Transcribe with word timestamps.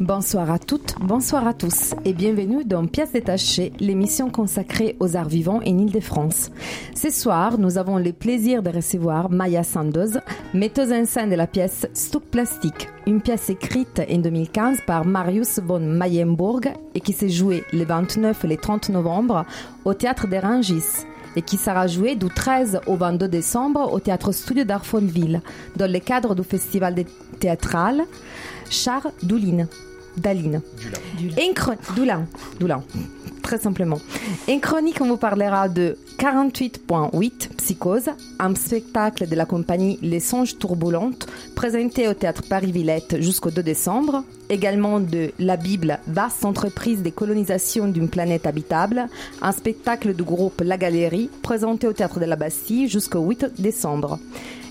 Bonsoir 0.00 0.50
à 0.50 0.58
toutes, 0.58 0.96
bonsoir 1.00 1.46
à 1.46 1.54
tous 1.54 1.94
et 2.04 2.14
bienvenue 2.14 2.64
dans 2.64 2.84
Pièces 2.84 3.12
détachées, 3.12 3.72
l'émission 3.78 4.28
consacrée 4.28 4.96
aux 4.98 5.16
arts 5.16 5.28
vivants 5.28 5.58
en 5.58 5.78
Ile-de-France. 5.78 6.50
Ce 6.96 7.10
soir, 7.10 7.58
nous 7.58 7.78
avons 7.78 7.98
le 7.98 8.12
plaisir 8.12 8.64
de 8.64 8.70
recevoir 8.70 9.30
Maya 9.30 9.62
Sandoz, 9.62 10.18
metteuse 10.52 10.90
en 10.90 11.04
scène 11.04 11.30
de 11.30 11.36
la 11.36 11.46
pièce 11.46 11.86
Stuck 11.92 12.24
Plastique, 12.24 12.88
une 13.06 13.20
pièce 13.20 13.50
écrite 13.50 14.02
en 14.10 14.18
2015 14.18 14.78
par 14.84 15.04
Marius 15.04 15.60
von 15.60 15.78
Mayenburg 15.78 16.72
et 16.96 17.00
qui 17.00 17.12
s'est 17.12 17.28
jouée 17.28 17.62
le 17.72 17.84
29 17.84 18.44
et 18.44 18.48
le 18.48 18.56
30 18.56 18.88
novembre 18.88 19.44
au 19.84 19.94
théâtre 19.94 20.26
des 20.26 20.40
Rangis 20.40 21.06
et 21.36 21.42
qui 21.42 21.56
sera 21.56 21.86
jouée 21.86 22.16
du 22.16 22.26
13 22.26 22.80
au 22.86 22.96
22 22.96 23.28
décembre 23.28 23.92
au 23.92 24.00
théâtre 24.00 24.32
Studio 24.32 24.64
d'Arfonville 24.64 25.40
dans 25.76 25.90
le 25.90 25.98
cadre 26.00 26.34
du 26.34 26.42
festival 26.42 26.96
théâtral 27.38 28.02
Char 28.70 29.10
Doulin. 29.22 29.66
Daline. 30.16 30.62
Doulin. 31.96 32.26
Doulin. 32.60 32.82
Très 33.42 33.58
simplement. 33.58 33.98
En 34.48 34.58
chronique, 34.58 35.00
on 35.00 35.06
vous 35.06 35.16
parlera 35.16 35.68
de 35.68 35.98
48.8 36.18 37.48
Psychose, 37.56 38.10
un 38.38 38.54
spectacle 38.54 39.28
de 39.28 39.34
la 39.34 39.44
compagnie 39.44 39.98
Les 40.00 40.20
Songes 40.20 40.56
Tourbulentes, 40.56 41.26
présenté 41.54 42.08
au 42.08 42.14
théâtre 42.14 42.42
Paris-Villette 42.48 43.20
jusqu'au 43.20 43.50
2 43.50 43.62
décembre. 43.62 44.24
Également 44.48 45.00
de 45.00 45.32
La 45.38 45.56
Bible, 45.56 45.98
vaste 46.06 46.44
entreprise 46.44 47.02
de 47.02 47.10
colonisation 47.10 47.88
d'une 47.88 48.08
planète 48.08 48.46
habitable, 48.46 49.08
un 49.42 49.52
spectacle 49.52 50.14
du 50.14 50.22
groupe 50.22 50.62
La 50.64 50.78
Galerie, 50.78 51.28
présenté 51.42 51.86
au 51.86 51.92
théâtre 51.92 52.20
de 52.20 52.24
la 52.24 52.36
Bastille 52.36 52.88
jusqu'au 52.88 53.20
8 53.20 53.46
décembre. 53.58 54.18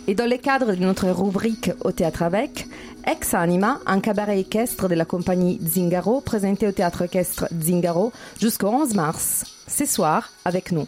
Et 0.07 0.15
dans 0.15 0.29
le 0.29 0.37
cadre 0.37 0.73
de 0.73 0.83
notre 0.83 1.07
rubrique 1.09 1.71
Au 1.85 1.91
théâtre 1.91 2.23
avec, 2.23 2.67
Ex 3.05 3.33
Anima, 3.33 3.79
un 3.85 3.99
cabaret 3.99 4.39
équestre 4.39 4.87
de 4.87 4.95
la 4.95 5.03
compagnie 5.03 5.59
Zingaro, 5.61 6.21
présenté 6.21 6.67
au 6.67 6.71
théâtre 6.71 7.01
équestre 7.01 7.47
Zingaro 7.61 8.13
jusqu'au 8.39 8.67
11 8.67 8.93
mars. 8.95 9.43
Ce 9.67 9.85
soir, 9.85 10.31
avec 10.45 10.71
nous, 10.71 10.87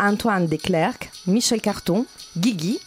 Antoine 0.00 0.46
Desclercq, 0.46 1.10
Michel 1.28 1.60
Carton, 1.60 2.06
Guigui, 2.36 2.80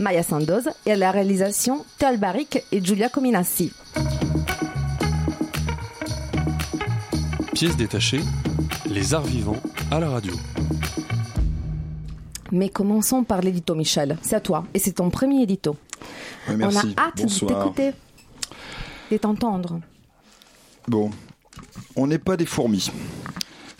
Maya 0.00 0.24
Sandoz 0.24 0.68
et 0.86 0.92
à 0.92 0.96
la 0.96 1.12
réalisation 1.12 1.84
Théal 1.98 2.16
Baric 2.18 2.64
et 2.72 2.84
Giulia 2.84 3.08
Cominassi. 3.08 3.72
Pièce 7.54 7.76
détachée, 7.76 8.20
les 8.86 9.14
arts 9.14 9.26
vivants 9.26 9.60
à 9.92 10.00
la 10.00 10.10
radio. 10.10 10.32
Mais 12.50 12.68
commençons 12.68 13.22
par 13.22 13.42
l'édito, 13.42 13.74
Michel. 13.74 14.16
C'est 14.22 14.36
à 14.36 14.40
toi. 14.40 14.64
Et 14.74 14.78
c'est 14.78 14.92
ton 14.92 15.10
premier 15.10 15.42
édito. 15.42 15.76
Oui, 16.48 16.56
merci. 16.56 16.78
On 16.96 17.00
a 17.00 17.06
hâte 17.06 17.16
de 17.16 17.46
t'écouter 17.46 17.92
Bon, 20.86 21.10
on 21.96 22.06
n'est 22.06 22.18
pas 22.18 22.36
des 22.36 22.46
fourmis. 22.46 22.90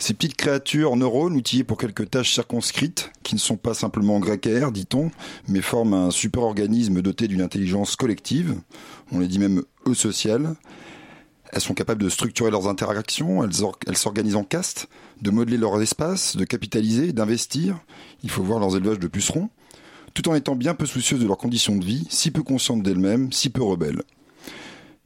Ces 0.01 0.13
petites 0.13 0.37
créatures 0.37 0.95
neurones 0.95 1.35
outillées 1.35 1.65
pour 1.65 1.77
quelques 1.77 2.09
tâches 2.09 2.33
circonscrites, 2.33 3.11
qui 3.23 3.35
ne 3.35 3.39
sont 3.39 3.57
pas 3.57 3.73
simplement 3.73 4.19
grécaires, 4.19 4.71
dit-on, 4.71 5.11
mais 5.47 5.61
forment 5.61 5.93
un 5.93 6.11
super-organisme 6.11 7.01
doté 7.01 7.27
d'une 7.27 7.41
intelligence 7.41 7.95
collective, 7.95 8.55
on 9.11 9.19
les 9.19 9.27
dit 9.27 9.39
même 9.39 9.61
eusociale. 9.85 10.55
Elles 11.51 11.61
sont 11.61 11.73
capables 11.73 12.01
de 12.01 12.09
structurer 12.09 12.49
leurs 12.49 12.67
interactions, 12.67 13.43
elles, 13.43 13.63
or- 13.63 13.77
elles 13.87 13.97
s'organisent 13.97 14.35
en 14.35 14.43
castes, 14.43 14.87
de 15.21 15.31
modeler 15.31 15.57
leur 15.57 15.81
espace, 15.81 16.37
de 16.37 16.45
capitaliser, 16.45 17.11
d'investir. 17.11 17.79
Il 18.23 18.29
faut 18.29 18.43
voir 18.43 18.59
leurs 18.59 18.77
élevages 18.77 18.99
de 18.99 19.07
pucerons, 19.07 19.49
tout 20.13 20.29
en 20.29 20.35
étant 20.35 20.55
bien 20.55 20.75
peu 20.75 20.85
soucieuses 20.85 21.19
de 21.19 21.27
leurs 21.27 21.37
conditions 21.37 21.75
de 21.75 21.83
vie, 21.83 22.07
si 22.09 22.31
peu 22.31 22.43
conscientes 22.43 22.83
d'elles-mêmes, 22.83 23.33
si 23.33 23.49
peu 23.49 23.63
rebelles. 23.63 24.03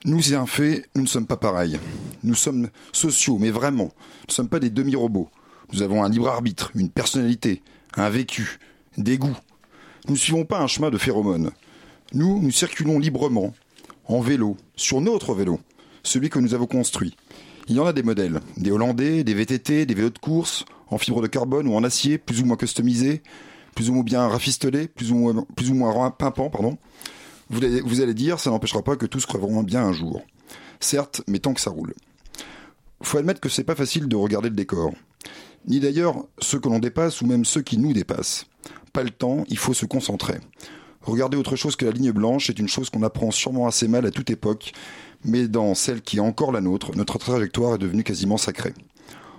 Nous, 0.05 0.21
c'est 0.21 0.35
un 0.35 0.45
fait, 0.45 0.85
nous 0.95 1.03
ne 1.03 1.07
sommes 1.07 1.27
pas 1.27 1.37
pareils. 1.37 1.79
Nous 2.23 2.35
sommes 2.35 2.69
sociaux, 2.91 3.37
mais 3.39 3.51
vraiment. 3.51 3.85
Nous 3.85 4.27
ne 4.29 4.33
sommes 4.33 4.49
pas 4.49 4.59
des 4.59 4.69
demi-robots. 4.69 5.29
Nous 5.71 5.81
avons 5.81 6.03
un 6.03 6.09
libre 6.09 6.27
arbitre, 6.27 6.71
une 6.75 6.89
personnalité, 6.89 7.61
un 7.95 8.09
vécu, 8.09 8.59
des 8.97 9.17
goûts. 9.17 9.37
Nous 10.07 10.15
ne 10.15 10.19
suivons 10.19 10.43
pas 10.43 10.59
un 10.59 10.67
chemin 10.67 10.89
de 10.89 10.97
phéromones. 10.97 11.51
Nous, 12.13 12.41
nous 12.41 12.51
circulons 12.51 12.99
librement, 12.99 13.53
en 14.05 14.19
vélo, 14.19 14.57
sur 14.75 14.99
notre 14.99 15.33
vélo, 15.33 15.61
celui 16.03 16.29
que 16.29 16.39
nous 16.39 16.53
avons 16.53 16.67
construit. 16.67 17.15
Il 17.69 17.77
y 17.77 17.79
en 17.79 17.85
a 17.85 17.93
des 17.93 18.03
modèles, 18.03 18.41
des 18.57 18.71
Hollandais, 18.71 19.23
des 19.23 19.33
VTT, 19.33 19.85
des 19.85 19.93
vélos 19.93 20.09
de 20.09 20.19
course, 20.19 20.65
en 20.89 20.97
fibre 20.97 21.21
de 21.21 21.27
carbone 21.27 21.67
ou 21.67 21.75
en 21.75 21.83
acier, 21.85 22.17
plus 22.17 22.41
ou 22.41 22.45
moins 22.45 22.57
customisés, 22.57 23.23
plus 23.73 23.89
ou 23.89 23.93
moins 23.93 24.03
bien 24.03 24.27
rafistolés, 24.27 24.89
plus 24.89 25.13
ou 25.13 25.15
moins, 25.15 25.45
plus 25.55 25.69
ou 25.69 25.75
moins 25.75 26.11
pimpants, 26.11 26.49
pardon. 26.49 26.77
Vous 27.53 28.01
allez, 28.01 28.13
dire, 28.13 28.39
ça 28.39 28.49
n'empêchera 28.49 28.81
pas 28.81 28.95
que 28.95 29.05
tous 29.05 29.25
creveront 29.25 29.61
bien 29.61 29.83
un 29.83 29.93
jour. 29.93 30.23
Certes, 30.79 31.21
mais 31.27 31.39
tant 31.39 31.53
que 31.53 31.61
ça 31.61 31.69
roule. 31.69 31.93
Faut 33.03 33.17
admettre 33.17 33.39
que 33.39 33.49
c'est 33.49 33.63
pas 33.63 33.75
facile 33.75 34.07
de 34.07 34.15
regarder 34.15 34.49
le 34.49 34.55
décor. 34.55 34.91
Ni 35.67 35.79
d'ailleurs 35.79 36.25
ceux 36.39 36.59
que 36.59 36.67
l'on 36.67 36.79
dépasse 36.79 37.21
ou 37.21 37.27
même 37.27 37.45
ceux 37.45 37.61
qui 37.61 37.77
nous 37.77 37.93
dépassent. 37.93 38.47
Pas 38.91 39.03
le 39.03 39.11
temps, 39.11 39.43
il 39.49 39.57
faut 39.57 39.73
se 39.73 39.85
concentrer. 39.85 40.39
Regarder 41.01 41.37
autre 41.37 41.55
chose 41.55 41.75
que 41.75 41.85
la 41.85 41.91
ligne 41.91 42.11
blanche 42.11 42.49
est 42.49 42.59
une 42.59 42.67
chose 42.67 42.89
qu'on 42.89 43.03
apprend 43.03 43.29
sûrement 43.29 43.67
assez 43.67 43.87
mal 43.87 44.05
à 44.05 44.11
toute 44.11 44.29
époque, 44.29 44.71
mais 45.23 45.47
dans 45.47 45.75
celle 45.75 46.01
qui 46.01 46.17
est 46.17 46.21
encore 46.21 46.51
la 46.51 46.61
nôtre, 46.61 46.95
notre 46.95 47.17
trajectoire 47.17 47.75
est 47.75 47.79
devenue 47.79 48.03
quasiment 48.03 48.37
sacrée. 48.37 48.73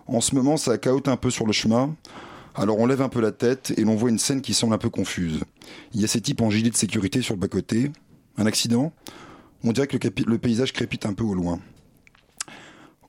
En 0.06 0.20
ce 0.20 0.34
moment, 0.34 0.56
ça 0.56 0.78
caote 0.78 1.08
un 1.08 1.16
peu 1.16 1.30
sur 1.30 1.46
le 1.46 1.52
chemin, 1.52 1.94
alors 2.54 2.78
on 2.78 2.86
lève 2.86 3.02
un 3.02 3.08
peu 3.08 3.20
la 3.20 3.32
tête 3.32 3.72
et 3.76 3.82
l'on 3.82 3.96
voit 3.96 4.10
une 4.10 4.18
scène 4.18 4.40
qui 4.40 4.54
semble 4.54 4.74
un 4.74 4.78
peu 4.78 4.90
confuse. 4.90 5.40
Il 5.92 6.00
y 6.00 6.04
a 6.04 6.08
ces 6.08 6.20
types 6.20 6.40
en 6.40 6.50
gilet 6.50 6.70
de 6.70 6.76
sécurité 6.76 7.20
sur 7.20 7.34
le 7.34 7.40
bas-côté. 7.40 7.90
Un 8.36 8.46
accident 8.46 8.92
On 9.62 9.72
dirait 9.72 9.86
que 9.86 9.96
le, 10.26 10.38
paysage 10.38 10.72
crépite 10.72 11.06
un 11.06 11.14
peu 11.14 11.24
au 11.24 11.34
loin. 11.34 11.60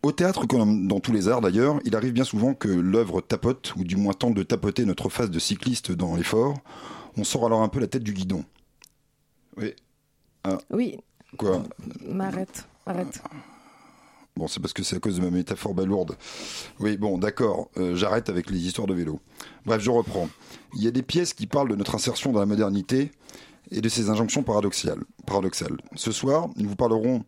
Au 0.04 0.12
théâtre, 0.12 0.46
comme 0.46 0.88
dans 0.88 1.00
tous 1.00 1.12
les 1.12 1.28
arts 1.28 1.42
d'ailleurs, 1.42 1.80
il 1.84 1.96
arrive 1.96 2.14
bien 2.14 2.24
souvent 2.24 2.54
que 2.54 2.68
l'œuvre 2.68 3.22
tapote, 3.22 3.74
ou 3.76 3.84
du 3.84 3.96
moins 3.96 4.14
tente 4.14 4.36
de 4.36 4.44
tapoter 4.44 4.86
notre 4.86 5.10
face 5.10 5.32
de 5.32 5.40
cycliste 5.40 5.92
dans 5.92 6.16
l'effort. 6.16 6.56
On 7.18 7.24
sort 7.24 7.46
alors 7.46 7.64
un 7.64 7.70
peu 7.70 7.80
la 7.80 7.88
tête 7.88 8.04
du 8.04 8.14
guidon. 8.14 8.46
Oui. 9.58 9.74
Oui, 10.70 11.00
Quoi? 11.38 11.64
Mais 12.02 12.26
arrête, 12.26 12.68
arrête. 12.86 13.22
Bon, 14.36 14.48
c'est 14.48 14.60
parce 14.60 14.74
que 14.74 14.84
c'est 14.84 14.98
à 14.98 15.00
cause 15.00 15.18
de 15.18 15.22
ma 15.22 15.30
métaphore 15.30 15.74
balourde. 15.74 16.18
Oui, 16.80 16.98
bon, 16.98 17.18
d'accord, 17.18 17.70
euh, 17.78 17.96
j'arrête 17.96 18.30
avec 18.30 18.50
les 18.50 18.60
histoires 18.60 18.88
de 18.88 18.94
vélo. 18.94 19.20
Bref, 19.66 19.82
je 19.82 19.90
reprends. 19.90 20.30
Il 20.76 20.84
y 20.84 20.88
a 20.88 20.92
des 20.92 21.04
pièces 21.04 21.34
qui 21.34 21.48
parlent 21.48 21.70
de 21.70 21.76
notre 21.76 21.96
insertion 21.96 22.32
dans 22.32 22.42
la 22.42 22.46
modernité 22.46 23.12
et 23.72 23.82
de 23.82 23.90
ses 23.90 24.10
injonctions 24.10 24.44
paradoxales. 24.44 25.04
paradoxales. 25.26 25.78
Ce 25.96 26.12
soir, 26.12 26.50
nous 26.58 26.70
vous 26.70 26.76
parlerons 26.76 27.24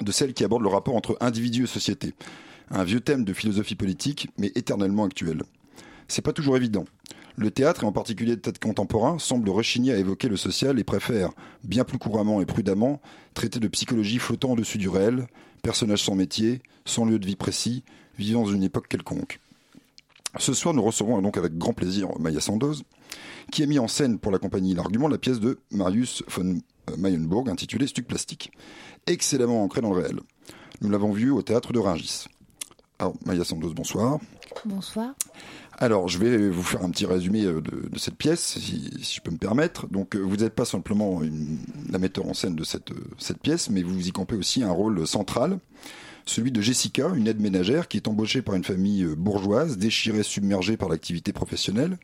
de 0.00 0.12
celle 0.12 0.32
qui 0.32 0.44
aborde 0.44 0.62
le 0.62 0.68
rapport 0.68 0.96
entre 0.96 1.16
individu 1.20 1.64
et 1.64 1.66
société. 1.66 2.14
Un 2.70 2.84
vieux 2.84 3.00
thème 3.00 3.24
de 3.24 3.32
philosophie 3.32 3.74
politique, 3.74 4.28
mais 4.38 4.50
éternellement 4.54 5.04
actuel. 5.04 5.42
C'est 6.08 6.22
pas 6.22 6.32
toujours 6.32 6.56
évident. 6.56 6.84
Le 7.36 7.50
théâtre, 7.50 7.84
et 7.84 7.86
en 7.86 7.92
particulier 7.92 8.32
le 8.32 8.40
théâtre 8.40 8.60
contemporain, 8.60 9.18
semble 9.18 9.48
rechigner 9.50 9.92
à 9.92 9.98
évoquer 9.98 10.28
le 10.28 10.36
social 10.36 10.78
et 10.78 10.84
préfère, 10.84 11.30
bien 11.64 11.84
plus 11.84 11.98
couramment 11.98 12.40
et 12.40 12.46
prudemment, 12.46 13.00
traiter 13.34 13.58
de 13.58 13.68
psychologie 13.68 14.18
flottant 14.18 14.52
au-dessus 14.52 14.78
du 14.78 14.88
réel, 14.88 15.26
personnage 15.62 16.02
sans 16.02 16.14
métier, 16.14 16.62
sans 16.84 17.04
lieu 17.04 17.18
de 17.18 17.26
vie 17.26 17.36
précis, 17.36 17.84
vivant 18.18 18.42
dans 18.42 18.52
une 18.52 18.62
époque 18.62 18.88
quelconque. 18.88 19.40
Ce 20.38 20.54
soir, 20.54 20.74
nous 20.74 20.82
recevons 20.82 21.20
donc 21.20 21.36
avec 21.36 21.58
grand 21.58 21.72
plaisir 21.74 22.08
Maya 22.18 22.40
Sandoz, 22.40 22.82
qui 23.50 23.62
a 23.62 23.66
mis 23.66 23.78
en 23.78 23.88
scène 23.88 24.18
pour 24.18 24.32
la 24.32 24.38
compagnie 24.38 24.74
L'Argument 24.74 25.08
la 25.08 25.18
pièce 25.18 25.40
de 25.40 25.58
Marius 25.70 26.22
von 26.28 26.56
euh, 26.90 26.96
Mayenburg 26.96 27.48
intitulée 27.50 27.86
Stuc 27.86 28.06
plastique, 28.06 28.50
excellemment 29.06 29.62
ancrée 29.62 29.82
dans 29.82 29.92
le 29.92 30.00
réel. 30.00 30.20
Nous 30.80 30.88
l'avons 30.90 31.12
vu 31.12 31.30
au 31.30 31.42
théâtre 31.42 31.72
de 31.72 31.78
Rungis. 31.78 32.24
Alors, 32.98 33.14
Maya 33.26 33.44
Sandoz, 33.44 33.74
bonsoir. 33.74 34.18
Bonsoir. 34.64 35.12
Alors, 35.78 36.08
je 36.08 36.18
vais 36.18 36.48
vous 36.48 36.62
faire 36.62 36.82
un 36.84 36.90
petit 36.90 37.04
résumé 37.06 37.44
euh, 37.44 37.60
de, 37.60 37.88
de 37.90 37.98
cette 37.98 38.16
pièce, 38.16 38.58
si, 38.58 38.90
si 39.02 39.16
je 39.16 39.20
peux 39.20 39.30
me 39.32 39.38
permettre. 39.38 39.86
Donc, 39.88 40.16
euh, 40.16 40.20
vous 40.20 40.36
n'êtes 40.36 40.54
pas 40.54 40.64
simplement 40.64 41.22
une- 41.22 41.58
la 41.90 41.98
metteur 41.98 42.26
en 42.26 42.34
scène 42.34 42.54
de 42.56 42.64
cette, 42.64 42.90
cette 43.18 43.38
pièce, 43.38 43.68
mais 43.70 43.82
vous 43.82 44.06
y 44.08 44.12
campez 44.12 44.36
aussi 44.36 44.62
un 44.62 44.70
rôle 44.72 45.06
central, 45.06 45.58
celui 46.26 46.52
de 46.52 46.60
Jessica, 46.60 47.10
une 47.14 47.26
aide 47.26 47.40
ménagère 47.40 47.88
qui 47.88 47.96
est 47.96 48.08
embauchée 48.08 48.42
par 48.42 48.54
une 48.54 48.64
famille 48.64 49.02
euh, 49.02 49.14
bourgeoise, 49.16 49.78
déchirée, 49.78 50.22
submergée 50.22 50.76
par 50.76 50.88
l'activité 50.88 51.32
professionnelle. 51.32 51.98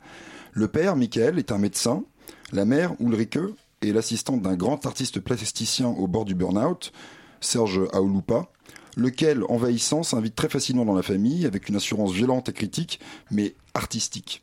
Le 0.53 0.69
père, 0.69 0.97
Michael, 0.97 1.39
est 1.39 1.53
un 1.53 1.59
médecin. 1.59 2.05
La 2.53 2.65
mère, 2.65 2.95
Ulrike, 3.01 3.39
est 3.83 3.93
l'assistante 3.93 4.43
d'un 4.43 4.57
grand 4.57 4.85
artiste 4.87 5.21
plasticien 5.21 5.89
au 5.89 6.07
bord 6.07 6.25
du 6.25 6.35
burn-out, 6.35 6.93
Serge 7.41 7.81
Aolupa. 7.93 8.49
lequel, 8.97 9.45
envahissant, 9.49 10.03
s'invite 10.03 10.35
très 10.35 10.49
facilement 10.49 10.85
dans 10.85 10.95
la 10.95 11.03
famille, 11.03 11.47
avec 11.47 11.69
une 11.69 11.77
assurance 11.77 12.13
violente 12.13 12.49
et 12.49 12.53
critique, 12.53 12.99
mais 13.31 13.55
artistique. 13.75 14.43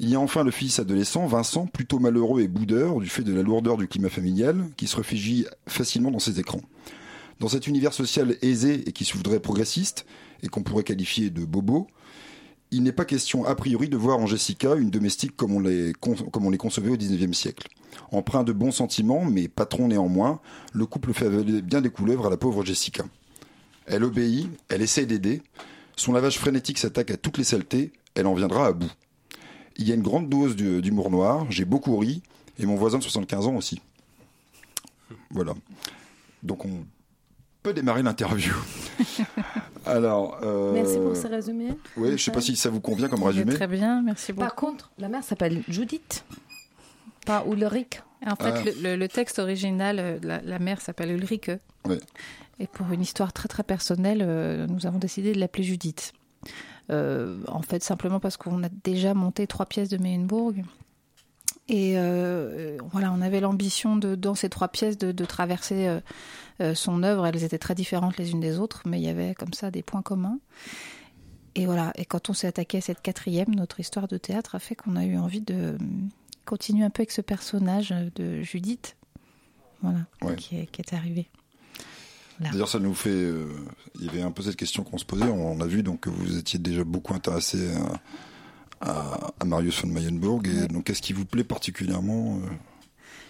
Il 0.00 0.08
y 0.08 0.16
a 0.16 0.20
enfin 0.20 0.42
le 0.42 0.50
fils 0.50 0.80
adolescent, 0.80 1.26
Vincent, 1.26 1.66
plutôt 1.66 2.00
malheureux 2.00 2.40
et 2.40 2.48
boudeur 2.48 2.98
du 2.98 3.08
fait 3.08 3.22
de 3.22 3.32
la 3.32 3.42
lourdeur 3.42 3.76
du 3.76 3.86
climat 3.86 4.08
familial, 4.08 4.66
qui 4.76 4.88
se 4.88 4.96
réfugie 4.96 5.46
facilement 5.68 6.10
dans 6.10 6.18
ses 6.18 6.40
écrans. 6.40 6.62
Dans 7.40 7.48
cet 7.48 7.66
univers 7.66 7.92
social 7.92 8.36
aisé 8.42 8.88
et 8.88 8.92
qui 8.92 9.04
se 9.04 9.14
voudrait 9.16 9.40
progressiste, 9.40 10.06
et 10.42 10.48
qu'on 10.48 10.62
pourrait 10.62 10.84
qualifier 10.84 11.30
de 11.30 11.44
bobo, 11.44 11.88
il 12.70 12.82
n'est 12.82 12.92
pas 12.92 13.04
question 13.04 13.44
a 13.44 13.54
priori 13.54 13.88
de 13.88 13.96
voir 13.96 14.18
en 14.18 14.26
Jessica 14.26 14.74
une 14.74 14.90
domestique 14.90 15.36
comme 15.36 15.52
on 15.52 15.60
les, 15.60 15.92
comme 16.00 16.44
on 16.44 16.50
les 16.50 16.58
concevait 16.58 16.90
au 16.90 16.96
XIXe 16.96 17.36
siècle. 17.36 17.68
Empreint 18.10 18.42
de 18.42 18.52
bons 18.52 18.72
sentiments, 18.72 19.24
mais 19.24 19.48
patron 19.48 19.88
néanmoins, 19.88 20.40
le 20.72 20.84
couple 20.84 21.12
fait 21.12 21.30
bien 21.62 21.80
des 21.80 21.90
couleuvres 21.90 22.26
à 22.26 22.30
la 22.30 22.36
pauvre 22.36 22.64
Jessica. 22.64 23.04
Elle 23.86 24.04
obéit, 24.04 24.48
elle 24.68 24.82
essaie 24.82 25.06
d'aider, 25.06 25.42
son 25.96 26.12
lavage 26.12 26.38
frénétique 26.38 26.78
s'attaque 26.78 27.10
à 27.10 27.16
toutes 27.16 27.38
les 27.38 27.44
saletés, 27.44 27.92
elle 28.14 28.26
en 28.26 28.34
viendra 28.34 28.66
à 28.66 28.72
bout. 28.72 28.90
Il 29.76 29.88
y 29.88 29.92
a 29.92 29.94
une 29.94 30.02
grande 30.02 30.28
dose 30.28 30.56
d'humour 30.56 31.10
noir, 31.10 31.46
j'ai 31.50 31.64
beaucoup 31.64 31.96
ri, 31.96 32.22
et 32.58 32.66
mon 32.66 32.76
voisin 32.76 32.98
de 32.98 33.02
75 33.02 33.46
ans 33.46 33.56
aussi. 33.56 33.80
Voilà. 35.30 35.54
Donc 36.42 36.64
on 36.64 36.84
peut 37.64 37.72
démarrer 37.72 38.04
l'interview. 38.04 38.54
Alors. 39.86 40.38
Euh... 40.44 40.72
Merci 40.72 40.98
pour 40.98 41.16
ce 41.16 41.26
résumé. 41.26 41.70
Oui, 41.96 42.08
je 42.08 42.12
ne 42.12 42.16
sais 42.18 42.30
pas 42.30 42.42
si 42.42 42.54
ça 42.54 42.70
vous 42.70 42.80
convient 42.80 43.08
comme 43.08 43.24
résumé. 43.24 43.54
Très 43.54 43.66
bien, 43.66 44.02
merci 44.02 44.32
beaucoup. 44.32 44.46
Par 44.46 44.54
contre, 44.54 44.92
la 44.98 45.08
mère 45.08 45.24
s'appelle 45.24 45.64
Judith, 45.66 46.24
pas 47.26 47.42
Ulrich. 47.50 48.02
En 48.26 48.36
fait, 48.36 48.74
ah. 48.84 48.96
le, 48.96 49.06
texte 49.08 49.38
original, 49.38 49.98
euh, 49.98 50.18
la, 50.22 50.40
la 50.42 50.58
mère 50.58 50.80
s'appelle 50.80 51.10
Ulrike. 51.10 51.50
Oui. 51.86 51.98
Et 52.60 52.66
pour 52.66 52.90
une 52.92 53.02
histoire 53.02 53.32
très 53.32 53.48
très 53.48 53.62
personnelle, 53.62 54.22
euh, 54.22 54.66
nous 54.66 54.86
avons 54.86 54.98
décidé 54.98 55.32
de 55.32 55.40
l'appeler 55.40 55.64
Judith. 55.64 56.12
Euh, 56.90 57.38
en 57.48 57.62
fait, 57.62 57.82
simplement 57.82 58.20
parce 58.20 58.36
qu'on 58.36 58.62
a 58.62 58.68
déjà 58.84 59.14
monté 59.14 59.46
trois 59.46 59.66
pièces 59.66 59.88
de 59.88 59.96
Meyenbourg. 59.96 60.52
Et 61.68 61.94
euh, 61.96 62.76
voilà, 62.92 63.10
on 63.12 63.22
avait 63.22 63.40
l'ambition 63.40 63.96
de, 63.96 64.14
dans 64.14 64.34
ces 64.34 64.50
trois 64.50 64.68
pièces 64.68 64.98
de, 64.98 65.12
de 65.12 65.24
traverser 65.24 65.98
son 66.74 67.02
œuvre. 67.02 67.26
Elles 67.26 67.44
étaient 67.44 67.58
très 67.58 67.74
différentes 67.74 68.16
les 68.16 68.30
unes 68.32 68.40
des 68.40 68.58
autres, 68.58 68.82
mais 68.86 69.00
il 69.00 69.04
y 69.04 69.08
avait 69.08 69.34
comme 69.34 69.52
ça 69.52 69.70
des 69.70 69.82
points 69.82 70.02
communs. 70.02 70.38
Et 71.56 71.66
voilà, 71.66 71.92
et 71.96 72.04
quand 72.04 72.30
on 72.30 72.32
s'est 72.32 72.48
attaqué 72.48 72.78
à 72.78 72.80
cette 72.80 73.00
quatrième, 73.00 73.54
notre 73.54 73.78
histoire 73.78 74.08
de 74.08 74.16
théâtre 74.16 74.54
a 74.56 74.58
fait 74.58 74.74
qu'on 74.74 74.96
a 74.96 75.04
eu 75.04 75.16
envie 75.16 75.40
de 75.40 75.76
continuer 76.44 76.84
un 76.84 76.90
peu 76.90 77.02
avec 77.02 77.12
ce 77.12 77.20
personnage 77.20 77.94
de 78.16 78.42
Judith, 78.42 78.96
voilà, 79.82 80.00
qui, 80.36 80.66
qui 80.66 80.80
est 80.80 80.92
arrivé. 80.92 81.28
D'ailleurs, 82.40 82.68
ça 82.68 82.80
nous 82.80 82.94
fait. 82.94 83.10
Euh, 83.10 83.46
il 84.00 84.06
y 84.06 84.08
avait 84.08 84.22
un 84.22 84.32
peu 84.32 84.42
cette 84.42 84.56
question 84.56 84.82
qu'on 84.82 84.98
se 84.98 85.04
posait. 85.04 85.24
On, 85.24 85.60
a 85.60 85.66
vu 85.66 85.84
donc 85.84 86.00
que 86.00 86.10
vous 86.10 86.36
étiez 86.36 86.58
déjà 86.58 86.82
beaucoup 86.82 87.14
intéressé 87.14 87.70
à, 88.80 89.30
Marius 89.44 89.82
von 89.82 89.88
Mayenburg. 89.88 90.48
Et 90.48 90.66
donc, 90.66 90.84
qu'est-ce 90.84 91.02
qui 91.02 91.12
vous 91.12 91.24
plaît 91.24 91.44
particulièrement 91.44 92.38
euh 92.38 92.48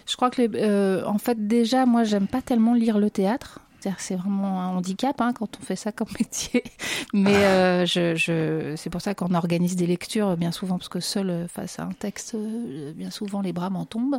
Je 0.06 0.16
crois 0.16 0.30
que, 0.30 0.42
euh, 0.54 1.04
en 1.06 1.18
fait, 1.18 1.46
déjà, 1.46 1.86
moi, 1.86 2.04
j'aime 2.04 2.26
pas 2.26 2.42
tellement 2.42 2.74
lire 2.74 2.98
le 2.98 3.10
théâtre 3.10 3.60
c'est 3.98 4.16
vraiment 4.16 4.60
un 4.62 4.76
handicap 4.76 5.20
hein, 5.20 5.32
quand 5.32 5.58
on 5.60 5.64
fait 5.64 5.76
ça 5.76 5.92
comme 5.92 6.08
métier. 6.18 6.64
Mais 7.12 7.36
euh, 7.36 7.86
je, 7.86 8.74
c'est 8.76 8.90
pour 8.90 9.00
ça 9.00 9.14
qu'on 9.14 9.34
organise 9.34 9.76
des 9.76 9.86
lectures 9.86 10.36
bien 10.36 10.52
souvent, 10.52 10.78
parce 10.78 10.88
que 10.88 11.00
seul 11.00 11.30
euh, 11.30 11.48
face 11.48 11.78
à 11.78 11.84
un 11.84 11.92
texte, 11.92 12.34
euh, 12.34 12.92
bien 12.92 13.10
souvent 13.10 13.40
les 13.40 13.52
bras 13.52 13.70
m'en 13.70 13.84
tombent. 13.84 14.18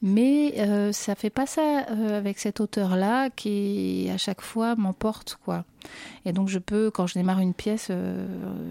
Mais 0.00 0.54
euh, 0.58 0.92
ça 0.92 1.14
fait 1.14 1.30
pas 1.30 1.46
ça 1.46 1.80
avec 2.14 2.38
cet 2.38 2.60
auteur-là 2.60 3.30
qui 3.30 4.08
à 4.12 4.18
chaque 4.18 4.40
fois 4.40 4.76
m'emporte 4.76 5.38
quoi. 5.44 5.64
Et 6.24 6.32
donc 6.32 6.48
je 6.48 6.58
peux, 6.58 6.90
quand 6.90 7.06
je 7.06 7.14
démarre 7.14 7.40
une 7.40 7.54
pièce, 7.54 7.90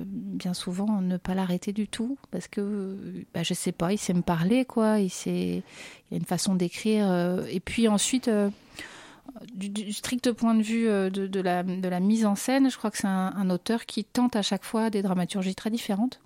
bien 0.06 0.54
souvent 0.54 1.01
ne 1.01 1.18
pas 1.18 1.36
l'arrêter 1.36 1.74
du 1.74 1.88
tout 1.88 2.18
parce 2.31 2.48
que 2.48 2.98
bah, 3.34 3.44
je 3.44 3.54
sais 3.54 3.74
pas, 3.74 3.92
il 3.92 3.98
sait 3.98 4.13
me 4.13 4.22
parler 4.22 4.63
quoi, 4.63 5.00
il 5.00 5.63
a 6.12 6.16
une 6.16 6.25
façon 6.25 6.56
d'écrire. 6.56 7.07
et 7.50 7.60
puis 7.60 7.88
ensuite 7.89 8.30
du, 9.53 9.94
strict 9.94 10.31
point 10.31 10.56
de 10.56 10.62
vue 10.62 10.88
euh, 10.88 11.09
de, 11.09 11.41
la, 11.41 11.63
de, 11.63 11.88
la, 11.88 12.00
mise 12.00 12.25
en 12.25 12.35
scène, 12.35 12.69
je 12.69 12.77
crois 12.77 12.91
que 12.91 12.97
c'est 12.97 13.07
un, 13.07 13.50
auteur 13.50 13.85
qui 13.85 14.03
tente 14.03 14.35
à 14.35 14.41
chaque 14.41 14.63
fois 14.63 14.89
des 14.89 15.01
dramaturgies 15.01 15.56
très 15.56 15.69
différentes, 15.69 16.19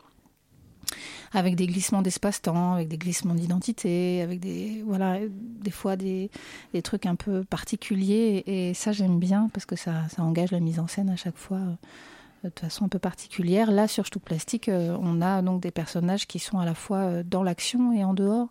avec 1.33 1.55
des 1.55 1.67
glissements 1.67 2.01
d'espace-temps, 2.01 2.73
avec 2.73 2.87
des 2.87 2.97
glissements 2.97 3.35
d'identité, 3.35 4.21
avec 4.21 4.39
des 4.39 4.83
voilà 4.85 5.19
des 5.29 5.71
fois 5.71 5.95
des, 5.95 6.29
des, 6.73 6.81
trucs 6.81 7.05
un 7.05 7.15
peu 7.15 7.43
particuliers. 7.43 8.43
Et, 8.47 8.73
ça 8.73 8.91
j'aime 8.91 9.19
bien 9.19 9.49
parce 9.53 9.65
que 9.65 9.75
ça, 9.75 10.07
ça, 10.09 10.23
engage 10.23 10.51
la 10.51 10.59
mise 10.59 10.79
en 10.79 10.87
scène 10.87 11.09
à 11.09 11.15
chaque 11.15 11.37
fois 11.37 11.57
euh, 11.57 12.49
de 12.49 12.59
façon 12.59 12.85
un 12.85 12.89
peu 12.89 12.99
particulière. 12.99 13.71
Là, 13.71 13.87
sur 13.87 14.09
tout 14.09 14.19
plastique, 14.19 14.69
euh, 14.69 14.97
on 15.01 15.21
a 15.21 15.41
donc 15.41 15.61
des 15.61 15.71
personnages 15.71 16.27
qui 16.27 16.39
sont 16.39 16.59
à 16.59 16.65
la 16.65 16.75
fois 16.75 17.23
dans 17.23 17.43
l'action 17.43 17.91
et 17.93 18.03
en 18.03 18.13
dehors, 18.13 18.49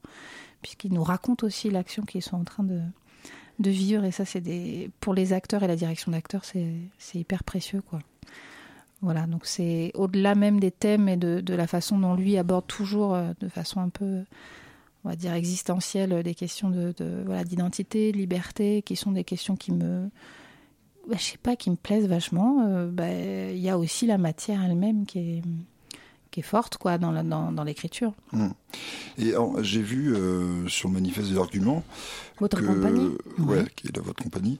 puisqu'ils 0.62 0.92
nous 0.92 1.04
racontent 1.04 1.46
aussi 1.46 1.70
l'action 1.70 2.02
qu'ils 2.02 2.22
sont 2.22 2.36
en 2.36 2.44
train 2.44 2.64
de, 2.64 2.80
de 3.58 3.70
vivre. 3.70 4.04
Et 4.04 4.10
ça, 4.10 4.24
c'est 4.24 4.40
des 4.40 4.90
pour 5.00 5.14
les 5.14 5.32
acteurs 5.32 5.62
et 5.62 5.66
la 5.66 5.76
direction 5.76 6.12
d'acteurs, 6.12 6.44
c'est 6.44 7.18
hyper 7.18 7.44
précieux, 7.44 7.82
quoi. 7.82 8.00
Voilà, 9.02 9.26
donc 9.26 9.44
c'est 9.44 9.90
au-delà 9.94 10.34
même 10.34 10.58
des 10.58 10.70
thèmes 10.70 11.10
et 11.10 11.16
de, 11.18 11.54
la 11.54 11.66
façon 11.66 11.98
dont 11.98 12.14
lui 12.14 12.38
aborde 12.38 12.66
toujours 12.66 13.14
euh, 13.14 13.32
de 13.38 13.48
façon 13.48 13.80
un 13.80 13.90
peu, 13.90 14.24
on 15.04 15.10
va 15.10 15.16
dire, 15.16 15.34
existentielle 15.34 16.22
des 16.22 16.34
questions 16.34 16.70
de, 16.70 16.94
de 16.96 17.22
voilà 17.26 17.44
d'identité, 17.44 18.12
de 18.12 18.16
liberté, 18.16 18.80
qui 18.80 18.96
sont 18.96 19.12
des 19.12 19.24
questions 19.24 19.56
qui 19.56 19.72
me, 19.72 20.08
bah, 21.06 21.16
je 21.18 21.22
sais 21.22 21.38
pas, 21.38 21.54
qui 21.54 21.70
me 21.70 21.76
plaisent 21.76 22.08
vachement. 22.08 22.64
Euh, 22.66 22.90
bah, 22.90 23.12
il 23.12 23.58
y 23.58 23.68
a 23.68 23.78
aussi 23.78 24.06
la 24.06 24.16
matière 24.16 24.62
elle-même 24.64 25.04
qui 25.04 25.18
est 25.18 25.42
qui 26.34 26.40
est 26.40 26.42
forte 26.42 26.78
quoi 26.78 26.98
dans 26.98 27.12
dans, 27.22 27.52
dans 27.52 27.62
l'écriture. 27.62 28.12
Mmh. 28.32 28.48
Et 29.18 29.34
j'ai 29.62 29.82
vu 29.82 30.16
euh, 30.16 30.66
sur 30.66 30.88
le 30.88 30.94
manifeste 30.94 31.30
des 31.30 31.38
arguments 31.38 31.84
votre 32.40 32.60
compagnie, 32.60 33.12
ouais, 33.38 33.64
qui 33.76 33.86
est 33.86 33.98
votre 34.00 34.20
compagnie, 34.20 34.58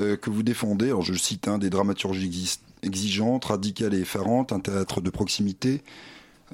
euh, 0.00 0.16
que 0.16 0.30
vous 0.30 0.42
défendez. 0.42 0.86
Alors 0.86 1.02
je 1.02 1.12
cite 1.12 1.46
un 1.46 1.58
des 1.58 1.68
dramaturgies 1.68 2.58
exigeantes, 2.82 3.44
radicales 3.44 3.92
et 3.92 4.00
effarantes, 4.00 4.52
un 4.52 4.60
théâtre 4.60 5.02
de 5.02 5.10
proximité. 5.10 5.82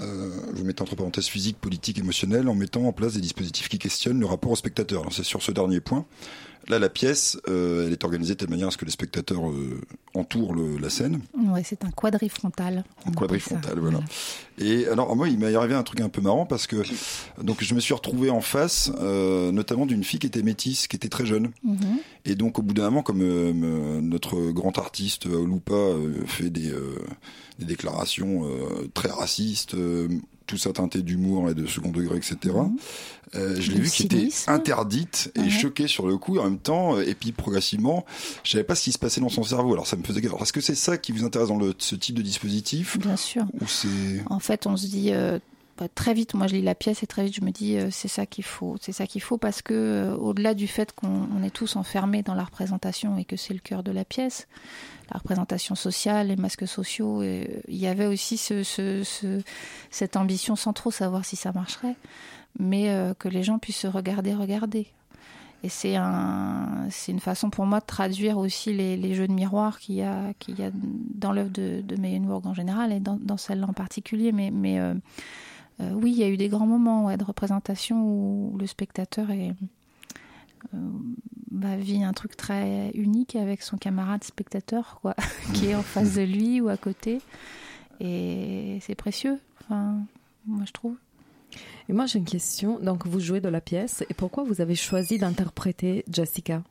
Euh, 0.01 0.31
vous 0.53 0.65
mettez 0.65 0.83
entre 0.83 0.97
parenthèses 0.97 1.29
physique, 1.29 1.59
politique, 1.59 1.99
émotionnel, 1.99 2.49
en 2.49 2.55
mettant 2.55 2.83
en 2.83 2.93
place 2.93 3.15
des 3.15 3.21
dispositifs 3.21 3.69
qui 3.69 3.79
questionnent 3.79 4.19
le 4.19 4.27
rapport 4.27 4.51
au 4.51 4.57
spectateur. 4.57 5.05
C'est 5.13 5.23
sur 5.23 5.43
ce 5.43 5.53
dernier 5.53 5.81
point 5.81 6.05
Là, 6.69 6.81
la 6.81 6.89
pièce, 6.89 7.39
euh, 7.49 7.87
elle 7.87 7.93
est 7.93 8.03
organisée 8.03 8.35
de 8.35 8.39
telle 8.39 8.51
manière 8.51 8.69
à 8.69 8.71
ce 8.73 8.77
que 8.77 8.85
les 8.85 8.91
spectateurs 8.91 9.49
euh, 9.49 9.81
entourent 10.15 10.53
le, 10.53 10.79
la 10.79 10.91
scène. 10.91 11.21
Oui, 11.37 11.61
c'est 11.65 11.85
un 11.85 11.91
quadrifrontal. 11.91 12.85
Un 13.07 13.13
quadrifrontal, 13.13 13.79
voilà. 13.79 14.01
Et 14.59 14.89
alors, 14.89 15.15
moi, 15.15 15.29
il 15.29 15.39
m'est 15.39 15.55
arrivé 15.55 15.75
un 15.75 15.85
truc 15.85 16.01
un 16.01 16.09
peu 16.09 16.21
marrant 16.21 16.45
parce 16.45 16.67
que 16.67 16.77
donc 17.41 17.63
je 17.63 17.75
me 17.75 17.81
suis 17.81 17.95
retrouvé 17.95 18.31
en 18.31 18.41
face, 18.41 18.91
euh, 19.01 19.53
notamment 19.53 19.87
d'une 19.87 20.03
fille 20.03 20.19
qui 20.19 20.27
était 20.27 20.43
métisse, 20.43 20.89
qui 20.89 20.97
était 20.97 21.09
très 21.09 21.25
jeune. 21.25 21.53
Mhm. 21.63 21.99
Et 22.25 22.35
donc, 22.35 22.59
au 22.59 22.63
bout 22.63 22.75
d'un 22.75 22.85
moment, 22.85 23.03
comme 23.03 23.23
notre 24.01 24.51
grand 24.51 24.77
artiste 24.79 25.27
Olupa 25.27 25.95
fait 26.27 26.51
des, 26.51 26.73
des 27.61 27.65
déclarations 27.65 28.43
très 28.95 29.11
racistes, 29.11 29.77
tout 30.47 30.57
ça 30.57 30.73
teinté 30.73 31.03
d'humour 31.03 31.51
et 31.51 31.55
de 31.55 31.67
second 31.67 31.91
degré, 31.91 32.17
etc. 32.17 32.37
Mhm. 32.45 32.77
Euh, 33.35 33.57
je 33.61 33.73
l'ai 33.73 33.81
vu 33.81 33.91
qui 33.91 34.05
était 34.05 34.29
interdite 34.47 35.33
et 35.35 35.51
choqué 35.51 35.89
sur 35.89 36.07
le 36.07 36.17
coup 36.17 36.39
en 36.39 36.45
même 36.45 36.59
temps. 36.59 37.01
Et 37.01 37.15
puis 37.15 37.33
progressivement, 37.33 38.05
je 38.45 38.53
savais 38.53 38.65
pas 38.65 38.75
ce 38.75 38.85
qui 38.85 38.93
se 38.93 38.99
passait 38.99 39.21
dans 39.21 39.29
son 39.29 39.43
cerveau. 39.43 39.73
Alors 39.73 39.87
ça 39.87 39.97
me 39.97 40.05
faisait. 40.05 40.25
Alors 40.25 40.43
est-ce 40.43 40.53
que 40.53 40.61
c'est 40.61 40.75
ça 40.75 40.97
qui 40.97 41.13
vous 41.13 41.25
intéresse 41.25 41.49
dans 41.49 41.59
le, 41.59 41.75
ce 41.79 41.97
type 41.97 42.15
de 42.15 42.23
dispositif 42.23 42.99
Bien 42.99 43.17
sûr. 43.17 43.45
Ou 43.61 43.67
c'est. 43.67 44.23
En 44.27 44.39
fait, 44.39 44.67
on 44.67 44.77
se 44.77 44.87
dit. 44.87 45.13
Euh, 45.13 45.39
très 45.95 46.15
vite, 46.15 46.35
moi 46.35 46.47
je 46.47 46.55
lis 46.55 46.63
la 46.63 46.75
pièce 46.75 47.03
et 47.03 47.07
très 47.07 47.25
vite 47.25 47.37
je 47.37 47.45
me 47.45 47.51
dis 47.51 47.77
euh, 47.77 47.89
c'est 47.91 48.09
ça 48.09 48.27
qu'il 48.27 48.45
faut, 48.45 48.77
c'est 48.81 48.93
ça 48.93 49.07
qu'il 49.07 49.21
faut 49.21 49.39
parce 49.39 49.63
que 49.63 50.15
au-delà 50.19 50.55
du 50.55 50.67
fait 50.67 50.93
qu'on 50.93 51.43
est 51.43 51.51
tous 51.51 51.77
enfermés 51.77 52.23
dans 52.23 52.35
la 52.35 52.45
représentation 52.45 53.19
et 53.19 53.25
que 53.25 53.37
c'est 53.37 53.55
le 53.55 53.61
cœur 53.61 53.83
de 53.83 53.93
la 53.93 54.05
pièce, 54.05 54.49
la 55.13 55.19
représentation 55.19 55.75
sociale, 55.75 56.29
les 56.29 56.37
masques 56.37 56.67
sociaux, 56.67 57.23
il 57.23 57.77
y 57.77 57.87
avait 57.87 58.07
aussi 58.07 58.37
ce, 58.37 58.63
ce, 58.63 59.05
ce, 59.05 59.43
cette 59.91 60.17
ambition 60.17 60.57
sans 60.57 60.73
trop 60.73 60.91
savoir 60.91 61.25
si 61.25 61.37
ça 61.37 61.53
marcherait 61.53 61.97
mais 62.59 62.91
euh, 62.91 63.15
que 63.15 63.29
les 63.29 63.43
gens 63.43 63.59
puissent 63.59 63.81
se 63.81 63.87
regarder, 63.87 64.35
regarder. 64.35 64.87
Et 65.63 65.69
c'est 65.69 65.97
un, 65.97 66.87
c'est 66.91 67.13
une 67.13 67.21
façon 67.21 67.51
pour 67.51 67.67
moi 67.67 67.81
de 67.81 67.87
traduire 67.87 68.39
aussi 68.39 68.73
les, 68.73 69.15
jeux 69.15 69.27
de 69.27 69.33
miroir 69.33 69.79
qu'il 69.81 69.97
y 69.97 70.03
a, 70.03 70.33
dans 71.15 71.33
l'œuvre 71.33 71.51
de, 71.51 71.81
de 71.81 71.97
Meyenburg 71.97 72.47
en 72.47 72.55
général 72.55 72.93
et 72.93 73.01
dans, 73.01 73.37
celle-là 73.37 73.67
en 73.67 73.73
particulier. 73.73 74.33
Mais 74.33 74.53
euh, 75.81 75.91
euh, 75.91 75.93
oui, 75.93 76.13
il 76.13 76.19
y 76.19 76.23
a 76.23 76.29
eu 76.29 76.37
des 76.37 76.49
grands 76.49 76.67
moments 76.67 77.07
ouais, 77.07 77.17
de 77.17 77.25
représentation 77.25 78.03
où 78.03 78.57
le 78.59 78.67
spectateur 78.67 79.31
est, 79.31 79.53
bah, 81.51 81.77
vit 81.77 82.03
un 82.03 82.13
truc 82.13 82.37
très 82.37 82.91
unique 82.95 83.37
avec 83.37 83.63
son 83.63 83.77
camarade 83.77 84.25
spectateur, 84.25 84.99
quoi, 85.01 85.15
qui 85.55 85.67
est 85.67 85.75
en 85.75 85.83
face 85.83 86.15
de 86.15 86.23
lui 86.23 86.61
ou 86.61 86.69
à 86.69 86.77
côté. 86.77 87.21
Et 88.01 88.79
c'est 88.83 88.95
précieux, 88.95 89.39
enfin, 89.61 89.99
moi 90.47 90.65
je 90.67 90.73
trouve. 90.73 90.97
Et 91.89 91.93
moi 91.93 92.07
j'ai 92.07 92.19
une 92.19 92.25
question. 92.25 92.79
Donc 92.81 93.07
vous 93.07 93.21
jouez 93.21 93.41
de 93.41 93.49
la 93.49 93.61
pièce 93.61 94.05
et 94.09 94.15
pourquoi 94.15 94.45
vous 94.45 94.61
avez 94.61 94.75
choisi 94.75 95.19
d'interpréter 95.19 96.05
Jessica? 96.11 96.63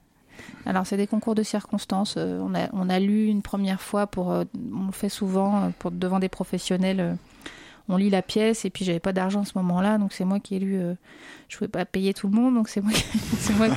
Alors, 0.66 0.88
c'est 0.88 0.98
des 0.98 1.08
concours 1.08 1.36
de 1.36 1.44
circonstances. 1.44 2.16
Euh, 2.18 2.40
on, 2.42 2.56
a, 2.56 2.70
on 2.74 2.90
a 2.90 3.00
lu 3.00 3.26
une 3.28 3.42
première 3.42 3.82
fois, 3.82 4.08
pour, 4.08 4.32
euh, 4.32 4.44
on 4.74 4.88
le 4.88 4.92
fait 4.92 5.10
souvent 5.10 5.64
euh, 5.64 5.70
pour, 5.78 5.92
devant 5.92 6.20
des 6.20 6.30
professionnels. 6.30 7.18
On 7.88 7.98
lit 7.98 8.10
la 8.10 8.22
pièce 8.22 8.66
et 8.66 8.70
puis 8.70 8.84
j'avais 8.86 9.00
pas 9.00 9.14
d'argent 9.14 9.42
à 9.42 9.46
ce 9.46 9.52
moment-là, 9.58 9.98
donc 9.98 10.12
c'est 10.14 10.26
moi 10.26 10.40
qui 10.40 10.56
ai 10.56 10.60
lu. 10.60 10.76
euh, 10.78 10.96
je 11.50 11.58
pouvais 11.58 11.68
pas 11.68 11.86
payer 11.86 12.14
tout 12.14 12.28
le 12.28 12.34
monde, 12.34 12.56
donc 12.56 12.68
c'est 12.70 12.82
moi, 12.82 12.92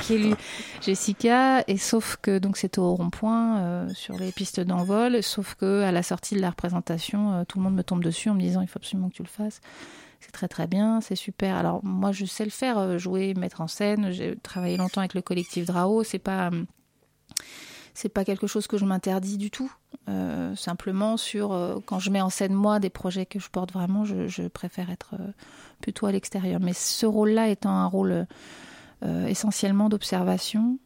qui- 0.01 0.13
ai 0.15 0.17
lu 0.17 0.33
Jessica. 0.81 1.63
Et 1.67 1.77
sauf 1.77 2.17
que 2.21 2.39
donc 2.39 2.57
c'était 2.57 2.79
au 2.79 2.95
rond-point 2.95 3.59
euh, 3.59 3.89
sur 3.93 4.17
les 4.17 4.31
pistes 4.31 4.59
d'envol, 4.59 5.21
sauf 5.21 5.55
que 5.55 5.83
à 5.83 5.91
la 5.91 6.01
sortie 6.03 6.35
de 6.35 6.41
la 6.41 6.49
représentation, 6.49 7.33
euh, 7.33 7.43
tout 7.47 7.59
le 7.59 7.63
monde 7.63 7.75
me 7.75 7.83
tombe 7.83 8.03
dessus 8.03 8.29
en 8.29 8.33
me 8.33 8.41
disant 8.41 8.61
il 8.61 8.67
faut 8.67 8.79
absolument 8.79 9.09
que 9.09 9.15
tu 9.15 9.23
le 9.23 9.27
fasses. 9.29 9.61
C'est 10.21 10.31
très 10.31 10.47
très 10.47 10.67
bien, 10.67 10.99
c'est 11.01 11.15
super. 11.15 11.55
Alors 11.55 11.79
moi 11.83 12.11
je 12.11 12.25
sais 12.25 12.43
le 12.43 12.49
faire, 12.49 12.97
jouer, 12.99 13.33
mettre 13.35 13.61
en 13.61 13.67
scène. 13.67 14.11
J'ai 14.11 14.35
travaillé 14.37 14.75
longtemps 14.77 15.01
avec 15.01 15.13
le 15.13 15.21
collectif 15.21 15.65
Drao. 15.65 16.03
C'est 16.03 16.19
pas 16.19 16.49
c'est 18.01 18.09
pas 18.09 18.23
quelque 18.23 18.47
chose 18.47 18.65
que 18.67 18.77
je 18.77 18.85
m'interdis 18.85 19.37
du 19.37 19.51
tout. 19.51 19.71
Euh, 20.07 20.55
simplement 20.55 21.17
sur 21.17 21.51
euh, 21.51 21.79
quand 21.85 21.99
je 21.99 22.09
mets 22.11 22.21
en 22.21 22.29
scène 22.29 22.53
moi 22.53 22.79
des 22.79 22.89
projets 22.89 23.25
que 23.25 23.39
je 23.39 23.49
porte 23.49 23.71
vraiment, 23.73 24.05
je, 24.05 24.27
je 24.27 24.43
préfère 24.47 24.89
être 24.89 25.15
euh, 25.19 25.31
plutôt 25.81 26.05
à 26.05 26.11
l'extérieur. 26.11 26.59
Mais 26.61 26.73
ce 26.73 27.05
rôle-là 27.05 27.49
étant 27.49 27.71
un 27.71 27.85
rôle 27.87 28.25
euh, 29.03 29.27
essentiellement 29.27 29.89
d'observation 29.89 30.77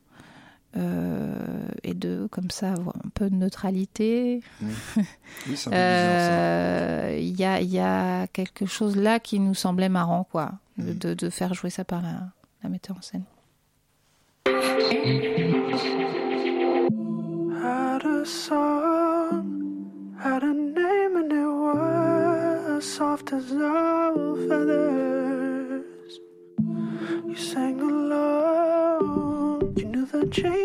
euh, 0.76 1.36
et 1.84 1.94
de 1.94 2.28
comme 2.32 2.50
ça 2.50 2.72
avoir 2.74 2.96
un 3.06 3.10
peu 3.14 3.30
de 3.30 3.36
neutralité. 3.36 4.42
Oui, 4.62 4.72
c'est 4.96 5.00
un 5.00 5.04
peu 5.46 5.52
bizarre 5.52 5.68
ça. 5.68 5.74
Euh, 5.76 7.18
Il 7.20 7.40
y, 7.40 7.46
a, 7.46 7.62
il 7.62 7.70
y 7.70 7.80
a 7.80 8.26
quelque 8.28 8.66
chose 8.66 8.96
là 8.96 9.20
qui 9.20 9.40
nous 9.40 9.54
semblait 9.54 9.90
marrant, 9.90 10.24
quoi, 10.32 10.54
de, 10.80 10.94
Mm. 10.94 10.98
de- 10.98 11.14
de 11.14 11.30
faire 11.30 11.54
jouer 11.54 11.70
ça 11.70 11.84
par 11.86 12.02
la, 12.02 12.22
la 12.64 12.70
metteur 12.70 12.98
en 12.98 13.02
scène. 13.02 13.24
Song, 18.26 20.16
had 20.22 20.44
a 20.44 20.54
name, 20.54 21.16
and 21.18 21.32
it 21.32 21.46
was 21.46 22.86
soft 22.86 23.34
as 23.34 23.52
owl 23.52 24.36
feathers. 24.48 26.20
You 27.28 27.36
sang 27.36 27.82
along, 27.82 29.74
you 29.78 29.86
knew 29.86 30.06
the 30.06 30.28
changes 30.28 30.63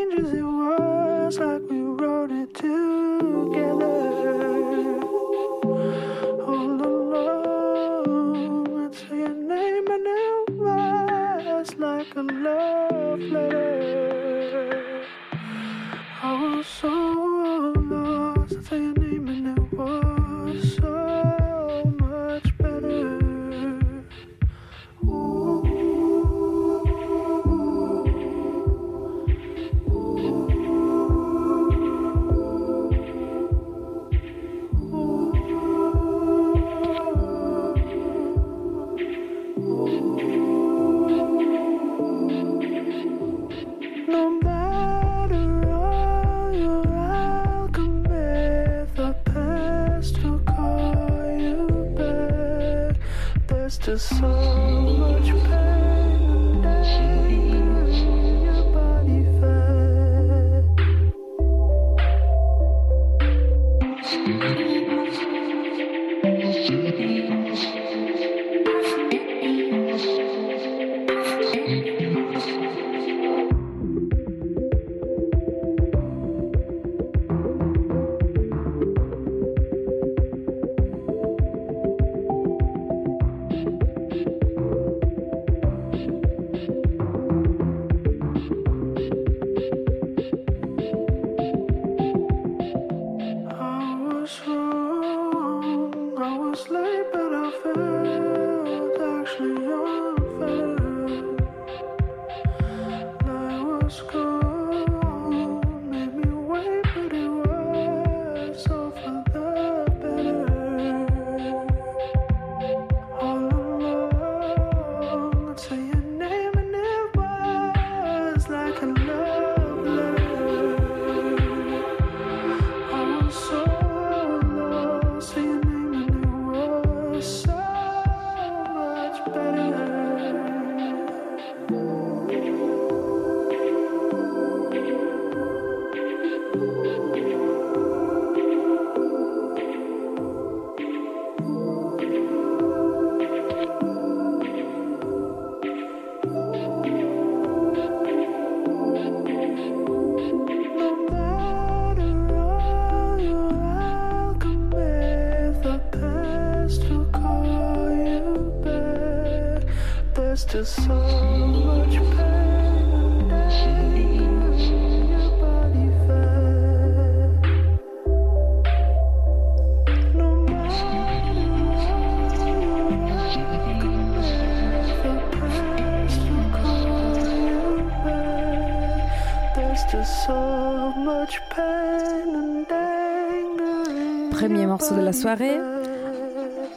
soirée. 185.28 185.58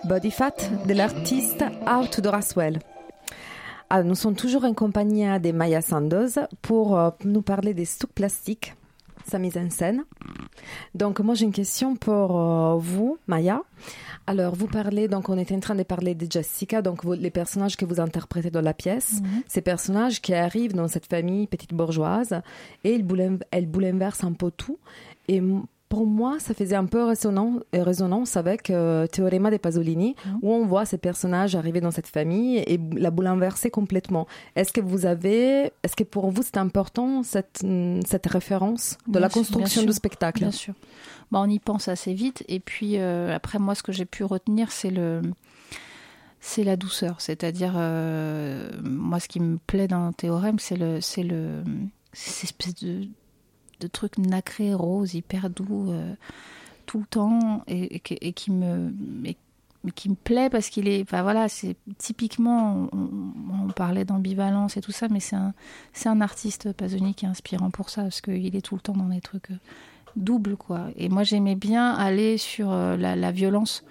Body 0.03 0.29
Fat 0.29 0.55
de 0.86 0.93
l'artiste 0.93 1.63
Out 1.89 2.20
de 2.20 2.27
Raswell. 2.27 2.79
Ah, 3.89 4.03
nous 4.03 4.15
sommes 4.15 4.36
toujours 4.36 4.65
en 4.65 4.74
compagnie 4.74 5.24
de 5.39 5.53
Maya 5.53 5.81
Sandoz 5.81 6.38
pour 6.62 7.00
euh, 7.00 7.12
nous 7.24 7.41
parler 7.41 7.74
des 7.74 7.86
stocks 7.86 8.12
plastiques, 8.12 8.74
sa 9.25 9.39
mise 9.39 9.58
en 9.58 9.70
scène. 9.70 10.03
Donc 10.96 11.22
moi 11.22 11.34
j'ai 11.34 11.46
une 11.46 11.53
question 11.53 11.96
pour 11.96 12.38
euh, 12.38 12.75
vous, 12.75 13.17
Maya. 13.25 13.62
Alors 14.27 14.53
vous 14.55 14.67
parlez, 14.67 15.08
donc 15.08 15.29
on 15.29 15.38
était 15.38 15.55
en 15.55 15.62
train 15.62 15.75
de 15.75 15.84
parler 15.84 16.13
de 16.13 16.29
Jessica, 16.29 16.81
donc 16.81 17.05
vous- 17.05 17.13
les 17.13 17.31
personnages 17.31 17.77
que 17.77 17.86
vous 17.86 18.01
interprétez 18.01 18.51
dans 18.51 18.60
la 18.62 18.74
pièce, 18.74 19.22
ces 19.48 19.62
personnages 19.62 20.20
qui 20.22 20.34
arrivent 20.34 20.74
dans 20.75 20.89
cette 20.89 21.05
famille 21.05 21.48
petite 21.48 21.74
bourgeoise 21.74 22.41
et 22.84 22.96
ils 22.96 23.05
boulev- 23.05 23.43
elles 23.51 23.67
bouleversent 23.67 24.25
un 24.25 24.34
peu 24.34 24.51
tout. 24.51 24.77
Et 25.29 25.41
pour 25.91 26.07
moi, 26.07 26.39
ça 26.39 26.53
faisait 26.53 26.77
un 26.77 26.86
peu 26.86 27.03
résonance, 27.03 27.60
euh, 27.75 27.83
résonance 27.83 28.38
avec 28.38 28.69
euh, 28.69 29.07
Théorema 29.07 29.51
de 29.51 29.57
Pasolini, 29.57 30.15
Mhm. 30.25 30.39
où 30.41 30.53
on 30.53 30.65
voit 30.65 30.86
ces 30.86 30.98
personnages 30.98 31.53
arriver 31.53 31.81
dans 31.81 31.91
cette 31.91 32.07
famille 32.07 32.60
et 32.60 32.79
la 32.95 33.12
boule 33.12 33.27
inversée 33.27 33.69
complètement. 33.69 34.25
Est-ce 34.55 34.71
que 34.71 34.79
vous 34.79 35.05
avez, 35.05 35.74
est-ce 35.83 35.98
que 35.98 36.05
pour 36.05 36.31
vous 36.31 36.43
c'est 36.43 36.55
important 36.55 37.24
cette, 37.24 37.60
mm, 37.63 38.03
cette 38.07 38.25
référence 38.25 38.98
de 39.07 39.12
Bien 39.12 39.19
la 39.19 39.27
construction 39.29 39.83
du 39.83 39.91
spectacle? 39.91 40.39
Bien 40.39 40.51
sûr. 40.51 40.74
Bah, 41.29 41.39
on 41.43 41.50
y 41.50 41.60
pense 41.60 41.89
assez 41.89 42.13
vite. 42.13 42.45
Et 42.48 42.62
puis 42.62 42.93
euh, 42.98 43.36
après, 43.36 43.60
moi, 43.60 43.75
ce 43.75 43.83
que 43.83 43.91
j'ai 43.91 44.05
pu 44.05 44.24
retenir, 44.24 44.71
c'est 44.71 44.91
le, 44.91 45.21
c'est 46.39 46.63
la 46.63 46.77
douceur. 46.77 47.19
C'est-à-dire, 47.19 47.74
euh, 47.75 48.69
moi, 48.81 49.19
ce 49.19 49.27
qui 49.27 49.41
me 49.41 49.57
plaît 49.57 49.89
dans 49.89 50.07
le 50.07 50.13
théorème, 50.13 50.57
c'est 50.57 50.77
le, 50.77 51.01
c'est 51.01 51.24
le, 51.24 51.63
c'est 52.13 52.29
cette 52.31 52.43
espèce 52.45 52.75
de, 52.75 53.10
de 53.81 53.88
truc 53.88 54.17
nacré, 54.17 54.73
rose, 54.73 55.13
hyper 55.13 55.50
doux, 55.50 55.91
euh, 55.91 56.13
tout 56.85 57.00
le 57.00 57.05
temps, 57.05 57.63
et, 57.67 58.00
qui- 58.00 58.51
me, 58.51 58.91
plaît 60.23 60.50
parce 60.50 60.69
qu'il 60.69 60.88
est, 60.88 61.01
enfin 61.01 61.23
voilà, 61.23 61.50
c'est 61.50 61.75
typiquement, 61.97 62.88
on, 62.93 63.69
parlait 63.69 64.05
d'ambivalence 64.05 64.77
et 64.77 64.81
tout 64.81 64.91
ça, 64.91 65.07
mais 65.09 65.19
c'est 65.19 65.35
un, 65.35 65.53
c'est 65.93 66.09
un 66.09 66.21
artiste 66.21 66.71
Pasolini 66.73 67.13
qui 67.15 67.25
est 67.25 67.29
inspirant 67.29 67.71
pour 67.71 67.89
ça 67.89 68.03
parce 68.03 68.21
qu'il 68.21 68.55
est 68.55 68.61
tout 68.61 68.75
le 68.75 68.81
temps 68.81 68.93
dans 68.93 69.07
des 69.07 69.21
trucs 69.21 69.50
euh, 69.51 69.55
doubles 70.15 70.57
quoi. 70.57 70.89
Et 70.97 71.09
moi 71.09 71.23
j'aimais 71.23 71.55
bien 71.55 71.93
aller 71.93 72.38
sur 72.38 72.71
euh, 72.71 72.97
la, 72.97 73.31
violence 73.31 73.83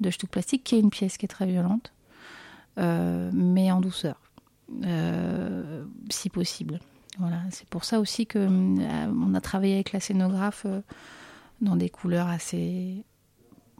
de 0.00 0.10
Stuck 0.10 0.30
Plastique, 0.30 0.64
qui 0.64 0.76
est 0.76 0.80
une 0.80 0.90
pièce 0.90 1.18
qui 1.18 1.26
est 1.26 1.28
très 1.28 1.46
violente, 1.46 1.92
mais 2.76 3.70
en 3.70 3.80
douceur, 3.80 4.20
si 6.10 6.30
possible. 6.30 6.80
C'est 7.50 7.68
pour 7.68 7.84
ça 7.84 8.00
aussi 8.00 8.26
que 8.26 8.38
euh, 8.38 9.12
on 9.28 9.34
a 9.34 9.40
travaillé 9.40 9.74
avec 9.74 9.92
la 9.92 10.00
scénographe 10.00 10.64
euh, 10.66 10.80
dans 11.60 11.76
des 11.76 11.88
couleurs 11.88 12.28
assez 12.28 13.04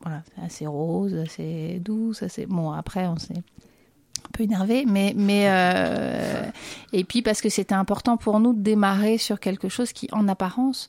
voilà, 0.02 0.23
assez 0.42 0.66
roses, 0.66 1.14
assez 1.14 1.80
douces, 1.85 2.23
assez 2.23 2.47
bon 2.47 2.73
après 2.73 3.07
on 3.07 3.16
s'est 3.16 3.35
un 3.35 4.30
peu 4.33 4.42
énervé, 4.45 4.85
mais 4.87 5.14
euh, 5.49 6.50
et 6.92 7.04
puis 7.04 7.23
parce 7.23 7.40
que 7.40 7.49
c'était 7.49 7.75
important 7.75 8.16
pour 8.16 8.40
nous 8.40 8.52
de 8.52 8.61
démarrer 8.61 9.18
sur 9.18 9.40
quelque 9.40 9.68
chose 9.68 9.92
qui 9.92 10.09
en 10.12 10.28
apparence 10.28 10.88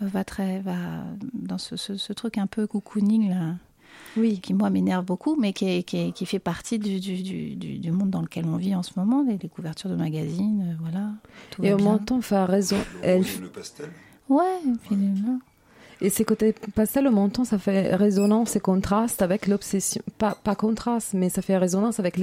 va 0.00 0.24
très 0.24 0.60
va 0.60 1.04
dans 1.32 1.58
ce, 1.58 1.76
ce, 1.76 1.96
ce 1.96 2.12
truc 2.12 2.38
un 2.38 2.46
peu 2.46 2.66
cocooning 2.66 3.30
là, 3.30 3.54
Oui. 4.16 4.40
qui 4.40 4.54
moi 4.54 4.70
m'énerve 4.70 5.04
beaucoup, 5.04 5.36
mais 5.36 5.52
qui, 5.52 5.66
est- 5.68 5.82
qui, 5.82 5.96
est- 5.98 6.12
qui 6.12 6.26
fait 6.26 6.38
partie 6.38 6.78
du, 6.78 6.98
du, 7.00 7.22
du, 7.56 7.78
monde 7.92 8.10
dans 8.10 8.22
lequel 8.22 8.44
on 8.46 8.56
vit 8.56 8.74
en 8.74 8.82
ce 8.82 8.92
moment, 8.96 9.22
les, 9.26 9.38
les 9.38 9.48
couvertures 9.48 9.90
de 9.90 9.96
magazines, 9.96 10.70
euh, 10.72 10.76
voilà. 10.80 11.10
Tout 11.50 11.64
Et 11.64 11.70
même 11.70 11.76
temps, 12.04 12.20
fait 12.20 12.44
raison. 12.44 12.76
Elle, 13.02 13.22
Le 13.40 13.48
pastel. 13.48 13.90
Ouais, 14.28 14.44
et 14.66 14.72
puis, 14.86 14.96
Et 16.00 16.10
ces 16.10 16.24
côtés 16.24 16.54
pastel, 16.74 17.08
au 17.08 17.10
montant, 17.10 17.44
ça 17.44 17.58
fait 17.58 17.94
résonance 17.94 18.54
et 18.56 18.60
contraste 18.60 19.20
avec 19.20 19.46
l'obsession. 19.48 20.00
Pas, 20.18 20.36
pas 20.44 20.54
contraste, 20.54 21.14
mais 21.14 21.28
ça 21.28 21.42
fait 21.42 21.56
résonance 21.56 21.98
avec 21.98 22.16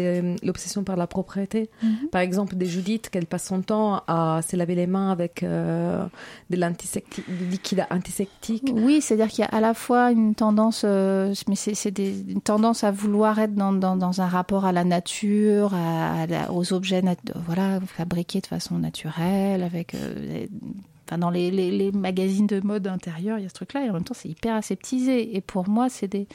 l'obsession 0.43 0.83
par 0.83 0.95
la 0.95 1.07
propriété. 1.07 1.69
Mhm. 1.83 2.07
Par 2.11 2.21
exemple, 2.21 2.55
des 2.55 2.67
Judith, 2.67 3.09
qu'elle 3.09 3.25
passe 3.25 3.45
son 3.47 3.61
temps 3.61 4.01
à 4.07 4.39
se 4.49 4.55
laver 4.55 4.75
les 4.75 4.87
mains 4.87 5.11
avec 5.11 5.43
euh, 5.43 6.05
de 6.49 6.55
l'antiseptique- 6.57 7.25
du 7.27 7.45
liquide 7.45 7.85
antiseptique. 7.91 8.71
Oui, 8.73 9.01
c'est-à-dire 9.01 9.27
qu'il 9.27 9.39
y 9.43 9.47
a 9.47 9.49
à 9.55 9.59
la 9.59 9.73
fois 9.73 10.11
une 10.11 10.35
tendance, 10.35 10.83
euh, 10.85 11.33
mais 11.49 11.55
c'est 11.55 11.75
c'est 11.75 11.91
des- 11.91 12.23
une 12.29 12.41
tendance 12.41 12.83
à 12.85 12.91
vouloir 12.91 13.39
être 13.39 13.55
dans, 13.55 13.73
dans, 13.73 13.97
dans 13.97 14.21
un 14.21 14.27
rapport 14.27 14.65
à 14.65 14.71
la 14.71 14.83
nature, 14.85 15.73
à, 15.73 16.21
à 16.21 16.27
la- 16.27 16.51
aux 16.53 16.71
objets, 16.73 17.01
nat- 17.01 17.15
voilà, 17.45 17.79
fabriqués 17.85 18.39
de 18.39 18.47
façon 18.47 18.77
naturelle, 18.79 19.63
avec, 19.63 19.95
euh, 19.95 20.45
enfin, 21.05 21.17
dans 21.17 21.29
les, 21.29 21.51
les, 21.51 21.71
les 21.71 21.91
magazines 21.91 22.47
de 22.47 22.59
mode 22.61 22.87
intérieur, 22.87 23.39
il 23.39 23.43
y 23.43 23.45
a 23.45 23.49
ce 23.49 23.53
truc-là, 23.53 23.85
et 23.85 23.89
en 23.89 23.93
même 23.93 24.03
temps, 24.03 24.13
c'est 24.13 24.29
hyper 24.29 24.55
aseptisé. 24.55 25.35
Et 25.35 25.41
pour 25.41 25.69
moi, 25.69 25.89
c'est 25.89 26.07
des, 26.07 26.27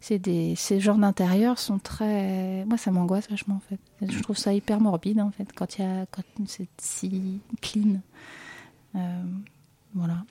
c'est 0.00 0.18
des, 0.18 0.54
ces 0.56 0.80
genres 0.80 0.98
d'intérieur 0.98 1.58
sont 1.58 1.78
très, 1.78 2.64
moi, 2.64 2.78
ça 2.78 2.90
m'angoisse 2.90 3.28
vachement 3.28 3.56
en 3.56 3.60
fait. 3.68 3.80
Je 4.06 4.22
trouve 4.22 4.36
ça 4.36 4.54
hyper 4.54 4.80
morbide 4.80 5.20
en 5.20 5.30
fait 5.30 5.48
quand 5.54 5.78
il 5.78 5.82
y 5.82 5.84
a, 5.84 6.06
quand 6.06 6.22
c'est 6.46 6.68
si 6.80 7.40
clean. 7.60 8.00
Euh, 8.96 9.22
voilà. 9.94 10.24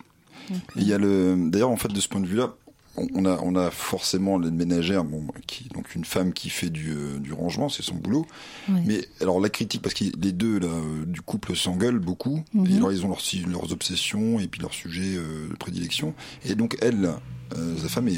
Il 0.76 0.88
y 0.88 0.94
a 0.94 0.98
le, 0.98 1.50
d'ailleurs, 1.50 1.70
en 1.70 1.76
fait, 1.76 1.90
de 1.90 2.00
ce 2.00 2.08
point 2.08 2.22
de 2.22 2.26
vue-là, 2.26 2.54
on- 2.98 3.26
a, 3.26 3.40
on 3.44 3.56
a 3.56 3.72
forcément 3.72 4.38
l'aide 4.38 4.54
ménagère, 4.54 5.04
bon, 5.04 5.26
qui, 5.48 5.70
donc 5.70 5.96
une 5.96 6.06
femme 6.06 6.34
qui 6.34 6.50
fait 6.50 6.70
du, 6.70 6.92
euh, 6.92 7.18
du 7.20 7.32
rangement, 7.34 7.70
c'est 7.70 7.84
son 7.84 7.96
boulot. 7.96 8.26
Ouais. 8.68 8.82
Mais 8.86 9.06
alors 9.22 9.40
la 9.40 9.50
critique, 9.50 9.82
parce 9.82 9.94
que 9.96 10.04
les 10.04 10.32
deux 10.32 10.60
là, 10.60 10.68
euh, 10.68 11.06
du 11.06 11.22
couple 11.22 11.56
s'engueulent 11.56 12.00
beaucoup, 12.00 12.44
Mhm. 12.54 12.68
et 12.68 12.76
alors 12.76 12.92
ils 12.92 13.06
ont 13.06 13.10
leurs, 13.10 13.22
si- 13.22 13.42
leurs 13.46 13.72
obsessions 13.72 14.40
et 14.40 14.48
puis 14.48 14.62
leurs 14.62 14.74
sujets 14.74 15.16
euh, 15.16 15.48
de 15.50 15.56
prédilection. 15.56 16.14
Et 16.46 16.56
donc 16.56 16.78
elle, 16.82 17.12
euh, 17.58 17.78
sa 17.78 17.88
femme 17.90 18.08
est 18.08 18.18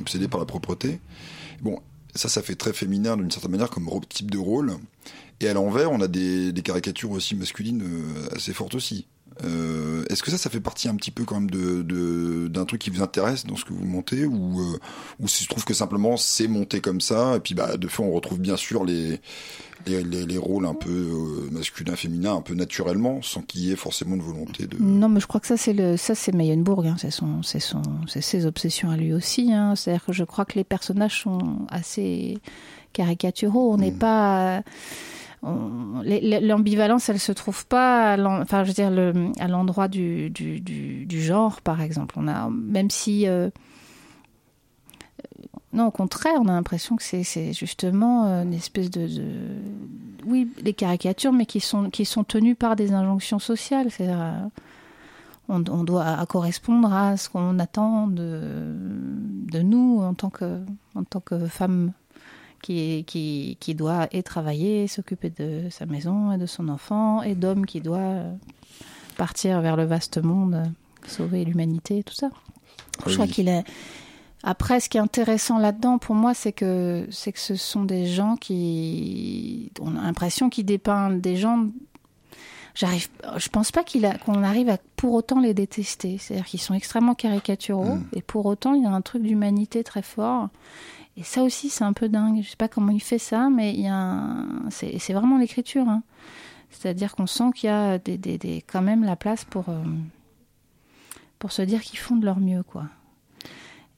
obsédée 0.00 0.28
par 0.28 0.38
la 0.40 0.46
propreté. 0.46 1.00
Bon, 1.62 1.78
ça, 2.14 2.28
ça 2.28 2.42
fait 2.42 2.56
très 2.56 2.72
féminin 2.72 3.16
d'une 3.16 3.30
certaine 3.30 3.52
manière 3.52 3.70
comme 3.70 3.88
type 4.08 4.30
de 4.30 4.38
rôle. 4.38 4.72
Et 5.40 5.48
à 5.48 5.54
l'envers, 5.54 5.90
on 5.90 6.00
a 6.02 6.08
des, 6.08 6.52
des 6.52 6.62
caricatures 6.62 7.12
aussi 7.12 7.34
masculines 7.34 7.82
assez 8.36 8.52
fortes 8.52 8.74
aussi. 8.74 9.06
Euh, 9.44 10.04
Est-ce 10.10 10.22
que 10.22 10.30
ça, 10.30 10.38
ça 10.38 10.50
fait 10.50 10.60
partie 10.60 10.88
un 10.88 10.94
petit 10.96 11.10
peu 11.10 11.24
quand 11.24 11.40
même 11.40 11.50
de 11.50 11.82
de- 11.82 12.48
d'un 12.48 12.64
truc 12.64 12.80
qui 12.80 12.90
vous 12.90 13.02
intéresse 13.02 13.46
dans 13.46 13.56
ce 13.56 13.64
que 13.64 13.72
vous 13.72 13.84
montez 13.86 14.26
ou 14.26 14.60
euh, 14.60 14.78
ou 15.20 15.28
si 15.28 15.44
je 15.44 15.48
trouve 15.48 15.64
que 15.64 15.74
simplement 15.74 16.16
c'est 16.16 16.48
monté 16.48 16.80
comme 16.80 17.00
ça 17.00 17.36
et 17.36 17.40
puis 17.40 17.54
bah 17.54 17.76
de 17.76 17.88
fait 17.88 18.02
on 18.02 18.10
retrouve 18.12 18.38
bien 18.40 18.56
sûr 18.56 18.84
les 18.84 19.20
les, 19.86 20.02
les, 20.04 20.26
les 20.26 20.36
rôles 20.36 20.66
un 20.66 20.74
peu 20.74 20.90
euh, 20.90 21.48
masculins, 21.52 21.96
féminins, 21.96 22.34
un 22.34 22.42
peu 22.42 22.52
naturellement, 22.52 23.22
sans 23.22 23.40
qu'il 23.40 23.62
y 23.62 23.72
ait 23.72 23.76
forcément 23.76 24.14
une 24.14 24.20
volonté 24.20 24.66
de. 24.66 24.76
Non, 24.78 25.08
mais 25.08 25.20
je 25.20 25.26
crois 25.26 25.40
que 25.40 25.46
ça 25.46 25.56
c'est 25.56 25.72
le 25.72 25.96
ça 25.96 26.14
c'est 26.14 26.32
Meyerbourg, 26.34 26.84
hein, 26.84 26.96
c'est 26.98 27.10
son 27.10 27.42
c'est 27.42 27.60
son 27.60 27.80
c'est 28.06 28.20
ses 28.20 28.44
obsessions 28.44 28.90
à 28.90 28.98
lui 28.98 29.14
aussi. 29.14 29.50
Hein. 29.54 29.74
C'est-à-dire 29.76 30.04
que 30.04 30.12
je 30.12 30.24
crois 30.24 30.44
que 30.44 30.56
les 30.56 30.64
personnages 30.64 31.22
sont 31.22 31.60
assez 31.70 32.36
caricaturaux. 32.92 33.72
On 33.72 33.78
n'est 33.78 33.90
Mm. 33.90 33.98
pas 33.98 34.62
l'ambivalence, 35.42 37.08
elle 37.08 37.18
se 37.18 37.32
trouve 37.32 37.66
pas, 37.66 38.12
à 38.14 38.18
enfin 38.40 38.64
à 39.38 39.48
l'endroit 39.48 39.88
du, 39.88 41.06
genre 41.10 41.60
par 41.62 41.80
exemple. 41.80 42.14
On 42.18 42.28
a 42.28 42.50
même 42.50 42.90
si 42.90 43.26
euh, 43.26 43.50
non, 45.72 45.86
au 45.86 45.90
contraire, 45.90 46.34
on 46.40 46.48
a 46.48 46.52
l'impression 46.52 46.96
que 46.96 47.02
c'est- 47.02 47.52
justement 47.52 48.26
euh, 48.26 48.42
une 48.42 48.54
espèce 48.54 48.90
de, 48.90 49.08
oui, 50.26 50.50
des 50.62 50.74
caricatures, 50.74 51.32
mais 51.32 51.46
qui 51.46 51.60
sont 51.60 51.90
qui 51.90 52.04
sont 52.04 52.24
tenues 52.24 52.56
par 52.56 52.76
des 52.76 52.92
injonctions 52.92 53.38
sociales. 53.38 53.88
Euh, 54.00 54.32
on, 55.48 55.58
doit 55.60 56.24
correspondre 56.26 56.92
à 56.92 57.16
ce 57.16 57.28
qu'on 57.28 57.58
attend 57.58 58.06
de 58.08 58.40
de 59.50 59.60
nous 59.60 60.00
en 60.00 60.14
tant 60.14 60.30
que 60.30 60.60
en 60.94 61.04
tant 61.04 61.20
que 61.20 61.46
femme 61.46 61.92
qui 62.62 63.04
qui 63.06 63.56
qui 63.60 63.74
doit 63.74 64.08
et 64.12 64.22
travailler, 64.22 64.86
s'occuper 64.86 65.30
de 65.30 65.68
sa 65.70 65.86
maison 65.86 66.32
et 66.32 66.38
de 66.38 66.46
son 66.46 66.68
enfant, 66.68 67.22
et 67.22 67.34
d'homme 67.34 67.66
qui 67.66 67.80
doit 67.80 68.22
partir 69.16 69.60
vers 69.60 69.76
le 69.76 69.84
vaste 69.84 70.18
monde, 70.22 70.62
sauver 71.06 71.44
l'humanité, 71.44 72.02
tout 72.02 72.14
ça. 72.14 72.30
Je 73.06 73.14
crois 73.14 73.26
qu'il 73.26 73.48
est. 73.48 73.64
Après, 74.42 74.80
ce 74.80 74.88
qui 74.88 74.96
est 74.96 75.00
intéressant 75.00 75.58
là-dedans, 75.58 75.98
pour 75.98 76.14
moi, 76.14 76.32
c'est 76.32 76.52
que 76.52 77.06
c'est 77.10 77.32
que 77.32 77.38
ce 77.38 77.56
sont 77.56 77.84
des 77.84 78.06
gens 78.06 78.36
qui, 78.36 79.70
on 79.80 79.96
a 79.96 80.02
l'impression 80.02 80.48
qu'ils 80.48 80.64
dépeignent 80.64 81.20
des 81.20 81.36
gens. 81.36 81.66
J'arrive, 82.74 83.08
je 83.36 83.48
pense 83.50 83.72
pas 83.72 83.84
qu'il 83.84 84.06
a, 84.06 84.16
qu'on 84.16 84.42
arrive 84.42 84.70
à 84.70 84.78
pour 84.96 85.12
autant 85.12 85.40
les 85.40 85.52
détester. 85.52 86.16
C'est-à-dire 86.16 86.46
qu'ils 86.46 86.60
sont 86.60 86.72
extrêmement 86.72 87.14
caricaturaux 87.14 87.96
Mm. 87.96 88.06
et 88.14 88.22
pour 88.22 88.46
autant 88.46 88.74
il 88.74 88.84
y 88.84 88.86
a 88.86 88.90
un 88.90 89.02
truc 89.02 89.22
d'humanité 89.22 89.84
très 89.84 90.02
fort. 90.02 90.48
Et 91.16 91.22
ça 91.22 91.42
aussi, 91.42 91.68
c'est 91.70 91.84
un 91.84 91.92
peu 91.92 92.08
dingue. 92.08 92.42
Je 92.42 92.48
sais 92.50 92.56
pas 92.56 92.68
comment 92.68 92.92
il 92.92 93.00
fait 93.02 93.18
ça, 93.18 93.50
mais 93.50 93.74
il 93.74 93.80
y 93.80 93.88
a, 93.88 93.94
un... 93.94 94.70
c'est, 94.70 94.98
c'est 94.98 95.12
vraiment 95.12 95.38
l'écriture. 95.38 95.88
hein. 95.88 96.02
C'est-à-dire 96.70 97.14
qu'on 97.16 97.26
sent 97.26 97.50
qu'il 97.54 97.66
y 97.68 97.72
a 97.72 97.98
des, 97.98 98.16
des, 98.16 98.38
des- 98.38 98.62
quand 98.66 98.80
même 98.82 99.02
la 99.04 99.16
place 99.16 99.44
pour 99.44 99.68
euh, 99.68 99.82
pour 101.38 101.52
se 101.52 101.62
dire 101.62 101.82
qu'ils 101.82 101.98
font 101.98 102.16
de 102.16 102.24
leur 102.24 102.38
mieux, 102.38 102.62
quoi. 102.62 102.84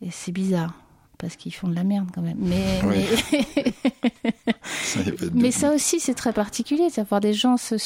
Et 0.00 0.10
c'est 0.10 0.32
bizarre 0.32 0.74
parce 1.18 1.36
qu'ils 1.36 1.54
font 1.54 1.68
de 1.68 1.74
la 1.74 1.84
merde 1.84 2.08
quand 2.12 2.22
même. 2.22 2.38
Mais, 2.40 2.80
Oui. 2.84 3.04
mais... 3.32 4.54
Ça 4.64 5.00
Mais 5.34 5.64
aussi, 5.74 6.00
c'est 6.00 6.14
très 6.14 6.32
particulier, 6.32 6.88
c'est 6.90 7.02
d'avoir 7.02 7.20
des 7.20 7.34
gens 7.34 7.56
se, 7.56 7.76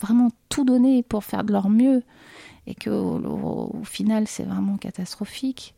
vraiment 0.00 0.28
tout 0.48 0.64
donner 0.64 1.02
pour 1.02 1.24
faire 1.24 1.44
de 1.44 1.52
leur 1.52 1.68
mieux 1.68 2.02
et 2.66 2.74
qu'au 2.74 2.90
au, 3.18 3.70
au 3.80 3.84
final, 3.84 4.26
c'est 4.28 4.44
vraiment 4.44 4.76
catastrophique. 4.76 5.74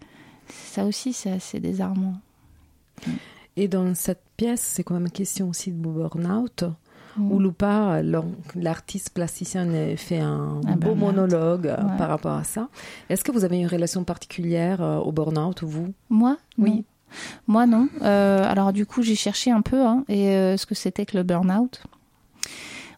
Ça 0.49 0.85
aussi, 0.85 1.13
c'est 1.13 1.31
assez 1.31 1.61
désarmant. 1.61 2.15
Et 3.57 3.69
dans 3.69 3.95
cette 3.95 4.23
pièce, 4.37 4.61
c'est 4.63 4.85
quand 4.85 4.95
même 4.95 5.11
question 5.11 5.49
aussi 5.51 5.71
de 5.73 5.77
burn-out, 5.77 6.65
Mm. 7.17 7.33
où 7.33 7.41
Lupa, 7.41 8.01
l'artiste 8.55 9.11
plasticien, 9.11 9.67
fait 9.97 10.21
un 10.21 10.61
Un 10.65 10.77
beau 10.77 10.95
burn-out. 10.95 10.97
monologue 10.99 11.67
euh, 11.67 11.77
Ouais. 11.77 11.97
par 11.99 12.09
rapport 12.09 12.35
à 12.37 12.45
ça. 12.45 12.69
Est-ce 13.09 13.25
que 13.25 13.33
vous 13.33 13.43
avez 13.45 13.59
une 13.59 13.67
relation 13.67 14.05
particulière 14.05 14.81
euh, 14.81 14.99
au 14.99 15.11
burn-out, 15.11 15.65
vous? 15.65 15.93
Moi? 16.09 16.37
Oui. 16.57 16.71
non. 16.77 16.85
Moi, 17.49 17.67
non. 17.67 17.89
Euh, 18.03 18.45
alors, 18.49 18.73
du 18.73 18.87
coup, 18.87 19.03
j'ai 19.03 19.17
cherché 19.17 19.51
un 19.51 19.61
peu 19.63 19.85
hein, 19.85 20.05
et, 20.09 20.29
euh, 20.29 20.57
ce 20.57 20.67
que 20.67 20.77
c'était 20.77 21.05
que 21.05 21.17
le 21.17 21.25
burn-out. 21.25 21.83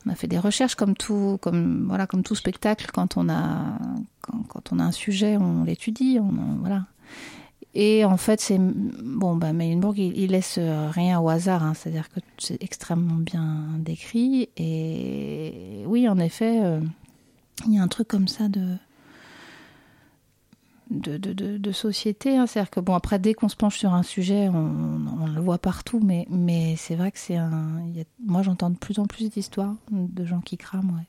on 0.06 0.10
a 0.10 0.14
fait 0.14 0.26
des 0.26 0.38
recherches 0.38 0.74
comme 0.74 0.94
tout, 0.94 1.38
comme 1.40 1.86
voilà, 1.88 2.06
comme 2.06 2.22
tout 2.22 2.34
spectacle. 2.34 2.90
Quand 2.92 3.16
on 3.16 3.30
a, 3.30 3.78
quand, 4.20 4.42
quand 4.48 4.72
on 4.72 4.78
a 4.78 4.82
un 4.84 4.92
sujet, 4.92 5.38
on 5.38 5.64
l'étudie, 5.64 6.18
on, 6.20 6.24
on- 6.28 6.58
voilà. 6.60 6.84
Et 7.74 8.04
en 8.04 8.18
fait, 8.18 8.40
c'est 8.40 8.58
bon, 8.58 9.36
bah, 9.36 9.52
Meylenburg, 9.52 9.98
il, 9.98 10.30
laisse 10.30 10.56
euh, 10.58 10.90
rien 10.90 11.20
au 11.20 11.28
hasard, 11.30 11.62
hein, 11.62 11.72
c'est-à-dire 11.74 12.10
que 12.10 12.20
c'est 12.38 12.62
extrêmement 12.62 13.16
bien 13.16 13.64
décrit. 13.78 14.50
Et 14.58 15.82
oui, 15.86 16.06
en 16.08 16.18
effet, 16.18 16.62
euh, 16.62 16.80
il 17.66 17.74
y 17.74 17.78
a 17.78 17.82
un 17.82 17.88
truc 17.88 18.08
comme 18.08 18.28
ça 18.28 18.48
de 18.48 18.76
de, 20.90 21.16
de, 21.16 21.72
société. 21.72 22.36
hein. 22.36 22.46
C'est-à-dire 22.46 22.70
que 22.70 22.80
bon, 22.80 22.94
après, 22.94 23.18
dès 23.18 23.32
qu'on 23.32 23.48
se 23.48 23.56
penche 23.56 23.78
sur 23.78 23.94
un 23.94 24.02
sujet, 24.02 24.48
on, 24.48 25.26
le 25.26 25.40
voit 25.40 25.58
partout, 25.58 26.00
mais, 26.02 26.26
mais 26.28 26.76
c'est 26.76 26.96
vrai 26.96 27.10
que 27.10 27.18
c'est 27.18 27.36
un. 27.36 27.80
moi, 28.24 28.42
j'entends 28.42 28.68
de 28.68 28.76
plus 28.76 28.98
en 28.98 29.06
plus 29.06 29.30
d'histoires 29.30 29.74
de 29.90 30.24
gens 30.26 30.40
qui 30.40 30.58
crament, 30.58 30.90
ouais. 30.96 31.08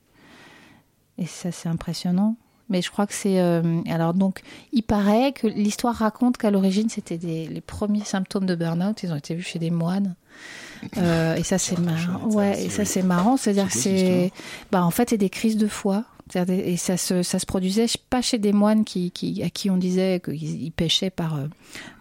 Et 1.17 1.25
ça, 1.25 1.51
c'est 1.51 1.69
impressionnant. 1.69 2.37
Mais 2.73 2.81
je 2.81 2.89
crois 2.89 3.05
que 3.05 3.13
c'est. 3.13 3.39
euh, 3.39 3.61
alors, 3.87 4.15
donc, 4.15 4.41
il 4.71 4.81
paraît 4.81 5.31
que 5.31 5.45
l'histoire 5.45 5.93
raconte 5.93 6.37
qu'à 6.37 6.49
l'origine, 6.49 6.89
c'était 6.89 7.17
les 7.21 7.61
premiers 7.61 8.03
symptômes 8.03 8.47
de 8.47 8.55
burn-out. 8.55 9.03
Ils 9.03 9.13
ont 9.13 9.15
été 9.15 9.35
vus 9.35 9.43
chez 9.43 9.59
des 9.59 9.69
moines. 9.69 10.15
Euh, 10.97 11.35
et 11.35 11.43
ça, 11.43 11.57
c'est 11.57 11.79
marrant. 11.79 12.27
Ouais, 12.27 12.65
et 12.65 12.69
ça, 12.69 12.83
c'est 12.83 13.03
marrant. 13.03 13.37
C'est-à-dire 13.37 13.67
que 13.67 13.77
c'est. 13.77 14.33
Bah, 14.69 14.83
en 14.83 14.91
fait, 14.91 15.11
c'est 15.11 15.17
des 15.17 15.29
crises 15.29 15.55
de 15.55 15.67
foi. 15.67 16.03
Et 16.35 16.77
ça 16.77 16.97
se, 16.97 17.21
ça 17.21 17.39
se 17.39 17.45
produisait 17.45 17.85
pas 18.09 18.21
chez 18.21 18.37
des 18.37 18.53
moines 18.53 18.83
qui, 18.85 19.11
qui, 19.11 19.43
à 19.43 19.49
qui 19.49 19.69
on 19.69 19.77
disait 19.77 20.19
qu'ils 20.23 20.63
ils 20.63 20.71
péchaient 20.71 21.09
par, 21.09 21.35
euh, 21.35 21.47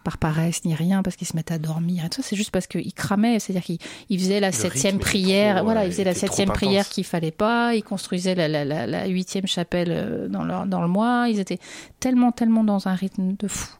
par 0.04 0.16
paresse 0.18 0.64
ni 0.64 0.74
rien, 0.74 1.02
parce 1.02 1.16
qu'ils 1.16 1.26
se 1.26 1.36
mettaient 1.36 1.54
à 1.54 1.58
dormir. 1.58 2.04
Et 2.04 2.08
tout 2.08 2.22
ça, 2.22 2.28
c'est 2.28 2.36
juste 2.36 2.50
parce 2.50 2.66
qu'ils 2.66 2.94
cramaient. 2.94 3.38
C'est-à-dire 3.38 3.64
qu'ils 3.64 3.78
ils 4.08 4.18
faisaient 4.18 4.40
la 4.40 4.48
Le 4.48 4.54
septième 4.54 4.98
prière. 4.98 5.56
trop, 5.56 5.64
voilà, 5.64 5.84
ils 5.84 5.92
faisaient 5.92 6.04
la 6.04 6.14
septième 6.14 6.50
prière 6.50 6.88
qu'il 6.88 7.04
fallait 7.04 7.30
pas. 7.30 7.74
Ils 7.74 7.82
construisaient 7.82 8.34
la, 8.34 8.48
la, 8.48 8.64
la, 8.64 8.86
la 8.86 9.06
huitième 9.06 9.46
chapelle 9.46 9.90
euh, 9.90 10.28
dans, 10.28 10.44
leur, 10.44 10.66
dans 10.66 10.80
le 10.80 10.88
mois. 10.88 11.26
Ils 11.28 11.38
étaient 11.38 11.60
tellement, 12.00 12.32
tellement 12.32 12.64
dans 12.64 12.88
un 12.88 12.94
rythme 12.94 13.34
de 13.38 13.48
fou. 13.48 13.70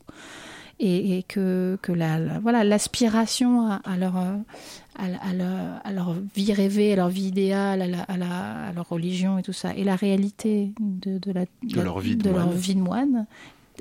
Et, 0.85 1.19
et 1.19 1.23
que, 1.23 1.79
que 1.81 1.93
la, 1.93 2.19
voilà 2.41 2.65
l'aspiration 2.65 3.71
à, 3.71 3.81
à 3.85 3.97
leur 3.97 4.17
euh, 4.17 4.35
à, 4.97 5.33
leur, 5.33 5.81
à 5.85 5.93
leur 5.93 6.15
vie 6.35 6.53
rêvée, 6.53 6.93
à 6.93 6.97
leur 6.97 7.09
vie 7.09 7.29
idéale, 7.29 7.83
à, 7.83 7.87
la, 7.87 8.03
à, 8.03 8.17
la- 8.17 8.67
à 8.69 8.73
leur 8.73 8.89
religion 8.89 9.39
et 9.39 9.43
tout 9.43 9.53
ça, 9.53 9.75
et 9.75 9.85
la 9.85 9.97
réalité 9.97 10.73
de, 10.81 11.19
de, 11.19 11.33
la, 11.33 11.45
De 11.63 11.81
leur 11.81 11.99
vie 12.01 12.17
de 12.17 12.29
leur 12.31 12.47
moine. 12.47 12.57
vie 12.57 12.75
de 12.75 12.81
moine 12.81 13.27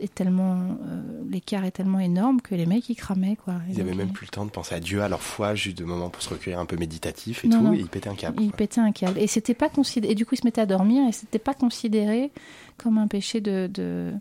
est 0.02 0.16
tellement 0.16 0.54
euh, 0.88 1.02
l'écart 1.30 1.66
est 1.66 1.72
tellement 1.72 2.00
énorme 2.00 2.42
que 2.42 2.56
les 2.56 2.66
mecs 2.66 2.90
ils 2.90 2.96
cramaient 2.96 3.36
quoi. 3.36 3.56
Ils 3.70 3.80
avaient 3.82 3.90
donc, 3.92 4.00
même 4.00 4.12
plus 4.14 4.26
le 4.26 4.32
temps 4.32 4.46
de 4.46 4.50
penser 4.50 4.74
à 4.74 4.80
Dieu, 4.80 5.04
à 5.04 5.10
leur 5.10 5.22
foi, 5.22 5.54
juste 5.54 5.78
de 5.78 5.84
moments 5.84 6.10
pour 6.10 6.24
se 6.24 6.30
recueillir 6.30 6.60
un 6.60 6.66
peu 6.66 6.78
méditatif 6.78 7.44
et 7.46 7.50
Non, 7.50 7.58
tout, 7.58 7.64
non. 7.66 7.74
et 7.74 7.80
ils 7.80 7.88
pétaient 7.88 8.10
un 8.10 8.16
câble. 8.16 8.42
Ils 8.42 8.48
quoi. 8.50 8.58
pétaient 8.58 8.80
un 8.82 8.92
câble. 8.94 9.20
Et 9.20 9.28
c'était 9.28 9.54
pas 9.54 9.70
considéré. 9.70 10.14
Et 10.14 10.16
du 10.16 10.26
coup, 10.26 10.34
ils 10.36 10.40
se 10.40 10.46
mettaient 10.48 10.62
à 10.62 10.66
dormir 10.66 11.08
et 11.08 11.12
c'était 11.12 11.40
pas 11.40 11.54
considéré 11.54 12.32
comme 12.78 12.98
un 12.98 13.08
péché 13.08 13.42
de, 13.42 13.70
de, 13.72 14.14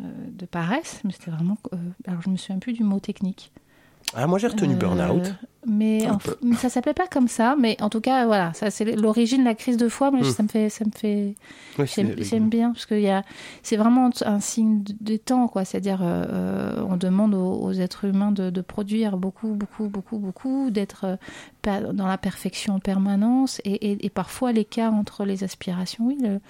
euh, 0.00 0.02
de 0.32 0.46
paresse, 0.46 1.00
mais 1.04 1.12
c'était 1.12 1.32
vraiment. 1.32 1.58
euh, 1.74 1.76
alors, 2.06 2.22
je 2.22 2.30
me 2.30 2.36
souviens 2.36 2.60
plus 2.60 2.72
du 2.72 2.84
mot 2.84 3.00
technique. 3.00 3.50
Ah, 4.14 4.26
moi 4.26 4.38
j'ai 4.38 4.46
retenu 4.48 4.74
Euh, 4.74 4.76
burn-out. 4.78 5.34
Mais 5.66 6.08
en 6.08 6.18
mais 6.40 6.54
ça 6.56 6.70
s'appelait 6.70 6.94
pas 6.94 7.06
comme 7.08 7.28
ça. 7.28 7.54
Mais 7.58 7.76
en 7.82 7.90
tout 7.90 8.00
cas, 8.00 8.24
voilà, 8.26 8.54
ça 8.54 8.70
c'est 8.70 8.84
l'origine 8.96 9.40
de 9.40 9.44
la 9.44 9.54
crise 9.54 9.76
de 9.76 9.88
foi. 9.88 10.10
Mais 10.10 10.20
Hmm. 10.22 10.24
ça 10.32 10.42
me 10.42 10.48
fait, 10.48 10.70
ça 10.70 10.84
me 10.86 10.90
fait, 10.92 11.34
j'aime 12.24 12.48
bien 12.48 12.72
parce 12.72 12.86
que 12.86 12.94
y 12.94 13.10
a, 13.10 13.22
c'est 13.62 13.76
vraiment 13.76 14.08
un 14.24 14.40
signe 14.40 14.82
de- 14.82 14.94
des 15.00 15.18
temps, 15.18 15.46
quoi. 15.46 15.66
C'est-à-dire, 15.66 16.00
euh, 16.02 16.24
euh, 16.30 16.84
on 16.88 16.96
demande 16.96 17.34
aux, 17.34 17.60
aux 17.60 17.72
êtres 17.72 18.06
humains 18.06 18.32
de, 18.32 18.48
de 18.48 18.60
produire 18.62 19.18
beaucoup, 19.18 19.48
beaucoup, 19.48 19.88
beaucoup, 19.88 20.16
beaucoup, 20.18 20.70
d'être 20.70 21.04
euh, 21.04 21.92
dans 21.92 22.06
la 22.06 22.16
perfection 22.16 22.76
en 22.76 22.78
permanence, 22.80 23.60
et, 23.66 23.90
et- 23.92 24.06
et 24.06 24.10
parfois 24.10 24.52
l'écart 24.52 24.94
entre 24.94 25.26
les 25.26 25.44
aspirations, 25.44 26.06
oui, 26.06 26.16
le- 26.22 26.40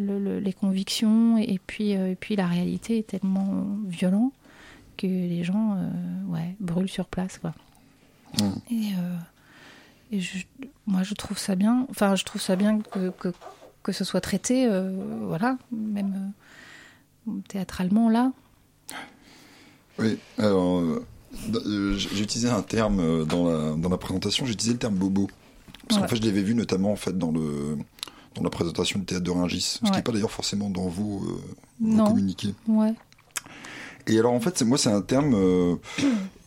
le- 0.00 0.20
le- 0.20 0.38
les 0.38 0.52
convictions, 0.52 1.36
et, 1.36 1.58
puis, 1.66 1.96
euh, 1.96 2.12
et 2.12 2.14
puis 2.14 2.36
la 2.36 2.46
réalité 2.46 2.98
est 2.98 3.06
tellement 3.08 3.66
violent 3.88 4.30
que 5.02 5.06
les 5.06 5.44
gens, 5.44 5.76
euh, 5.76 6.32
ouais, 6.32 6.54
brûlent 6.60 6.88
sur 6.88 7.06
place, 7.06 7.38
quoi. 7.38 7.52
Mm. 8.40 8.44
Et, 8.70 8.92
euh, 8.98 9.16
et 10.12 10.20
je- 10.20 10.46
moi, 10.86 11.02
je 11.02 11.14
trouve 11.14 11.38
ça 11.38 11.54
bien. 11.54 11.86
Enfin, 11.90 12.14
je 12.16 12.24
trouve 12.24 12.40
ça 12.40 12.56
bien 12.56 12.78
que, 12.80 13.10
que, 13.10 13.32
que 13.82 13.92
ce 13.92 14.04
soit 14.04 14.20
traité, 14.20 14.66
euh, 14.66 14.92
voilà, 15.26 15.58
même 15.70 16.32
théâtralement 17.48 18.08
là. 18.08 18.32
Oui, 19.98 20.18
alors, 20.38 20.82
j'ai 21.96 22.22
utilisé 22.22 22.48
un 22.48 22.62
terme 22.62 23.24
dans 23.26 23.48
la, 23.48 23.74
dans 23.76 23.88
la 23.88 23.98
présentation, 23.98 24.46
j'ai 24.46 24.52
utilisé 24.52 24.72
le 24.74 24.78
terme 24.78 24.94
bobo. 24.94 25.28
Parce 25.88 26.00
qu'en 26.00 26.08
fait, 26.08 26.16
je 26.16 26.22
l'avais 26.22 26.42
vu 26.42 26.54
notamment 26.54 26.92
en 26.92 26.96
fait, 26.96 27.16
dans, 27.18 27.30
le, 27.32 27.76
dans 28.34 28.42
la 28.42 28.50
présentation 28.50 28.98
du 29.00 29.04
théâtre 29.04 29.24
de 29.24 29.30
Rungis, 29.30 29.60
ce 29.60 29.78
qui 29.84 29.90
n'est 29.90 30.02
pas 30.02 30.12
d'ailleurs 30.12 30.30
forcément 30.30 30.70
dans 30.70 30.88
vos, 30.88 31.22
euh, 31.24 31.40
vos 31.80 31.96
Non. 31.96 32.06
communiqués. 32.06 32.54
Ouais. 32.66 32.94
Et 34.08 34.18
alors 34.18 34.32
en 34.32 34.40
fait, 34.40 34.62
moi 34.62 34.78
c'est 34.78 34.90
un 34.90 35.00
terme, 35.02 35.34
euh, 35.34 35.76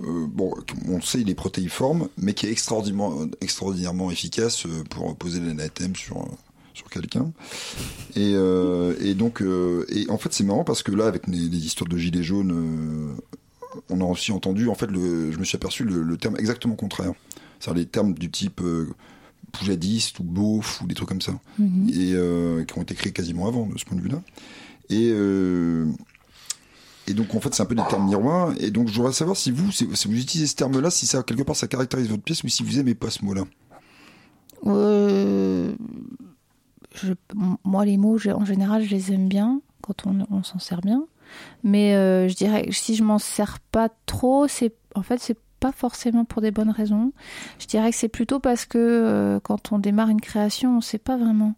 euh, 0.02 0.26
bon, 0.28 0.54
on 0.90 1.00
sait 1.02 1.22
il 1.22 1.30
est 1.30 1.36
protéiforme, 1.36 2.10
mais 2.18 2.34
qui 2.34 2.48
est 2.48 2.52
extraordinairement, 2.52 3.28
extraordinairement 3.42 4.12
efficace 4.12 4.66
euh, 4.66 4.84
pour 4.90 5.16
poser 5.16 5.40
l'anathème 5.40 5.96
sur 5.96 6.28
sur 6.74 6.90
quelqu'un. 6.90 7.32
Et, 8.18 8.34
euh, 8.36 8.96
et 9.00 9.14
donc, 9.14 9.42
et 9.90 10.10
en 10.10 10.18
fait 10.18 10.34
c'est 10.34 10.44
marrant 10.44 10.66
parce 10.66 10.84
que 10.84 10.92
là 10.92 11.08
avec 11.08 11.26
les, 11.28 11.38
les 11.38 11.66
histoires 11.66 11.90
de 11.90 11.98
gilets 11.98 12.24
jaunes, 12.24 13.16
on 13.90 14.02
a 14.02 14.04
aussi 14.06 14.32
entendu, 14.34 14.68
en 14.70 14.76
fait, 14.76 14.88
le, 14.88 15.32
je 15.32 15.38
me 15.38 15.44
suis 15.46 15.56
aperçu 15.56 15.84
le, 15.86 16.02
le 16.04 16.18
terme 16.18 16.36
exactement 16.38 16.76
contraire. 16.76 17.14
C'est-à-dire 17.60 17.80
les 17.84 17.88
termes 17.88 18.14
du 18.14 18.30
type 18.30 18.62
poujadiste 19.54 20.20
ou 20.20 20.24
beauf 20.24 20.82
ou 20.82 20.88
des 20.88 20.96
trucs 20.96 21.08
comme 21.10 21.22
ça, 21.22 21.40
Mhm. 21.60 21.90
et 21.90 22.66
qui 22.66 22.78
ont 22.78 22.82
été 22.82 22.94
créés 22.96 23.14
quasiment 23.14 23.48
avant 23.48 23.66
de 23.68 23.78
ce 23.78 23.86
point 23.86 23.98
de 23.98 24.02
vue-là. 24.02 24.22
Et 24.90 25.12
et 27.08 27.14
donc 27.14 27.34
en 27.36 27.40
fait 27.40 27.54
c'est 27.54 27.64
un 27.64 27.66
peu 27.66 27.76
des 27.76 27.84
termes 27.90 28.08
miroirs. 28.08 28.54
Et 28.60 28.72
donc 28.72 28.88
je 28.88 28.96
voudrais 28.96 29.14
savoir 29.14 29.38
si 29.38 29.52
vous, 29.52 29.72
si 29.72 29.86
vous 29.86 30.18
utilisez 30.18 30.48
ce 30.48 30.56
terme-là, 30.56 30.90
si 30.90 31.06
ça 31.06 31.24
quelque 31.24 31.44
part 31.44 31.56
ça 31.56 31.68
caractérise 31.68 32.10
votre 32.10 32.24
pièce 32.24 32.44
ou 32.44 32.48
si 32.48 32.64
vous 32.64 32.80
aimez 32.80 32.96
pas 32.96 33.10
ce 33.10 33.24
mot-là. 33.24 33.44
Euh, 34.66 35.76
moi, 37.64 37.86
les 37.86 37.98
mots, 37.98 38.18
en 38.28 38.46
général, 38.46 38.84
je 38.84 38.90
les 38.90 39.12
aime 39.12 39.28
bien 39.28 39.62
quand 39.82 40.08
on, 40.08 40.26
on 40.32 40.44
s'en 40.44 40.60
sert 40.60 40.82
bien. 40.82 41.06
Mais 41.64 41.96
euh, 41.96 42.28
je 42.28 42.36
dirais 42.36 42.66
que 42.68 42.72
si 42.72 42.96
je 42.96 43.04
m'en 43.04 43.20
sers 43.20 43.60
pas 43.60 43.90
trop, 44.06 44.48
c'est 44.48 44.74
en 44.94 45.02
fait 45.02 45.20
c'est 45.20 45.38
pas 45.60 45.72
forcément 45.72 46.26
pour 46.26 46.42
des 46.42 46.52
bonnes 46.52 46.70
raisons. 46.70 47.12
Je 47.60 47.66
dirais 47.66 47.92
que 47.92 47.98
c'est 47.98 48.10
plutôt 48.10 48.40
parce 48.40 48.66
que 48.66 48.78
euh, 48.78 49.40
quand 49.40 49.72
on 49.72 49.80
démarre 49.80 50.10
une 50.10 50.22
création, 50.22 50.78
on 50.78 50.82
sait 50.82 50.98
pas 51.00 51.18
vraiment 51.18 51.56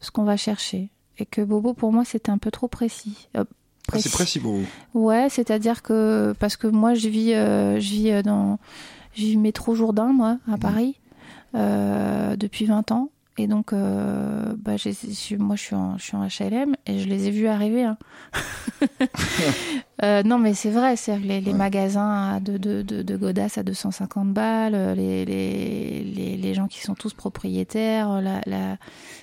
ce 0.00 0.10
qu'on 0.10 0.24
va 0.24 0.36
chercher. 0.36 0.90
Et 1.18 1.26
que 1.26 1.42
Bobo, 1.42 1.74
pour 1.74 1.92
moi, 1.92 2.04
c'était 2.04 2.30
un 2.30 2.38
peu 2.38 2.50
trop 2.50 2.68
précis. 2.68 3.28
Euh, 3.36 3.44
Ah, 3.92 3.98
c'est 4.00 4.12
précis 4.12 4.40
pour 4.40 4.54
vous. 4.54 4.66
Ouais, 4.94 5.28
c'est-à-dire 5.30 5.82
que 5.82 6.34
parce 6.38 6.56
que 6.56 6.66
moi 6.66 6.94
je 6.94 7.08
vis, 7.08 7.34
euh, 7.34 7.80
je 7.80 7.90
vis 7.90 8.10
euh, 8.10 8.22
dans, 8.22 8.58
je 9.14 9.22
vis 9.22 9.36
métro 9.36 9.74
Jourdain 9.74 10.12
moi 10.12 10.38
à 10.50 10.56
Paris 10.56 10.96
euh, 11.54 12.36
depuis 12.36 12.66
20 12.66 12.92
ans 12.92 13.10
et 13.42 13.46
donc 13.46 13.72
euh, 13.72 14.54
bah, 14.58 14.72
moi 15.38 15.56
je 15.56 15.62
suis 15.62 15.74
en, 15.74 15.96
je 15.98 16.02
suis 16.02 16.16
en 16.16 16.26
HLM 16.26 16.74
et 16.86 16.98
je 16.98 17.08
les 17.08 17.28
ai 17.28 17.30
vus 17.30 17.46
arriver. 17.48 17.84
hein. 17.84 17.96
Euh, 20.02 20.22
non 20.22 20.38
mais 20.38 20.54
c'est 20.54 20.70
vrai, 20.70 20.96
c'est 20.96 21.18
les, 21.18 21.42
les 21.42 21.50
Ouais. 21.50 21.58
magasins 21.58 22.40
de, 22.40 22.56
de, 22.56 22.80
de, 22.80 23.02
de 23.02 23.16
godasses 23.18 23.58
à 23.58 23.62
250 23.62 24.32
balles, 24.32 24.74
euh, 24.74 24.94
les, 24.94 25.26
les, 25.26 26.02
les, 26.04 26.36
les 26.38 26.54
gens 26.54 26.68
qui 26.68 26.80
sont 26.80 26.94
tous 26.94 27.12
propriétaires, 27.12 28.22
la, 28.22 28.40
la, 28.46 28.78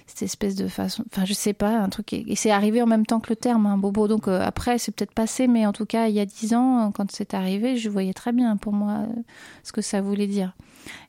cette 0.05 0.21
espèce 0.21 0.53
de 0.53 0.67
façon, 0.67 1.03
enfin 1.11 1.25
je 1.25 1.33
sais 1.33 1.53
pas, 1.53 1.79
un 1.79 1.89
truc, 1.89 2.13
et 2.13 2.35
c'est 2.35 2.51
arrivé 2.51 2.79
en 2.83 2.85
même 2.85 3.07
temps 3.07 3.19
que 3.19 3.29
le 3.31 3.35
terme, 3.35 3.65
un 3.65 3.79
bobo, 3.79 4.07
donc 4.07 4.27
euh, 4.27 4.39
après 4.39 4.77
c'est 4.77 4.91
peut-être 4.95 5.15
passé, 5.15 5.47
mais 5.47 5.65
en 5.65 5.73
tout 5.73 5.87
cas 5.87 6.09
il 6.09 6.13
y 6.13 6.19
a 6.19 6.27
dix 6.27 6.53
ans, 6.53 6.91
quand 6.91 7.11
c'est 7.11 7.33
arrivé, 7.33 7.77
je 7.77 7.89
voyais 7.89 8.13
très 8.13 8.31
bien 8.31 8.55
pour 8.55 8.73
moi 8.73 9.07
ce 9.63 9.71
que 9.71 9.81
ça 9.81 9.99
voulait 10.01 10.27
dire. 10.27 10.53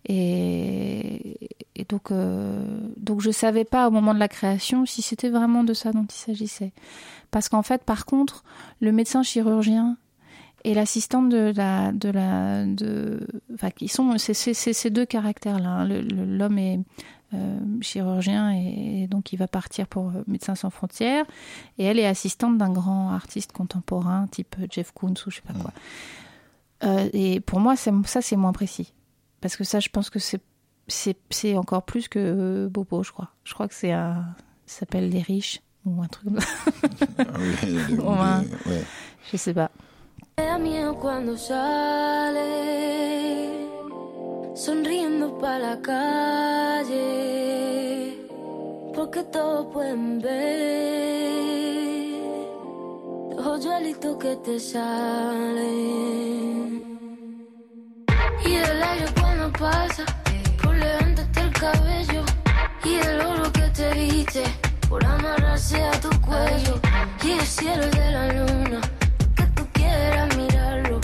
Et, 0.06 1.50
et 1.76 1.84
donc, 1.88 2.10
euh, 2.10 2.80
donc 2.98 3.20
je 3.20 3.30
savais 3.30 3.64
pas 3.64 3.88
au 3.88 3.90
moment 3.90 4.14
de 4.14 4.18
la 4.18 4.28
création 4.28 4.86
si 4.86 5.02
c'était 5.02 5.30
vraiment 5.30 5.64
de 5.64 5.74
ça 5.74 5.92
dont 5.92 6.04
il 6.08 6.14
s'agissait. 6.14 6.72
Parce 7.30 7.48
qu'en 7.48 7.62
fait, 7.62 7.84
par 7.84 8.06
contre, 8.06 8.42
le 8.80 8.92
médecin 8.92 9.22
chirurgien 9.22 9.96
et 10.64 10.74
l'assistante 10.74 11.28
de 11.28 11.52
la, 11.56 11.92
de 11.92 12.08
la, 12.08 12.64
de, 12.66 13.26
enfin, 13.54 13.70
qui 13.70 13.88
sont, 13.88 14.16
c'est 14.18 14.34
ces 14.34 14.90
deux 14.90 15.06
caractères-là. 15.06 15.68
hein. 15.68 15.86
L'homme 15.88 16.58
est 16.58 16.80
euh, 17.34 17.58
chirurgien 17.82 18.52
et, 18.54 19.02
et 19.02 19.06
donc 19.06 19.32
il 19.32 19.36
va 19.36 19.46
partir 19.46 19.86
pour 19.86 20.08
euh, 20.08 20.24
Médecins 20.26 20.54
sans 20.54 20.70
frontières, 20.70 21.26
et 21.78 21.84
elle 21.84 21.98
est 21.98 22.06
assistante 22.06 22.56
d'un 22.58 22.70
grand 22.72 23.10
artiste 23.12 23.52
contemporain 23.52 24.26
type 24.30 24.56
Jeff 24.70 24.90
Koons 24.92 25.12
ou 25.26 25.30
je 25.30 25.36
sais 25.36 25.42
pas 25.42 25.52
quoi. 25.52 25.72
Euh, 26.84 27.08
et 27.12 27.40
pour 27.40 27.60
moi, 27.60 27.76
c'est- 27.76 27.92
ça 28.06 28.22
c'est 28.22 28.36
moins 28.36 28.52
précis, 28.52 28.94
parce 29.40 29.56
que 29.56 29.64
ça, 29.64 29.78
je 29.80 29.88
pense 29.90 30.08
que 30.10 30.18
c'est 30.18 30.40
c'est 30.88 31.16
c'est 31.30 31.56
encore 31.56 31.82
plus 31.84 32.08
que 32.08 32.18
euh, 32.18 32.68
Bobo, 32.68 33.02
je 33.02 33.12
crois. 33.12 33.28
Je 33.44 33.54
crois 33.54 33.68
que 33.68 33.74
c'est 33.74 33.92
un, 33.92 34.24
ça 34.66 34.80
s'appelle 34.80 35.08
les 35.10 35.20
riches 35.22 35.60
ou 35.86 36.02
un 36.02 36.06
truc 36.08 36.24
comme 36.24 36.40
ça. 36.40 36.48
Ah 37.18 37.24
oui, 37.38 37.54
les- 37.62 37.96
les- 37.96 38.02
Ouais. 38.02 38.46
ouais. 38.66 38.84
Je 39.30 39.36
sais 39.36 39.54
pas. 39.54 39.70
Cuando 41.00 41.36
sale 41.36 42.38
sonriendo 44.54 45.38
pa 45.38 45.58
la 45.58 45.76
calle. 45.76 46.96
porque 48.94 49.22
todos 49.32 49.66
pueden 49.72 50.18
ver 50.20 51.28
los 53.36 53.46
hoyuelitos 53.46 54.16
que 54.18 54.34
te 54.36 54.58
salen. 55.58 56.82
Y 58.44 58.54
el 58.54 58.82
aire 58.82 59.06
cuando 59.20 59.52
pasa 59.52 60.04
por 60.88 61.00
levantarte 61.00 61.40
el 61.40 61.52
cabello 61.52 62.24
y 62.84 62.94
el 62.94 63.20
oro 63.20 63.52
que 63.52 63.68
te 63.70 63.92
viste 63.94 64.42
por 64.88 65.04
amarrarse 65.04 65.82
a 65.82 65.90
tu 66.00 66.08
cuello 66.20 66.80
y 67.22 67.30
el 67.32 67.46
cielo 67.46 67.86
de 67.90 68.10
la 68.10 68.32
luna 68.32 68.80
que 69.36 69.44
tú 69.54 69.66
quieras 69.72 70.36
mirarlo 70.36 71.00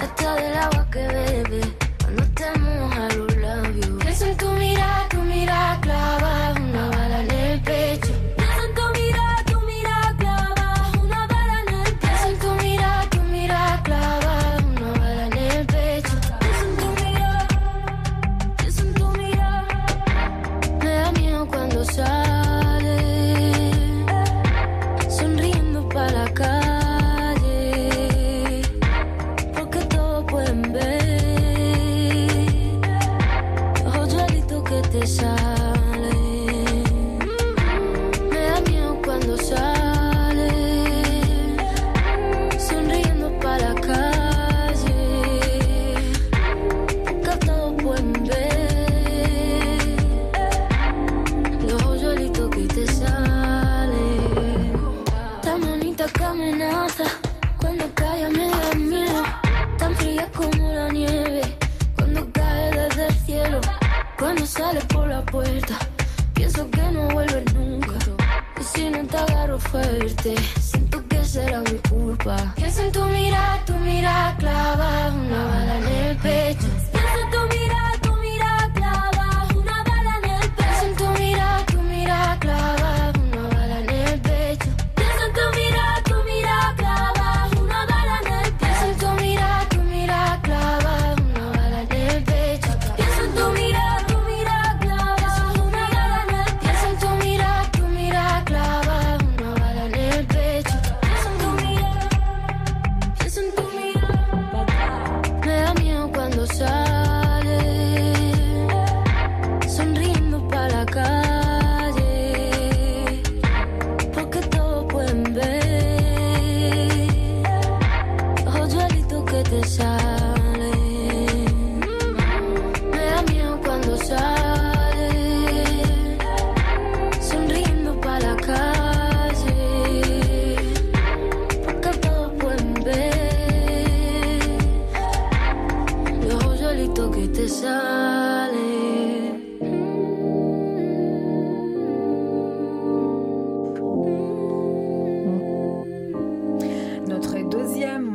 hasta 0.00 0.34
del 0.34 0.58
agua 0.58 0.86
que 0.90 1.06
bebe 1.06 1.60
cuando 2.02 2.24
te 2.34 2.58
moja 2.58 3.08
los 3.16 3.36
labios. 3.36 3.90
Pienso 4.00 4.26
en 4.26 4.36
tu 4.36 4.50
mirada 4.52 5.08
hoyuelitos 34.90 35.22
que 35.22 35.79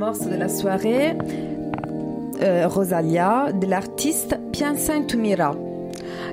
morceau 0.06 0.30
de 0.30 0.36
la 0.36 0.50
soirée, 0.50 1.18
euh, 2.39 2.68
Rosalia, 2.68 3.52
de 3.52 3.65
l'artiste 3.65 4.38
Piensa 4.52 4.94
en 4.94 5.04
tu 5.04 5.18
mira. 5.18 5.56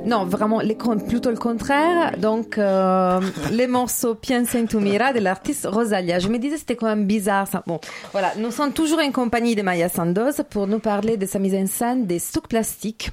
Non, 0.04 0.26
vraiment, 0.26 0.60
les, 0.60 0.76
plutôt 1.08 1.30
le 1.30 1.38
contraire. 1.38 2.18
Donc, 2.18 2.58
euh, 2.58 3.18
les 3.50 3.66
morceaux 3.66 4.14
Piensa 4.14 4.58
en 4.58 4.66
tu 4.66 4.76
mira 4.76 5.14
de 5.14 5.20
l'artiste 5.20 5.66
Rosalia. 5.66 6.18
Je 6.18 6.28
me 6.28 6.36
disais, 6.36 6.58
c'était 6.58 6.76
quand 6.76 6.86
même 6.86 7.06
bizarre 7.06 7.48
ça. 7.48 7.62
Bon, 7.66 7.80
voilà, 8.12 8.32
nous 8.36 8.50
sommes 8.50 8.74
toujours 8.74 8.98
en 8.98 9.10
compagnie 9.10 9.54
de 9.54 9.62
Maya 9.62 9.88
Sandoz 9.88 10.42
pour 10.50 10.66
nous 10.66 10.78
parler 10.78 11.16
de 11.16 11.24
sa 11.24 11.38
mise 11.38 11.54
en 11.54 11.66
scène 11.66 12.04
des 12.04 12.18
stocks 12.18 12.48
plastiques. 12.48 13.10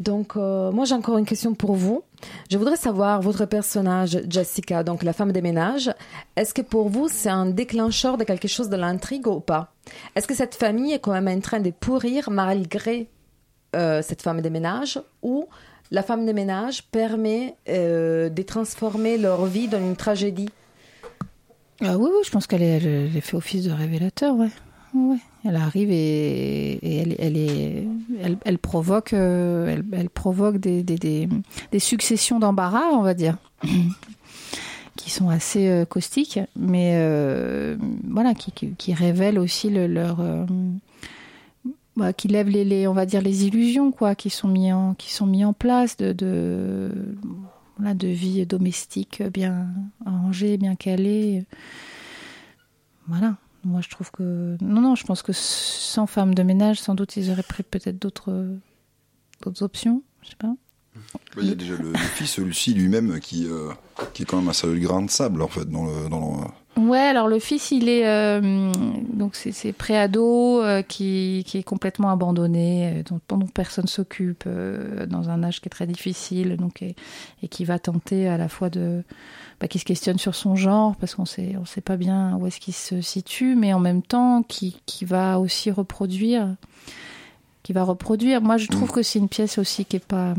Donc, 0.00 0.32
euh, 0.36 0.72
moi, 0.72 0.86
j'ai 0.86 0.94
encore 0.94 1.18
une 1.18 1.26
question 1.26 1.54
pour 1.54 1.74
vous. 1.74 2.02
Je 2.50 2.56
voudrais 2.56 2.76
savoir, 2.76 3.20
votre 3.20 3.44
personnage, 3.44 4.18
Jessica, 4.28 4.82
donc 4.82 5.02
la 5.02 5.12
femme 5.12 5.30
des 5.30 5.42
ménages, 5.42 5.90
est-ce 6.36 6.54
que 6.54 6.62
pour 6.62 6.88
vous, 6.88 7.08
c'est 7.08 7.28
un 7.28 7.46
déclencheur 7.46 8.16
de 8.16 8.24
quelque 8.24 8.48
chose 8.48 8.70
de 8.70 8.76
l'intrigue 8.76 9.26
ou 9.26 9.40
pas? 9.40 9.74
Est-ce 10.16 10.26
que 10.26 10.34
cette 10.34 10.54
famille 10.54 10.94
est 10.94 11.00
quand 11.00 11.12
même 11.12 11.28
en 11.28 11.40
train 11.40 11.60
de 11.60 11.70
pourrir 11.70 12.30
malgré 12.30 13.08
euh, 13.76 14.00
cette 14.02 14.22
femme 14.22 14.40
des 14.40 14.48
ménages? 14.50 14.98
Ou 15.22 15.46
la 15.90 16.02
femme 16.02 16.24
des 16.24 16.32
ménages 16.32 16.82
permet 16.84 17.54
euh, 17.68 18.30
de 18.30 18.42
transformer 18.42 19.18
leur 19.18 19.44
vie 19.44 19.68
dans 19.68 19.80
une 19.80 19.96
tragédie? 19.96 20.48
Ah 21.82 21.98
oui, 21.98 22.08
oui, 22.10 22.22
je 22.24 22.30
pense 22.30 22.46
qu'elle 22.46 22.62
est- 22.62 23.20
fait 23.20 23.36
office 23.36 23.64
de 23.64 23.72
révélateur, 23.72 24.34
ouais. 24.34 24.50
Ouais. 24.94 25.18
Elle 25.44 25.56
arrive 25.56 25.90
et, 25.90 26.78
elle, 27.00 27.14
elle 27.18 27.36
est, 27.36 27.86
elle, 28.22 28.36
elle 28.44 28.58
provoque, 28.58 29.14
euh, 29.14 29.80
elle, 29.92 30.10
provoque 30.10 30.58
des, 30.58 30.82
des, 30.82 30.96
des, 30.96 31.28
des 31.72 31.78
successions 31.78 32.38
d'embarras, 32.38 32.90
on 32.92 33.00
va 33.02 33.14
dire, 33.14 33.38
qui 34.96 35.10
sont 35.10 35.30
assez 35.30 35.68
euh, 35.68 35.84
caustiques, 35.86 36.38
mais 36.56 36.92
euh, 36.96 37.76
voilà, 38.06 38.34
qui, 38.34 38.52
qui, 38.52 38.72
qui 38.76 38.92
révèlent 38.92 39.38
aussi 39.38 39.70
le- 39.70 39.86
leur, 39.86 40.22
bah, 41.96 42.12
qui 42.12 42.28
lèvent 42.28 42.48
les, 42.50 42.86
on 42.86 42.92
va 42.92 43.06
dire 43.06 43.22
les 43.22 43.46
illusions, 43.46 43.92
quoi, 43.92 44.14
qui 44.14 44.28
sont 44.28 44.48
mis 44.48 44.72
en, 44.72 44.92
qui 44.94 45.10
sont 45.10 45.26
mis 45.26 45.44
en 45.44 45.54
place 45.54 45.96
de, 45.96 46.12
de, 46.12 46.90
voilà, 47.78 47.94
de 47.94 48.08
vie 48.08 48.44
domestique 48.44 49.22
bien 49.22 49.68
rangée, 50.04 50.58
bien 50.58 50.74
calée. 50.76 51.44
Voilà. 53.08 53.36
Moi, 53.64 53.80
je 53.82 53.88
trouve 53.88 54.10
que. 54.10 54.56
Non, 54.60 54.80
non, 54.80 54.94
je 54.94 55.04
pense 55.04 55.22
que 55.22 55.32
sans 55.32 56.06
femme 56.06 56.34
de 56.34 56.42
ménage, 56.42 56.80
sans 56.80 56.94
doute, 56.94 57.16
ils 57.16 57.30
auraient 57.30 57.42
pris 57.42 57.62
peut-être 57.62 57.98
d'autres 57.98 58.48
d'autres 59.42 59.62
options. 59.62 60.02
Je 60.22 60.30
sais 60.30 60.36
pas. 60.36 60.54
Bah, 60.94 61.42
Il 61.42 61.48
y 61.48 61.52
a 61.52 61.54
déjà 61.54 61.76
le, 61.76 61.92
le 61.92 61.98
fils, 61.98 62.38
Lucie 62.38 62.74
lui-même, 62.74 63.20
qui, 63.20 63.46
euh, 63.46 63.70
qui 64.12 64.22
est 64.22 64.26
quand 64.26 64.38
même 64.38 64.48
un 64.48 64.54
sérieux 64.54 64.78
grain 64.80 65.02
de 65.02 65.10
sable, 65.10 65.42
en 65.42 65.48
fait, 65.48 65.66
dans. 65.68 66.08
Dans 66.08 66.40
le... 66.42 66.46
Ouais, 66.80 66.98
alors 66.98 67.28
le 67.28 67.38
fils, 67.38 67.72
il 67.72 67.88
est 67.90 68.06
euh, 68.06 68.72
donc 69.12 69.36
c'est 69.36 69.52
c'est 69.52 69.72
préado 69.72 70.62
euh, 70.62 70.80
qui, 70.80 71.44
qui 71.46 71.58
est 71.58 71.62
complètement 71.62 72.10
abandonné, 72.10 73.00
euh, 73.00 73.02
dont, 73.02 73.20
dont 73.36 73.46
personne 73.46 73.86
s'occupe, 73.86 74.44
euh, 74.46 75.04
dans 75.04 75.28
un 75.28 75.42
âge 75.42 75.60
qui 75.60 75.68
est 75.68 75.70
très 75.70 75.86
difficile, 75.86 76.56
donc 76.56 76.80
et, 76.80 76.96
et 77.42 77.48
qui 77.48 77.66
va 77.66 77.78
tenter 77.78 78.28
à 78.28 78.38
la 78.38 78.48
fois 78.48 78.70
de, 78.70 79.02
bah, 79.60 79.68
qui 79.68 79.78
se 79.78 79.84
questionne 79.84 80.18
sur 80.18 80.34
son 80.34 80.56
genre 80.56 80.96
parce 80.96 81.14
qu'on 81.14 81.26
sait 81.26 81.54
on 81.60 81.66
sait 81.66 81.82
pas 81.82 81.98
bien 81.98 82.36
où 82.36 82.46
est-ce 82.46 82.60
qu'il 82.60 82.74
se 82.74 83.02
situe, 83.02 83.56
mais 83.56 83.74
en 83.74 83.80
même 83.80 84.02
temps 84.02 84.42
qui 84.42 84.80
qui 84.86 85.04
va 85.04 85.38
aussi 85.38 85.70
reproduire, 85.70 86.56
qui 87.62 87.74
va 87.74 87.82
reproduire. 87.82 88.40
Moi, 88.40 88.56
je 88.56 88.68
trouve 88.68 88.90
que 88.90 89.02
c'est 89.02 89.18
une 89.18 89.28
pièce 89.28 89.58
aussi 89.58 89.84
qui 89.84 89.96
est 89.96 90.04
pas 90.04 90.34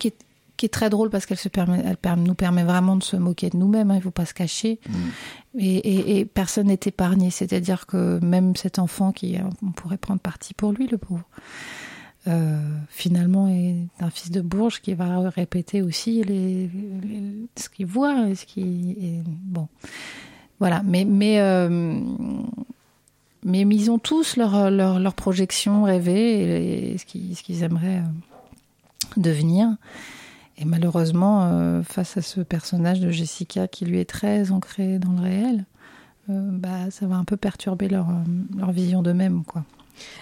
qui 0.00 0.08
est 0.08 0.16
qui 0.56 0.66
est 0.66 0.70
très 0.70 0.88
drôle 0.90 1.10
parce 1.10 1.26
qu'elle 1.26 1.38
se 1.38 1.48
permet, 1.48 1.82
elle 1.84 1.96
permet- 1.96 2.24
nous 2.28 2.34
permet 2.34 2.62
vraiment 2.64 2.96
de 2.96 3.02
se 3.02 3.16
moquer 3.16 3.50
de 3.50 3.56
nous-mêmes. 3.56 3.90
hein, 3.90 3.96
il 3.96 4.02
faut 4.02 4.10
pas 4.10 4.26
se 4.26 4.34
cacher. 4.34 4.78
Et, 5.58 5.76
et- 5.76 6.18
et 6.18 6.24
personne 6.24 6.68
n'est 6.68 6.78
épargné. 6.86 7.30
C'est-à-dire 7.30 7.86
que 7.86 8.20
même 8.24 8.54
cet 8.56 8.78
enfant 8.78 9.10
qui, 9.12 9.36
on 9.62 9.70
pourrait 9.72 9.96
prendre 9.98 10.20
parti 10.20 10.54
pour 10.54 10.72
lui, 10.72 10.86
le 10.86 10.98
pauvre, 10.98 11.24
euh, 12.28 12.58
finalement 12.88 13.48
est 13.48 13.76
un 14.00 14.10
fils 14.10 14.30
de 14.30 14.40
Bourges 14.40 14.80
qui 14.80 14.94
va 14.94 15.28
répéter 15.28 15.82
aussi 15.82 16.22
les, 16.24 16.68
les- 17.02 17.46
ce 17.56 17.68
qu'il 17.68 17.86
voit, 17.86 18.28
et 18.28 18.34
ce 18.34 18.46
qui 18.46 18.96
bon. 19.24 19.68
Voilà, 20.60 20.82
mais 20.84 21.04
mais 21.04 21.40
euh, 21.40 21.98
mais 23.44 23.60
ils 23.62 23.90
ont 23.90 23.98
tous 23.98 24.36
leur 24.36 24.70
leur, 24.70 24.98
leur 25.00 25.14
projection 25.14 25.82
rêvée 25.82 26.92
et, 26.92 26.98
ce 26.98 27.04
qu'ils 27.04 27.36
ce 27.36 27.42
qu'ils 27.42 27.62
aimeraient 27.62 27.98
euh, 27.98 29.20
devenir. 29.20 29.68
Et 30.58 30.64
malheureusement, 30.64 31.44
euh, 31.44 31.82
face 31.82 32.16
à 32.16 32.22
ce 32.22 32.40
personnage 32.40 33.00
de 33.00 33.10
Jessica 33.10 33.66
qui 33.68 33.84
lui 33.84 33.98
est 33.98 34.04
très 34.08 34.50
ancré 34.52 34.98
dans 34.98 35.12
le 35.12 35.20
réel, 35.20 35.64
euh, 36.30 36.48
bah, 36.52 36.90
ça 36.90 37.06
va 37.06 37.16
un 37.16 37.24
peu 37.24 37.36
perturber 37.36 37.88
leur, 37.88 38.08
euh, 38.08 38.12
leur 38.56 38.70
vision 38.72 39.02
d'eux-mêmes. 39.02 39.42
quoi. 39.44 39.64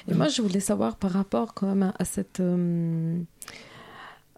Et 0.08 0.14
moi, 0.14 0.28
je 0.28 0.42
voulais 0.42 0.60
savoir 0.60 0.96
par 0.96 1.10
rapport 1.12 1.54
quand 1.54 1.66
même 1.66 1.92
à 1.98 2.04
cette, 2.04 2.40
euh, 2.40 3.18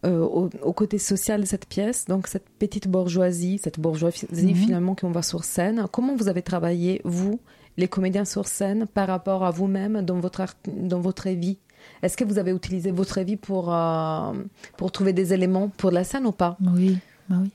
au, 0.04 0.50
au 0.62 0.72
côté 0.72 0.98
social 0.98 1.40
de 1.40 1.46
cette 1.46 1.66
pièce, 1.66 2.04
donc 2.06 2.26
cette 2.26 2.48
petite 2.58 2.88
bourgeoisie, 2.88 3.58
cette 3.62 3.80
bourgeoisie 3.80 4.26
Mhm. 4.32 4.54
finalement 4.54 4.94
qu'on 4.94 5.10
voit 5.10 5.22
sur 5.22 5.44
scène. 5.44 5.86
Comment 5.90 6.14
vous 6.16 6.28
avez 6.28 6.42
travaillé 6.42 7.00
vous, 7.04 7.40
les 7.76 7.88
comédiens 7.88 8.24
sur 8.26 8.46
scène, 8.46 8.86
par 8.86 9.08
rapport 9.08 9.44
à 9.44 9.50
vous-même 9.50 10.02
dans 10.02 10.18
votre 10.20 10.44
dans 10.66 11.00
votre 11.00 11.28
vie? 11.30 11.58
Est-ce 12.02 12.16
que 12.16 12.24
vous 12.24 12.38
avez 12.38 12.50
utilisé 12.50 12.90
votre 12.90 13.20
vie 13.20 13.36
pour 13.36 13.72
euh, 13.72 14.32
pour 14.76 14.92
trouver 14.92 15.12
des 15.12 15.32
éléments 15.32 15.68
pour 15.68 15.90
la 15.90 16.04
scène 16.04 16.26
ou 16.26 16.32
pas? 16.32 16.56
Oui, 16.74 16.98
bah 17.28 17.36
oui. 17.40 17.50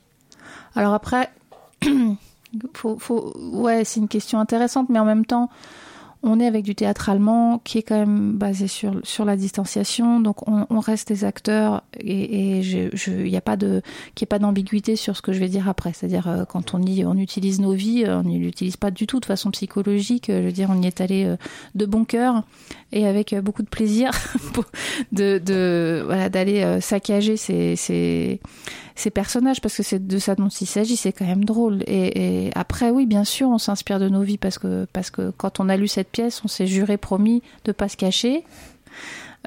Alors 0.74 0.94
après, 0.94 1.30
faut, 2.74 3.32
ouais, 3.52 3.84
c'est 3.84 4.00
une 4.00 4.08
question 4.08 4.38
intéressante, 4.38 4.88
mais 4.88 4.98
en 4.98 5.04
même 5.04 5.24
temps, 5.24 5.50
on 6.22 6.38
est 6.38 6.46
avec 6.46 6.64
du 6.64 6.74
théâtre 6.74 7.08
allemand 7.08 7.60
qui 7.64 7.78
est 7.78 7.82
quand 7.82 7.98
même 7.98 8.32
basé 8.32 8.66
sur, 8.68 9.00
sur 9.04 9.24
la 9.24 9.36
distanciation, 9.36 10.20
donc 10.20 10.46
on, 10.46 10.80
reste 10.80 11.08
des 11.08 11.24
acteurs 11.24 11.82
et 11.98 12.58
il 12.58 12.62
je, 12.62 12.88
je, 12.92 13.10
y 13.26 13.36
a 13.36 13.40
pas 13.40 13.56
de 13.56 13.76
n'y 13.76 14.22
ait 14.22 14.26
pas 14.26 14.38
d'ambiguïté 14.38 14.96
sur 14.96 15.16
ce 15.16 15.22
que 15.22 15.32
je 15.32 15.38
vais 15.38 15.48
dire 15.48 15.68
après. 15.68 15.92
C'est-à-dire 15.94 16.28
euh, 16.28 16.44
quand 16.44 16.74
on 16.74 16.80
on 16.80 17.16
utilise 17.16 17.60
nos 17.60 17.72
vies, 17.72 18.04
euh, 18.04 18.20
on 18.20 18.22
ne 18.22 18.38
l'utilise 18.38 18.76
pas 18.76 18.90
du 18.90 19.06
tout 19.06 19.20
de 19.20 19.24
façon 19.24 19.50
psychologique. 19.50 20.26
Je 20.28 20.44
veux 20.44 20.52
dire, 20.52 20.68
on 20.70 20.80
y 20.82 20.86
est 20.86 21.00
allé 21.00 21.34
de 21.74 21.86
bon 21.86 22.04
cœur 22.04 22.42
et 22.92 23.06
avec 23.06 23.32
euh, 23.32 23.40
beaucoup 23.40 23.62
de 23.62 23.68
plaisir 23.68 24.10
de, 25.12 25.38
de 25.38 26.02
voilà 26.04 26.28
d'aller 26.28 26.62
euh, 26.62 26.80
saccager 26.80 27.36
ces, 27.36 27.76
ces 27.76 28.40
ces 28.96 29.10
personnages 29.10 29.60
parce 29.60 29.76
que 29.76 29.82
c'est 29.82 30.06
de 30.06 30.18
ça 30.18 30.34
dont 30.34 30.48
il 30.48 30.66
s'agit 30.66 30.96
c'est 30.96 31.12
quand 31.12 31.24
même 31.26 31.44
drôle. 31.44 31.82
Et, 31.86 32.46
et 32.46 32.50
après 32.54 32.90
oui 32.90 33.06
bien 33.06 33.24
sûr 33.24 33.48
on 33.48 33.58
s'inspire 33.58 33.98
de 33.98 34.08
nos 34.08 34.22
vies 34.22 34.38
parce 34.38 34.58
que 34.58 34.86
parce 34.92 35.10
que 35.10 35.30
quand 35.36 35.60
on 35.60 35.68
a 35.68 35.76
lu 35.76 35.88
cette 35.88 36.08
pièce 36.10 36.42
on 36.44 36.48
s'est 36.48 36.66
juré 36.66 36.96
promis 36.96 37.42
de 37.64 37.72
pas 37.72 37.88
se 37.88 37.96
cacher 37.96 38.44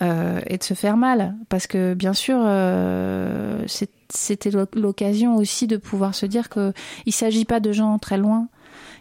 euh, 0.02 0.40
et 0.48 0.58
de 0.58 0.64
se 0.64 0.74
faire 0.74 0.98
mal. 0.98 1.36
Parce 1.50 1.68
que 1.68 1.94
bien 1.94 2.14
sûr 2.14 2.38
euh, 2.40 3.62
c'était 4.10 4.50
l'oc- 4.52 4.76
l'occasion 4.76 5.36
aussi 5.36 5.68
de 5.68 5.78
pouvoir 5.78 6.16
se 6.16 6.26
dire 6.26 6.50
que 6.50 6.74
il 7.06 7.14
s'agit 7.14 7.46
pas 7.46 7.60
de 7.60 7.72
gens 7.72 8.00
très 8.00 8.18
loin 8.18 8.48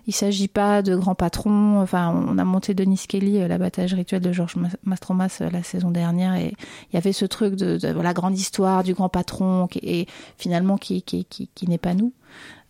il 0.07 0.13
s'agit 0.13 0.49
pas 0.49 0.83
de 0.83 0.97
grands 0.97 1.15
patrons. 1.15 1.81
Enfin, 1.81 2.13
on 2.29 2.39
a 2.39 2.45
monté 2.45 2.75
Denis 2.75 3.05
Kelly, 3.09 3.39
euh, 3.39 3.49
l'abattage 3.49 3.95
rituel 3.95 4.21
de 4.21 4.33
Georges 4.33 4.57
Mas- 4.57 4.77
Mastromas 4.85 5.39
euh, 5.41 5.51
la 5.51 5.63
saison 5.63 5.91
dernière, 5.91 6.35
et 6.35 6.55
il 6.91 6.95
y 6.95 6.97
avait 6.97 7.13
ce 7.13 7.25
truc 7.25 7.55
de, 7.55 7.79
de 7.79 7.89
la 7.89 8.13
grande 8.13 8.37
histoire 8.37 8.83
du 8.83 8.95
grand 8.95 9.09
patron, 9.09 9.69
qui, 9.69 9.79
et 9.83 10.07
finalement 10.39 10.77
qui, 10.77 11.03
qui, 11.03 11.25
qui, 11.25 11.49
qui 11.55 11.69
n'est 11.69 11.79
pas 11.79 11.95
nous. 11.95 12.13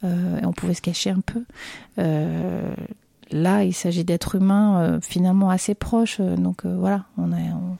Euh, 0.04 0.40
et 0.40 0.46
on 0.46 0.52
pouvait 0.52 0.74
se 0.74 0.82
cacher 0.82 1.10
un 1.10 1.20
peu. 1.20 1.44
Euh, 1.98 2.74
là, 3.30 3.64
il 3.64 3.72
s'agit 3.72 4.04
d'êtres 4.04 4.34
humains 4.34 4.80
euh, 4.80 5.00
finalement 5.00 5.48
assez 5.48 5.74
proches. 5.74 6.20
donc 6.20 6.66
voilà, 6.66 7.04
on, 7.16 7.32
est, 7.32 7.50
on, 7.52 7.78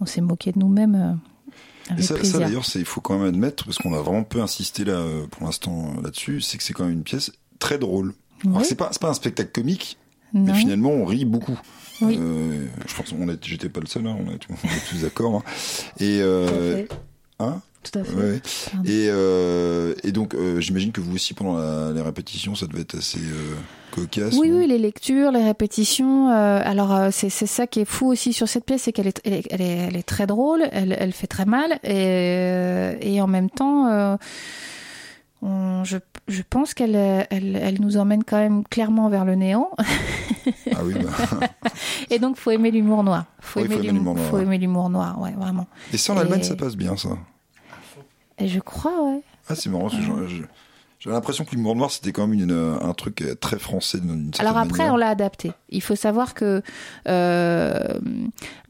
on 0.00 0.06
s'est 0.06 0.20
moqué 0.20 0.52
de 0.52 0.60
nous-mêmes. 0.60 1.18
Et 1.98 2.02
ça, 2.02 2.14
d'ailleurs, 2.38 2.64
il 2.76 2.84
faut 2.86 3.02
quand 3.02 3.18
même 3.18 3.28
admettre, 3.28 3.64
parce 3.64 3.76
qu'on 3.76 3.92
a 3.92 4.00
vraiment 4.00 4.24
peu 4.24 4.40
insisté 4.40 4.84
là, 4.84 5.04
pour 5.30 5.44
l'instant 5.44 5.94
là-dessus, 6.02 6.40
c'est 6.40 6.56
que 6.56 6.64
c'est 6.64 6.72
quand 6.72 6.84
même 6.84 6.94
une 6.94 7.02
pièce 7.02 7.32
très 7.58 7.76
drôle. 7.76 8.14
Oui. 8.44 8.64
c'est 8.64 8.74
pas, 8.74 8.90
pas 9.00 9.08
un 9.10 9.14
spectacle 9.14 9.50
comique, 9.52 9.96
mais 10.32 10.52
finalement, 10.54 10.90
on 10.90 11.04
rit 11.04 11.24
beaucoup. 11.24 11.58
Oui. 12.02 12.18
Euh, 12.20 12.66
je 12.86 12.94
pense 12.94 13.10
qu'on 13.10 13.26
j'étais 13.42 13.68
pas 13.68 13.80
le 13.80 13.86
seul, 13.86 14.06
hein, 14.06 14.16
on, 14.18 14.30
est, 14.32 14.38
tous 14.38 15.02
d'accord. 15.02 15.36
hein. 15.36 15.42
Et, 16.00 16.18
euh, 16.20 16.84
hein? 17.38 17.60
Tout 17.84 17.98
à 17.98 18.04
fait. 18.04 18.14
Ouais, 18.14 18.22
ouais. 18.22 18.40
Et, 18.86 19.08
euh, 19.10 19.94
et 20.02 20.10
donc, 20.10 20.34
euh, 20.34 20.58
j'imagine 20.60 20.90
que 20.90 21.00
vous 21.00 21.14
aussi, 21.14 21.34
pendant 21.34 21.58
la, 21.58 21.92
les 21.92 22.00
répétitions, 22.00 22.54
ça 22.54 22.66
devait 22.66 22.80
être 22.80 22.96
assez 22.96 23.18
euh, 23.20 23.54
cocasse. 23.92 24.34
Oui, 24.34 24.50
oui, 24.50 24.66
les 24.66 24.78
lectures, 24.78 25.30
les 25.30 25.44
répétitions. 25.44 26.28
alors, 26.28 27.12
c'est 27.12 27.28
ça 27.30 27.66
qui 27.66 27.80
est 27.80 27.84
fou 27.84 28.06
aussi 28.06 28.32
sur 28.32 28.48
cette 28.48 28.64
pièce, 28.64 28.82
c'est 28.82 28.92
qu'elle 28.92 29.06
est, 29.06 29.20
elle 29.24 29.34
est, 29.34 29.46
elle 29.50 29.60
est, 29.60 29.76
elle 29.88 29.96
est 29.96 30.02
très 30.02 30.26
drôle, 30.26 30.64
elle, 30.72 30.96
elle 30.98 31.12
fait 31.12 31.26
très 31.26 31.44
mal, 31.44 31.78
et, 31.84 32.96
et 33.02 33.20
en 33.20 33.26
même 33.26 33.50
temps, 33.50 34.16
on- 35.42 35.84
je, 35.84 35.98
je 36.28 36.42
pense 36.48 36.74
qu'elle 36.74 36.94
elle, 36.94 37.56
elle 37.56 37.80
nous 37.80 37.96
emmène 37.96 38.24
quand 38.24 38.38
même 38.38 38.64
clairement 38.64 39.08
vers 39.08 39.24
le 39.24 39.34
néant. 39.34 39.70
Ah 40.74 40.80
oui, 40.84 40.94
bah. 40.94 41.48
et 42.10 42.18
donc, 42.18 42.36
faut 42.36 42.50
aimer 42.50 42.70
l'humour 42.70 43.04
noir. 43.04 43.26
Faut 43.40 43.60
Oui, 43.60 43.66
aimer 43.66 43.74
faut 43.76 43.82
aimer 43.82 43.92
l'humour 43.92 44.14
noir, 44.14 44.26
faut 44.30 44.38
aimer 44.38 44.58
l'humour 44.58 44.90
noir, 44.90 45.20
ouais, 45.20 45.32
vraiment. 45.32 45.66
Et 45.92 45.98
ça, 45.98 46.12
en 46.12 46.18
Allemagne, 46.18 46.42
ça 46.42 46.56
passe 46.56 46.76
bien, 46.76 46.96
ça. 46.96 47.10
Et 48.38 48.48
je 48.48 48.60
crois, 48.60 49.02
ouais. 49.10 49.22
Ah, 49.48 49.54
c'est 49.54 49.68
marrant, 49.70 49.88
que 49.88 50.00
j'en- 50.00 50.26
je- 50.26 50.42
j'avais 51.04 51.16
l'impression 51.16 51.44
que 51.44 51.54
l'humour 51.54 51.76
noir, 51.76 51.90
c'était 51.90 52.12
quand 52.12 52.26
même 52.26 52.40
une, 52.40 52.78
un 52.80 52.94
truc 52.94 53.20
euh, 53.20 53.34
très 53.34 53.58
français 53.58 54.00
d'une 54.00 54.30
Alors 54.38 54.56
après, 54.56 54.78
manière. 54.78 54.94
on 54.94 54.96
l'a 54.96 55.08
adapté. 55.08 55.52
Il 55.68 55.82
faut 55.82 55.96
savoir 55.96 56.32
que 56.32 56.62
euh, 57.08 57.98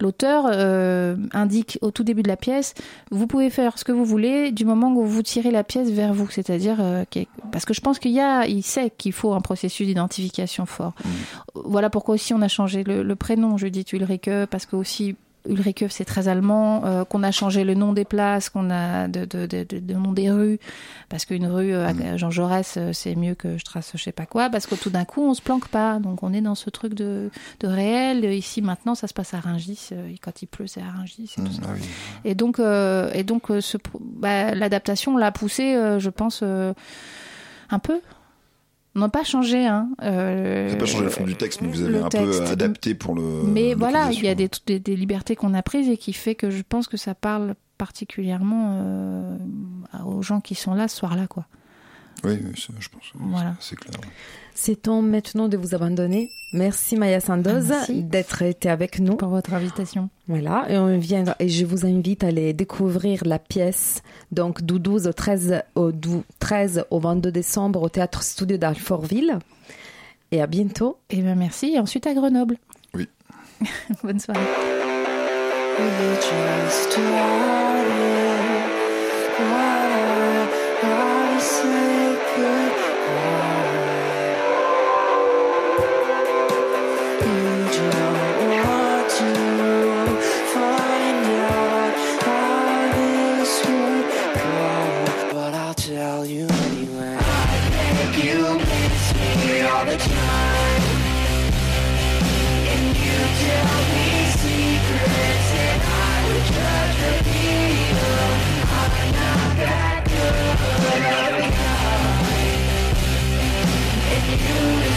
l'auteur 0.00 0.46
euh, 0.48 1.16
indique 1.32 1.78
au 1.80 1.92
tout 1.92 2.02
début 2.02 2.24
de 2.24 2.28
la 2.28 2.36
pièce, 2.36 2.74
vous 3.12 3.28
pouvez 3.28 3.50
faire 3.50 3.78
ce 3.78 3.84
que 3.84 3.92
vous 3.92 4.04
voulez 4.04 4.50
du 4.50 4.64
moment 4.64 4.92
où 4.92 5.04
vous 5.06 5.22
tirez 5.22 5.52
la 5.52 5.62
pièce 5.62 5.90
vers 5.90 6.12
vous, 6.12 6.28
c'est-à-dire 6.28 6.78
euh, 6.80 7.04
parce 7.52 7.64
que 7.64 7.72
je 7.72 7.80
pense 7.80 8.00
qu'il 8.00 8.10
y 8.10 8.20
a, 8.20 8.48
il 8.48 8.64
sait 8.64 8.90
qu'il 8.90 9.12
faut 9.12 9.32
un 9.32 9.40
processus 9.40 9.86
d'identification 9.86 10.66
fort. 10.66 10.94
Voilà 11.54 11.88
pourquoi 11.88 12.16
aussi 12.16 12.34
on 12.34 12.42
a 12.42 12.48
changé 12.48 12.82
le, 12.82 13.04
le 13.04 13.16
prénom 13.16 13.56
Judith 13.58 13.92
Ulrike 13.92 14.30
parce 14.50 14.66
que 14.66 14.74
aussi 14.74 15.14
Ulrike 15.48 15.85
c'est 15.90 16.04
très 16.04 16.28
allemand, 16.28 16.85
euh, 16.85 17.04
qu'on 17.04 17.22
a 17.22 17.30
changé 17.30 17.64
le 17.64 17.74
nom 17.74 17.92
des 17.92 18.04
places, 18.04 18.48
qu'on 18.48 18.70
a 18.70 19.09
de, 19.09 19.24
de, 19.24 19.46
de, 19.46 19.94
nom 19.94 20.12
des 20.12 20.30
rues, 20.30 20.59
parce 21.09 21.24
qu'une 21.24 21.46
rue 21.46 21.74
euh, 21.74 21.87
à 21.88 22.16
Jean 22.16 22.30
Jaurès 22.30 22.76
euh, 22.76 22.92
c'est 22.92 23.14
mieux 23.14 23.35
que 23.35 23.59
je 23.59 23.64
trace 23.64 23.92
je 23.94 24.02
sais 24.02 24.12
pas 24.12 24.26
quoi, 24.26 24.48
parce 24.48 24.66
que 24.66 24.74
tout 24.74 24.90
d'un 24.90 25.04
coup 25.04 25.22
on 25.22 25.35
se 25.35 25.42
planque 25.42 25.68
pas, 25.68 25.98
donc 25.98 26.22
on 26.22 26.33
est 26.33 26.40
dans 26.40 26.54
ce 26.54 26.70
truc 26.70 26.94
de, 26.94 27.30
de 27.61 27.66
réel. 27.66 28.24
Ici 28.24 28.62
maintenant 28.62 28.94
ça 28.94 29.07
se 29.07 29.14
passe 29.14 29.35
à 29.35 29.40
Rungis, 29.40 29.90
et 29.92 30.18
quand 30.18 30.42
il 30.42 30.46
pleut 30.46 30.66
c'est 30.66 30.80
à 30.80 30.90
Rungis 30.90 31.35
et 31.37 31.42
tout 31.42 31.52
ça. 31.52 31.62
Ah 31.64 31.72
oui. 31.74 31.87
Et 32.24 32.35
donc, 32.35 32.59
et 32.59 33.22
donc 33.22 33.48
ce, 33.61 33.76
bah, 34.00 34.54
l'adaptation 34.54 35.16
l'a 35.16 35.30
poussé, 35.30 35.74
je 35.98 36.11
pense, 36.11 36.42
un 36.42 37.78
peu. 37.78 38.00
On 38.96 39.00
n'a 39.00 39.09
pas 39.09 39.24
changé. 39.24 39.66
Hein. 39.66 39.88
Euh, 40.02 40.62
Vous 40.62 40.66
n'avez 40.68 40.78
pas 40.78 40.87
changé 40.87 41.04
le 41.04 41.11
fond 41.11 41.24
du 41.24 41.35
texte, 41.35 41.61
mais 41.62 41.68
vous 41.68 41.83
avez 41.83 41.98
un 41.98 42.09
texte. 42.09 42.44
peu 42.44 42.50
adapté 42.50 42.94
pour 42.94 43.14
le. 43.14 43.22
Mais 43.44 43.74
voilà, 43.74 44.11
il 44.12 44.22
y 44.22 44.28
a 44.28 44.35
des, 44.35 44.48
des, 44.66 44.78
des 44.78 44.96
libertés 44.96 45.35
qu'on 45.37 45.52
a 45.54 45.62
prises 45.62 45.88
et 45.88 45.96
qui 45.96 46.12
fait 46.12 46.35
que 46.35 46.50
je 46.50 46.62
pense 46.68 46.87
que 46.87 46.96
ça 46.96 47.14
parle 47.14 47.54
particulièrement 47.76 48.78
euh, 48.80 49.37
aux 50.07 50.22
gens 50.22 50.40
qui 50.40 50.54
sont 50.54 50.74
là 50.74 50.87
ce 50.88 50.96
soir-là, 50.96 51.26
quoi. 51.26 51.46
Oui, 52.22 52.38
oui, 52.42 52.53
ça, 52.61 52.72
je 52.79 52.88
pense. 52.88 53.05
Voilà. 53.14 53.55
C'est 53.61 53.77
clair. 53.77 53.94
C'est 54.55 54.83
temps 54.83 55.03
maintenant 55.03 55.48
de 55.48 55.57
vous 55.57 55.74
abandonner. 55.74 56.31
Merci 56.53 56.96
Maya 56.96 57.18
Sandoz 57.20 57.72
Ah, 57.72 57.85
d'être 57.92 58.42
été 58.42 58.70
avec 58.70 59.00
nous. 59.00 59.16
Pour 59.16 59.29
votre 59.29 59.53
invitation. 59.53 60.09
Voilà, 60.29 60.66
et 60.68 60.79
on 60.79 60.96
vient 60.96 61.24
et 61.40 61.48
je 61.48 61.66
vous 61.66 61.85
invite 61.85 62.22
à 62.22 62.29
aller 62.29 62.53
découvrir 62.53 63.22
la 63.27 63.40
pièce 63.40 64.03
donc 64.31 64.62
du 64.62 64.79
12 64.79 65.09
au 65.09 65.12
13 65.12 65.62
au, 65.74 65.90
dou- 65.90 66.22
13 66.38 66.85
au 66.90 67.00
22 67.00 67.33
décembre 67.33 67.83
au 67.83 67.88
théâtre 67.88 68.22
Studio 68.22 68.57
d'Alfortville. 68.57 69.38
Et 70.31 70.40
à 70.40 70.46
bientôt. 70.46 70.98
Et 71.11 71.20
bien 71.20 71.35
merci. 71.35 71.72
Et 71.74 71.81
ensuite 71.81 72.07
à 72.07 72.14
Grenoble. 72.14 72.57
Oui. 72.94 73.09
Bonne 74.05 74.20
soirée. 74.20 74.40
But 75.77 76.24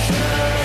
Show. 0.07 0.56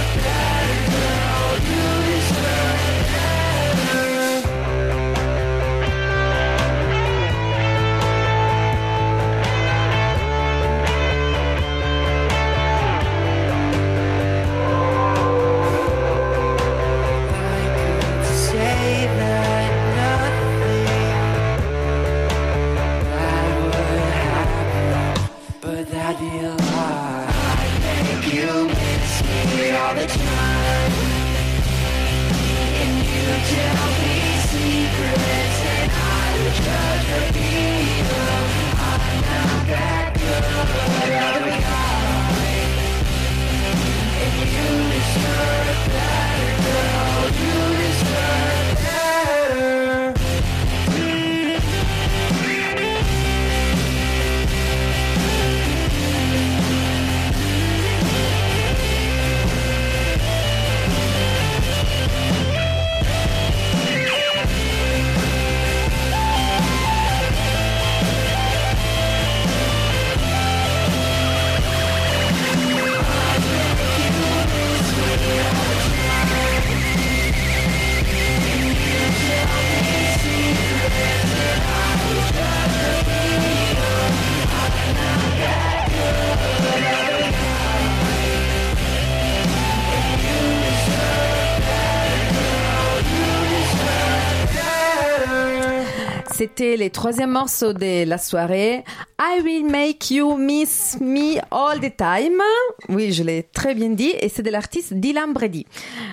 C'était 96.55 96.76
le 96.76 96.90
troisième 96.90 97.30
morceau 97.30 97.72
de 97.72 98.05
la 98.05 98.18
soirée. 98.18 98.84
I 99.18 99.40
will 99.42 99.70
make 99.70 100.11
you 100.11 100.36
miss 100.36 100.98
me 101.00 101.38
all 101.50 101.80
the 101.80 101.96
time. 101.96 102.42
Oui, 102.90 103.12
je 103.12 103.22
l'ai 103.22 103.44
très 103.55 103.74
bien 103.74 103.88
dit. 103.88 104.12
Et 104.20 104.28
c'est 104.28 104.42
de 104.42 104.50
l'artiste 104.50 104.92
Dylan 104.92 105.32
Brady. 105.32 105.66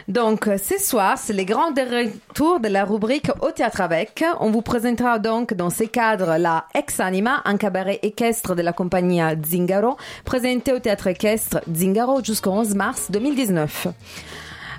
Donc, 0.08 0.46
ce 0.46 0.82
soir, 0.82 1.18
c'est 1.18 1.34
le 1.34 1.44
grand 1.44 1.72
retour 1.72 2.62
de 2.62 2.70
la 2.70 2.86
rubrique 2.86 3.30
Au 3.42 3.52
théâtre 3.52 3.82
avec. 3.82 4.24
On 4.40 4.50
vous 4.50 4.62
présentera 4.62 5.20
donc 5.20 5.54
dans 5.54 5.70
ces 5.70 5.88
cadres 5.88 6.38
la 6.38 6.68
Ex 6.74 7.02
Anima, 7.02 7.42
un 7.44 7.58
cabaret 7.58 8.00
équestre 8.02 8.56
de 8.56 8.62
la 8.62 8.72
compagnie 8.72 9.20
Zingaro, 9.46 9.98
présenté 10.24 10.72
au 10.72 10.80
théâtre 10.80 11.08
équestre 11.08 11.60
Zingaro 11.70 12.24
jusqu'au 12.24 12.52
11 12.52 12.76
mars 12.76 13.12
2019. 13.12 13.88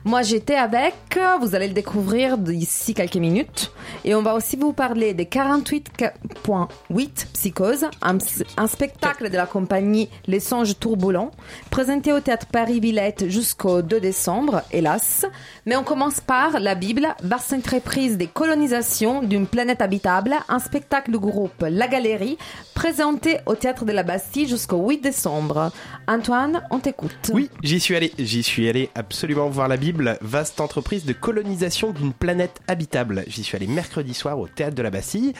Moi, 0.05 0.23
j'étais 0.23 0.55
avec, 0.55 0.95
vous 1.41 1.55
allez 1.55 1.69
le 1.69 1.75
découvrir 1.75 2.39
d'ici 2.39 2.95
quelques 2.95 3.17
minutes. 3.17 3.71
Et 4.05 4.15
on 4.15 4.23
va 4.23 4.35
aussi 4.35 4.57
vous 4.57 4.73
parler 4.73 5.13
des 5.13 5.27
48.8 5.27 7.27
Psychose, 7.35 7.87
un, 8.01 8.17
un 8.57 8.67
spectacle 8.67 9.31
de 9.31 9.37
la 9.37 9.47
compagnie 9.47 10.09
Les 10.27 10.41
Songes 10.41 10.79
Tourbulents, 10.79 11.33
présenté 11.71 12.13
au 12.13 12.21
théâtre 12.21 12.47
Paris-Villette 12.51 13.29
jusqu'au 13.29 13.83
2 13.83 14.01
décembre, 14.01 14.63
hélas. 14.73 15.27
Mais 15.67 15.77
on 15.77 15.85
commence 15.85 16.21
par 16.21 16.61
La 16.61 16.75
Bible, 16.75 17.07
vaste 17.23 17.53
entreprise 17.53 18.17
des 18.17 18.27
colonisations 18.27 19.23
d'une 19.23 19.47
planète 19.47 19.83
habitable, 19.83 20.35
un 20.49 20.61
spectacle 20.61 21.11
du 21.11 21.19
groupe 21.19 21.65
La 21.69 21.89
Galerie, 21.89 22.39
présenté 22.75 23.39
au 23.47 23.55
théâtre 23.55 23.85
de 23.85 23.93
la 23.93 24.03
Bastille 24.03 24.49
jusqu'au 24.49 24.79
8 24.79 25.03
décembre. 25.03 25.73
Antoine, 26.09 26.63
on 26.71 26.79
t'écoute. 26.79 27.31
Oui, 27.33 27.51
j'y 27.63 27.81
suis 27.81 27.97
allé. 27.97 28.13
J'y 28.19 28.43
suis 28.43 28.69
allé 28.69 28.91
absolument 28.95 29.49
voir 29.49 29.69
la 29.69 29.77
Bible, 29.77 29.90
vaste 30.21 30.61
entreprise 30.61 31.05
de 31.05 31.13
colonisation 31.13 31.93
d'une 31.93 32.13
planète 32.13 32.61
habitable. 32.69 33.25
J'y 33.27 33.43
suis 33.43 33.57
allé 33.57 33.67
mercredi 33.67 34.15
soir 34.15 34.39
au 34.39 34.49
théâtre 34.49 34.75
de 34.75 34.83
la 34.83 34.91
Bastille. 34.91 35.33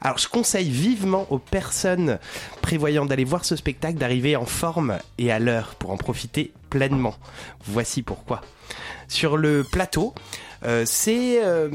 Alors, 0.00 0.18
je 0.18 0.28
conseille 0.28 0.70
vivement 0.70 1.26
aux 1.30 1.38
personnes 1.38 2.18
prévoyant 2.62 3.06
d'aller 3.06 3.24
voir 3.24 3.44
ce 3.44 3.56
spectacle 3.56 3.98
d'arriver 3.98 4.36
en 4.36 4.46
forme 4.46 4.98
et 5.18 5.30
à 5.30 5.38
l'heure 5.38 5.74
pour 5.76 5.90
en 5.90 5.96
profiter 5.96 6.52
pleinement. 6.70 7.14
Voici 7.64 8.02
pourquoi. 8.02 8.40
Sur 9.08 9.36
le 9.36 9.64
plateau, 9.64 10.14
euh, 10.64 10.84
c'est 10.86 11.44
euh, 11.44 11.68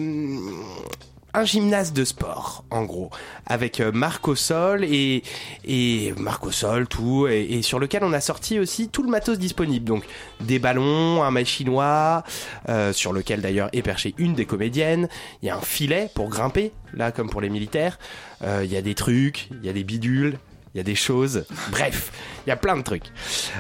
un 1.36 1.44
gymnase 1.44 1.94
de 1.94 2.06
sport, 2.06 2.64
en 2.72 2.84
gros, 2.84 3.10
avec 3.46 3.80
euh, 3.80 3.92
Marc 3.92 4.28
au 4.28 4.36
sol 4.36 4.84
et, 4.84 5.24
et 5.66 6.14
Marc 6.18 6.46
au 6.46 6.52
sol, 6.52 6.88
tout, 6.88 7.28
et, 7.28 7.62
sur 7.62 7.80
lequel 7.80 8.04
on 8.04 8.14
a 8.14 8.22
sorti 8.22 8.60
aussi 8.60 8.88
tout 8.90 9.04
le 9.04 9.10
matos 9.10 9.38
disponible. 9.38 9.86
Donc 9.86 10.06
des 10.40 10.60
ballons, 10.60 11.24
un 11.24 11.32
mail 11.32 11.46
chinois, 11.46 12.24
euh, 12.70 12.94
sur 12.94 13.12
lequel 13.12 13.42
d'ailleurs 13.42 13.70
est 13.74 13.82
perchée 13.82 14.16
une 14.18 14.34
des 14.34 14.46
comédiennes. 14.46 15.10
Il 15.42 15.48
y 15.48 15.50
a 15.50 15.58
un 15.58 15.62
filet 15.62 16.10
pour 16.14 16.30
grimper, 16.30 16.72
là 16.94 17.12
comme 17.12 17.30
pour 17.30 17.42
les 17.42 17.50
militaires. 17.50 18.00
Euh, 18.42 18.62
Il 18.64 18.72
y 18.72 18.78
a 18.78 18.82
des 18.82 18.96
trucs, 18.96 19.50
il 19.52 19.66
y 19.66 19.70
a 19.70 19.74
des 19.74 19.84
bidules. 19.84 20.38
Il 20.76 20.80
y 20.80 20.82
a 20.82 20.84
des 20.84 20.96
choses, 20.96 21.46
bref, 21.72 22.12
il 22.46 22.50
y 22.50 22.52
a 22.52 22.58
plein 22.58 22.76
de 22.76 22.82
trucs. 22.82 23.06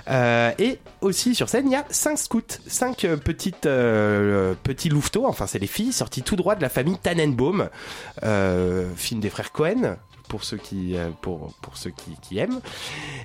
Euh, 0.09 0.51
et 0.59 0.79
aussi 0.99 1.33
sur 1.33 1.47
scène, 1.47 1.67
il 1.67 1.71
y 1.71 1.77
a 1.77 1.85
cinq 1.89 2.17
scouts, 2.17 2.41
cinq 2.67 3.05
euh, 3.05 3.15
petites 3.15 3.65
euh, 3.65 4.53
petits 4.63 4.89
louveteaux, 4.89 5.25
enfin 5.25 5.47
c'est 5.47 5.59
les 5.59 5.67
filles 5.67 5.93
sorties 5.93 6.23
tout 6.23 6.35
droit 6.35 6.55
de 6.55 6.61
la 6.61 6.67
famille 6.67 6.97
Tannenbaum, 6.97 7.69
film 8.97 9.21
des 9.21 9.29
frères 9.29 9.53
Cohen 9.53 9.95
pour 10.27 10.43
ceux 10.43 10.57
qui 10.57 10.97
pour 11.21 11.53
pour 11.61 11.77
ceux 11.77 11.91
qui, 11.91 12.17
qui 12.21 12.37
aiment. 12.37 12.59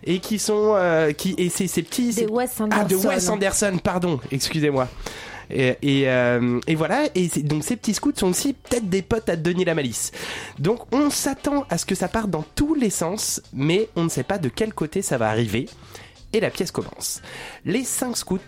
Et 0.05 0.20
qui 0.20 0.38
sont 0.38 0.76
qui 1.18 1.34
et 1.36 1.49
c'est 1.49 1.66
ces 1.66 1.82
petits 1.82 2.14
Des 2.14 2.26
Wes 2.26 2.49
ah 2.70 2.84
de 2.84 2.95
Anderson. 2.95 3.09
Wes 3.09 3.28
Anderson 3.28 3.78
pardon 3.82 4.20
excusez-moi 4.30 4.86
euh, 5.53 6.61
et 6.67 6.75
voilà, 6.75 7.09
et 7.15 7.29
donc 7.43 7.65
ces 7.65 7.77
petits 7.77 7.95
scouts 7.95 8.13
sont 8.17 8.29
aussi 8.31 8.53
peut-être 8.53 8.89
des 8.89 9.03
potes 9.03 9.29
à 9.29 9.37
Denis 9.37 9.65
la 9.65 9.75
Malice. 9.75 10.13
Donc 10.59 10.93
on 10.93 11.11
s'attend 11.11 11.65
à 11.71 11.79
ce 11.79 11.87
que 11.87 11.95
ça 11.95 12.09
parte 12.09 12.31
dans 12.31 12.45
tous 12.55 12.75
les 12.75 12.91
sens, 12.91 13.43
mais 13.53 13.89
on 13.97 14.05
ne 14.05 14.09
sait 14.09 14.23
pas 14.23 14.39
de 14.39 14.49
quel 14.49 14.73
côté 14.75 15.03
ça 15.03 15.19
va 15.19 15.29
arriver. 15.29 15.69
Et 16.33 16.41
la 16.41 16.51
pièce 16.51 16.71
commence. 16.71 17.21
Les 17.65 17.83
cinq 17.83 18.17
scouts 18.17 18.39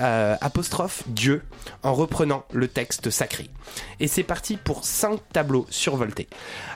euh, 0.00 0.36
apostrophe 0.40 1.02
Dieu 1.06 1.42
en 1.82 1.94
reprenant 1.94 2.44
le 2.52 2.68
texte 2.68 3.10
sacré. 3.10 3.48
Et 4.00 4.06
c'est 4.06 4.22
parti 4.22 4.56
pour 4.56 4.84
cinq 4.84 5.20
tableaux 5.32 5.66
survoltés. 5.70 6.28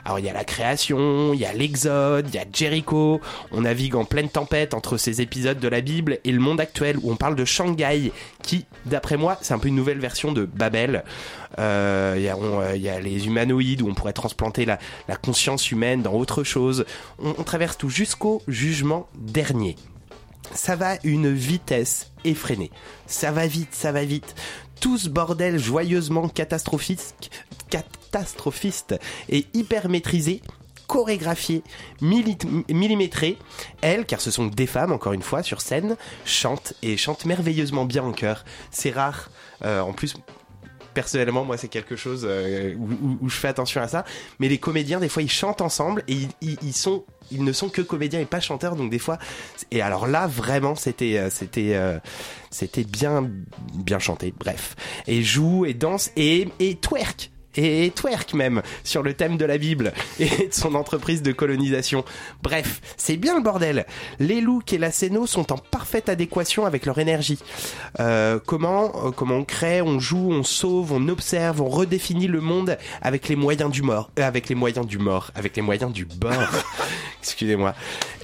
Alors 0.05 0.19
il 0.19 0.25
y 0.25 0.29
a 0.29 0.33
la 0.33 0.43
création, 0.43 1.33
il 1.33 1.39
y 1.39 1.45
a 1.45 1.53
l'exode, 1.53 2.27
il 2.29 2.35
y 2.35 2.39
a 2.39 2.45
Jericho, 2.51 3.21
on 3.51 3.61
navigue 3.61 3.95
en 3.95 4.05
pleine 4.05 4.29
tempête 4.29 4.73
entre 4.73 4.97
ces 4.97 5.21
épisodes 5.21 5.59
de 5.59 5.67
la 5.67 5.81
Bible 5.81 6.19
et 6.23 6.31
le 6.31 6.39
monde 6.39 6.59
actuel 6.59 6.97
où 7.01 7.11
on 7.11 7.15
parle 7.15 7.35
de 7.35 7.45
Shanghai 7.45 8.11
qui, 8.43 8.65
d'après 8.85 9.17
moi, 9.17 9.37
c'est 9.41 9.53
un 9.53 9.59
peu 9.59 9.67
une 9.67 9.75
nouvelle 9.75 9.99
version 9.99 10.31
de 10.31 10.45
Babel. 10.45 11.03
Euh, 11.59 12.15
Il 12.17 12.23
y, 12.23 12.29
euh, 12.29 12.75
y 12.77 12.89
a 12.89 12.99
les 12.99 13.27
humanoïdes 13.27 13.81
où 13.81 13.89
on 13.89 13.93
pourrait 13.93 14.13
transplanter 14.13 14.65
la, 14.65 14.79
conscience 15.21 15.71
humaine 15.71 16.01
dans 16.01 16.13
autre 16.13 16.43
chose. 16.43 16.85
On 17.19 17.43
traverse 17.43 17.77
tout 17.77 17.89
jusqu'au 17.89 18.41
jugement 18.47 19.07
dernier 19.15 19.75
ça 20.53 20.75
va 20.75 20.95
une 21.03 21.31
vitesse 21.33 22.11
effrénée. 22.25 22.71
Ça 23.07 23.31
va 23.31 23.47
vite, 23.47 23.73
ça 23.73 23.91
va 23.91 24.03
vite. 24.03 24.35
Tout 24.79 24.97
ce 24.97 25.09
bordel 25.09 25.59
joyeusement 25.59 26.27
catastrophique, 26.27 27.31
catastrophiste 27.69 28.95
et 29.29 29.45
hyper 29.53 29.89
maîtrisé 29.89 30.41
chorégraphié, 30.87 31.63
milli- 32.01 32.37
millimétré, 32.73 33.37
elles, 33.79 34.05
car 34.05 34.19
ce 34.19 34.29
sont 34.29 34.47
des 34.47 34.67
femmes, 34.67 34.91
encore 34.91 35.13
une 35.13 35.21
fois, 35.21 35.41
sur 35.41 35.61
scène, 35.61 35.95
chantent 36.25 36.73
et 36.81 36.97
chantent 36.97 37.23
merveilleusement 37.23 37.85
bien 37.85 38.03
en 38.03 38.11
chœur. 38.11 38.43
C'est 38.71 38.91
rare. 38.91 39.29
Euh, 39.63 39.79
en 39.79 39.93
plus, 39.93 40.15
personnellement, 40.93 41.45
moi, 41.45 41.55
c'est 41.55 41.69
quelque 41.69 41.95
chose 41.95 42.25
euh, 42.27 42.75
où, 42.75 43.29
je 43.29 43.35
fais 43.35 43.47
attention 43.47 43.81
à 43.81 43.87
ça. 43.87 44.03
Mais 44.39 44.49
les 44.49 44.57
comédiens, 44.57 44.99
des 44.99 45.07
fois, 45.07 45.23
ils 45.23 45.31
chantent 45.31 45.61
ensemble 45.61 46.03
et 46.09 46.27
ils- 46.41 46.57
ils 46.61 46.73
sont, 46.73 47.05
ils 47.31 47.43
ne 47.43 47.51
sont 47.51 47.69
que 47.69 47.81
comédiens 47.81 48.19
et 48.19 48.25
pas 48.25 48.39
chanteurs. 48.39 48.75
Donc 48.75 48.89
des 48.89 48.99
fois, 48.99 49.17
et 49.71 49.81
alors 49.81 50.07
là, 50.07 50.27
vraiment, 50.27 50.75
c'était, 50.75 51.17
euh, 51.17 51.29
c'était, 51.29 51.75
euh, 51.75 51.99
c'était 52.49 52.83
bien, 52.83 53.29
bien 53.73 53.99
chanté. 53.99 54.33
Bref, 54.37 54.75
et 55.07 55.21
joue 55.23 55.65
et 55.65 55.73
danse 55.73 56.11
et 56.15 56.49
et 56.59 56.75
twerk. 56.75 57.31
Et 57.55 57.91
twerk 57.95 58.33
même 58.33 58.61
sur 58.83 59.03
le 59.03 59.13
thème 59.13 59.37
de 59.37 59.45
la 59.45 59.57
Bible 59.57 59.93
et 60.19 60.47
de 60.47 60.53
son 60.53 60.75
entreprise 60.75 61.21
de 61.21 61.31
colonisation. 61.31 62.05
Bref, 62.43 62.81
c'est 62.97 63.17
bien 63.17 63.35
le 63.35 63.43
bordel. 63.43 63.85
Les 64.19 64.41
looks 64.41 64.73
et 64.73 64.77
la 64.77 64.91
scéno 64.91 65.27
sont 65.27 65.51
en 65.51 65.57
parfaite 65.57 66.09
adéquation 66.09 66.65
avec 66.65 66.85
leur 66.85 66.97
énergie. 66.97 67.39
Euh, 67.99 68.39
comment, 68.45 68.91
euh, 69.07 69.11
comment 69.11 69.35
on 69.35 69.43
crée, 69.43 69.81
on 69.81 69.99
joue, 69.99 70.31
on 70.31 70.43
sauve, 70.43 70.93
on 70.93 71.07
observe, 71.07 71.61
on 71.61 71.69
redéfinit 71.69 72.27
le 72.27 72.41
monde 72.41 72.77
avec 73.01 73.27
les 73.27 73.35
moyens 73.35 73.71
du 73.71 73.81
mort, 73.81 74.11
euh, 74.19 74.27
avec 74.27 74.49
les 74.49 74.55
moyens 74.55 74.85
du 74.85 74.97
mort, 74.97 75.31
avec 75.35 75.55
les 75.55 75.61
moyens 75.61 75.91
du 75.91 76.05
bord. 76.05 76.33
Excusez-moi. 77.21 77.75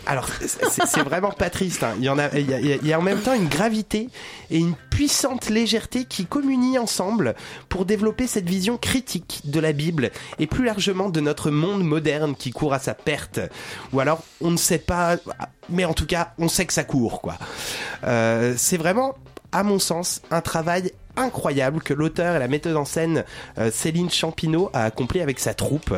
Alors, 0.08 0.30
c'est 0.41 1.03
vraiment 1.03 1.32
pas 1.32 1.49
triste. 1.49 1.84
hein. 1.84 1.93
Il 1.97 2.05
y 2.05 2.10
en 2.10 2.18
a, 2.18 2.30
il 2.38 2.88
y 2.88 2.93
a 2.93 2.99
en 2.99 3.01
même 3.01 3.20
temps 3.20 3.34
une 3.34 3.49
gravité 3.49 4.10
et 4.49 4.58
une 4.58 4.74
puissante 4.89 5.49
légèreté 5.49 6.05
qui 6.05 6.26
communient 6.26 6.80
ensemble 6.82 7.36
pour 7.68 7.86
développer 7.86 8.26
cette 8.26 8.47
vision 8.49 8.78
critique 8.78 9.41
de 9.43 9.60
la 9.60 9.74
Bible 9.74 10.12
et 10.39 10.47
plus 10.47 10.64
largement 10.64 11.10
de 11.10 11.20
notre 11.20 11.51
monde 11.51 11.84
moderne 11.84 12.36
qui 12.36 12.51
court 12.51 12.74
à 12.74 12.80
sa 12.80 12.93
perte. 12.93 13.39
Ou 13.91 13.99
alors, 13.99 14.24
on 14.41 14.51
ne 14.51 14.58
sait 14.58 14.78
pas, 14.80 15.18
mais 15.70 15.84
en 15.84 15.93
tout 15.93 16.05
cas, 16.05 16.34
on 16.39 16.47
sait 16.47 16.66
que 16.66 16.74
ça 16.74 16.86
court, 16.86 17.22
quoi. 17.22 17.38
Euh, 18.05 18.53
c'est 18.58 18.78
vraiment, 18.78 19.16
à 19.51 19.64
mon 19.64 19.78
sens, 19.80 20.22
un 20.32 20.41
travail 20.41 20.93
incroyable 21.18 21.82
que 21.82 21.93
l'auteur 21.93 22.36
et 22.36 22.39
la 22.39 22.47
metteuse 22.47 22.76
en 22.76 22.86
scène 22.86 23.26
euh, 23.57 23.72
Céline 23.72 24.09
Champineau 24.09 24.70
a 24.74 24.86
accompli 24.86 25.22
avec 25.22 25.39
sa 25.39 25.53
troupe. 25.53 25.93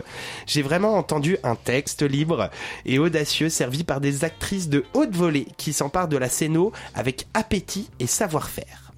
J'ai 0.48 0.62
vraiment 0.62 0.96
entendu 0.96 1.38
un 1.44 1.56
texte 1.56 2.02
libre 2.02 2.50
et 2.86 3.00
audacieux 3.00 3.50
servi 3.50 3.84
par 3.84 4.02
des 4.02 4.24
actrices 4.24 4.70
de 4.70 4.86
haute 4.94 5.16
volée 5.16 5.48
qui 5.58 5.74
s'emparent 5.74 6.08
de 6.08 6.18
la 6.18 6.30
scéno 6.30 6.72
avec 6.96 7.28
appétit 7.34 7.90
et 8.00 8.08
savoir-faire. 8.08 8.92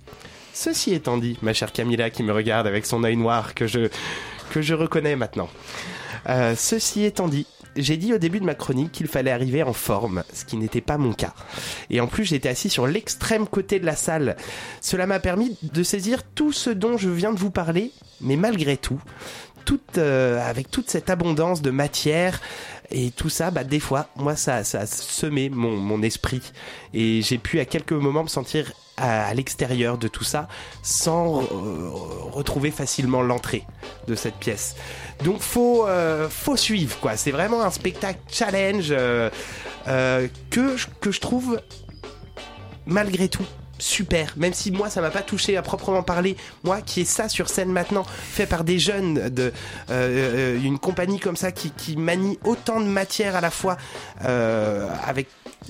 Ceci 0.54 0.94
étant 0.94 1.18
dit, 1.18 1.38
ma 1.42 1.54
chère 1.54 1.72
Camilla 1.72 2.10
qui 2.10 2.24
me 2.24 2.34
regarde 2.34 2.68
avec 2.68 2.86
son 2.86 3.04
œil 3.04 3.18
noir 3.18 3.56
que 3.56 3.68
je, 3.68 3.90
que 4.52 4.62
je 4.62 4.74
reconnais 4.74 5.16
maintenant. 5.16 5.50
Euh, 6.30 6.56
ceci 6.56 7.04
étant 7.04 7.28
dit, 7.28 7.48
j'ai 7.76 7.98
dit 7.98 8.14
au 8.14 8.18
début 8.18 8.40
de 8.40 8.46
ma 8.46 8.56
chronique 8.56 8.92
qu'il 8.92 9.08
fallait 9.08 9.32
arriver 9.32 9.64
en 9.64 9.74
forme, 9.74 10.24
ce 10.34 10.46
qui 10.46 10.58
n'était 10.58 10.82
pas 10.82 10.98
mon 10.98 11.14
cas. 11.14 11.34
Et 11.90 12.02
en 12.02 12.08
plus, 12.08 12.26
j'étais 12.26 12.50
assis 12.50 12.70
sur 12.70 12.88
l'extrême 12.88 13.48
côté 13.48 13.80
de 13.80 13.86
la 13.86 13.96
salle. 13.96 14.36
Cela 14.82 15.08
m'a 15.08 15.20
permis 15.20 15.58
de 15.64 15.84
saisir 15.84 16.24
tout 16.24 16.52
ce 16.52 16.70
dont 16.70 16.98
je 16.98 17.10
viens 17.10 17.34
de 17.34 17.40
vous 17.40 17.52
parler, 17.52 17.92
mais 18.20 18.36
malgré 18.36 18.78
tout, 18.78 19.02
euh, 19.98 20.50
avec 20.50 20.72
toute 20.72 20.90
cette 20.90 21.10
abondance 21.10 21.62
de 21.62 21.72
matière 21.72 22.42
et 22.90 23.12
tout 23.12 23.30
ça, 23.30 23.52
bah, 23.52 23.64
des 23.64 23.80
fois, 23.80 24.08
moi, 24.16 24.36
ça, 24.36 24.58
a 24.58 24.86
semé 24.86 25.50
mon 25.50 26.02
esprit. 26.02 26.42
Et 26.94 27.22
j'ai 27.22 27.38
pu 27.38 27.60
à 27.60 27.66
quelques 27.66 27.94
moments 27.94 28.24
me 28.24 28.30
sentir 28.30 28.74
à, 29.02 29.34
l'extérieur 29.34 29.98
de 29.98 30.08
tout 30.08 30.24
ça 30.24 30.48
sans 30.84 31.42
euh, 31.42 31.90
retrouver 32.32 32.72
facilement 32.72 33.22
l'entrée 33.22 33.66
de 34.08 34.16
cette 34.16 34.36
pièce. 34.36 34.76
Donc 35.24 35.42
faut 35.42 35.88
euh, 35.88 36.30
suivre 36.56 36.98
quoi. 37.00 37.18
C'est 37.18 37.32
vraiment 37.32 37.64
un 37.64 37.72
spectacle 37.72 38.20
challenge 38.30 38.88
euh, 38.92 39.30
que 40.50 40.76
je 40.78 41.20
trouve 41.20 41.60
malgré 42.86 43.28
tout 43.28 43.46
super. 43.82 44.34
Même 44.38 44.54
si 44.54 44.72
moi, 44.72 44.90
ça 44.90 45.02
m'a 45.02 45.10
pas 45.10 45.22
touché 45.22 45.58
à 45.58 45.62
proprement 45.62 46.04
parler. 46.04 46.38
Moi, 46.64 46.82
qui 46.82 47.02
ai 47.02 47.06
ça 47.06 47.28
sur 47.28 47.50
scène 47.50 47.72
maintenant, 47.72 48.04
fait 48.04 48.46
par 48.46 48.64
des 48.64 48.80
jeunes 48.80 49.30
de 49.30 49.52
euh, 49.90 50.56
euh, 50.58 50.62
une 50.64 50.80
compagnie 50.80 51.20
comme 51.20 51.36
ça 51.36 51.52
qui, 51.52 51.98
manie 51.98 52.40
autant 52.46 52.80
de 52.80 52.86
matière 52.86 53.36
à 53.36 53.42
la 53.42 53.52
fois 53.52 53.78
euh, 54.24 54.88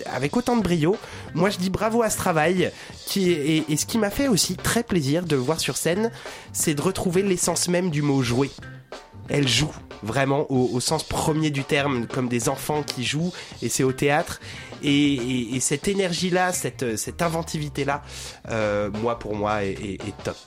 avec 0.06 0.38
autant 0.38 0.58
de 0.58 0.62
brio. 0.62 0.98
Moi, 1.34 1.50
je 1.50 1.58
dis 1.58 1.70
bravo 1.70 2.04
à 2.04 2.10
ce 2.10 2.18
travail. 2.18 2.72
Qui 3.08 3.32
et, 3.32 3.66
et 3.70 3.78
ce 3.78 3.86
qui 3.86 3.98
m'a 3.98 4.10
fait 4.10 4.28
aussi 4.28 4.56
très 4.56 4.84
plaisir 4.84 5.24
de 5.24 5.36
voir 5.36 5.60
sur 5.60 5.78
scène, 5.78 6.12
c'est 6.54 6.74
de 6.74 6.82
retrouver 6.82 7.24
l'essence 7.24 7.68
même 7.68 7.90
du 7.90 8.02
mot 8.02 8.22
jouer. 8.22 8.52
Elle 9.30 9.48
joue 9.48 9.72
vraiment 10.04 10.46
au, 10.52 10.70
au 10.74 10.80
sens 10.80 11.04
premier 11.04 11.52
du 11.52 11.64
terme, 11.64 12.08
comme 12.08 12.28
des 12.28 12.50
enfants 12.50 12.84
qui 12.84 13.04
jouent, 13.04 13.32
et 13.62 13.70
c'est 13.70 13.84
au 13.84 13.92
théâtre. 13.92 14.40
Et, 14.84 15.14
et- 15.14 15.56
et 15.56 15.60
cette 15.60 15.88
énergie-là, 15.88 16.52
cette, 16.54 16.98
cette 16.98 17.22
inventivité-là, 17.22 18.02
euh, 18.50 18.90
moi 19.02 19.20
pour 19.20 19.36
moi, 19.36 19.64
est, 19.64 19.72
est- 19.74 20.08
est 20.08 20.24
top. 20.24 20.38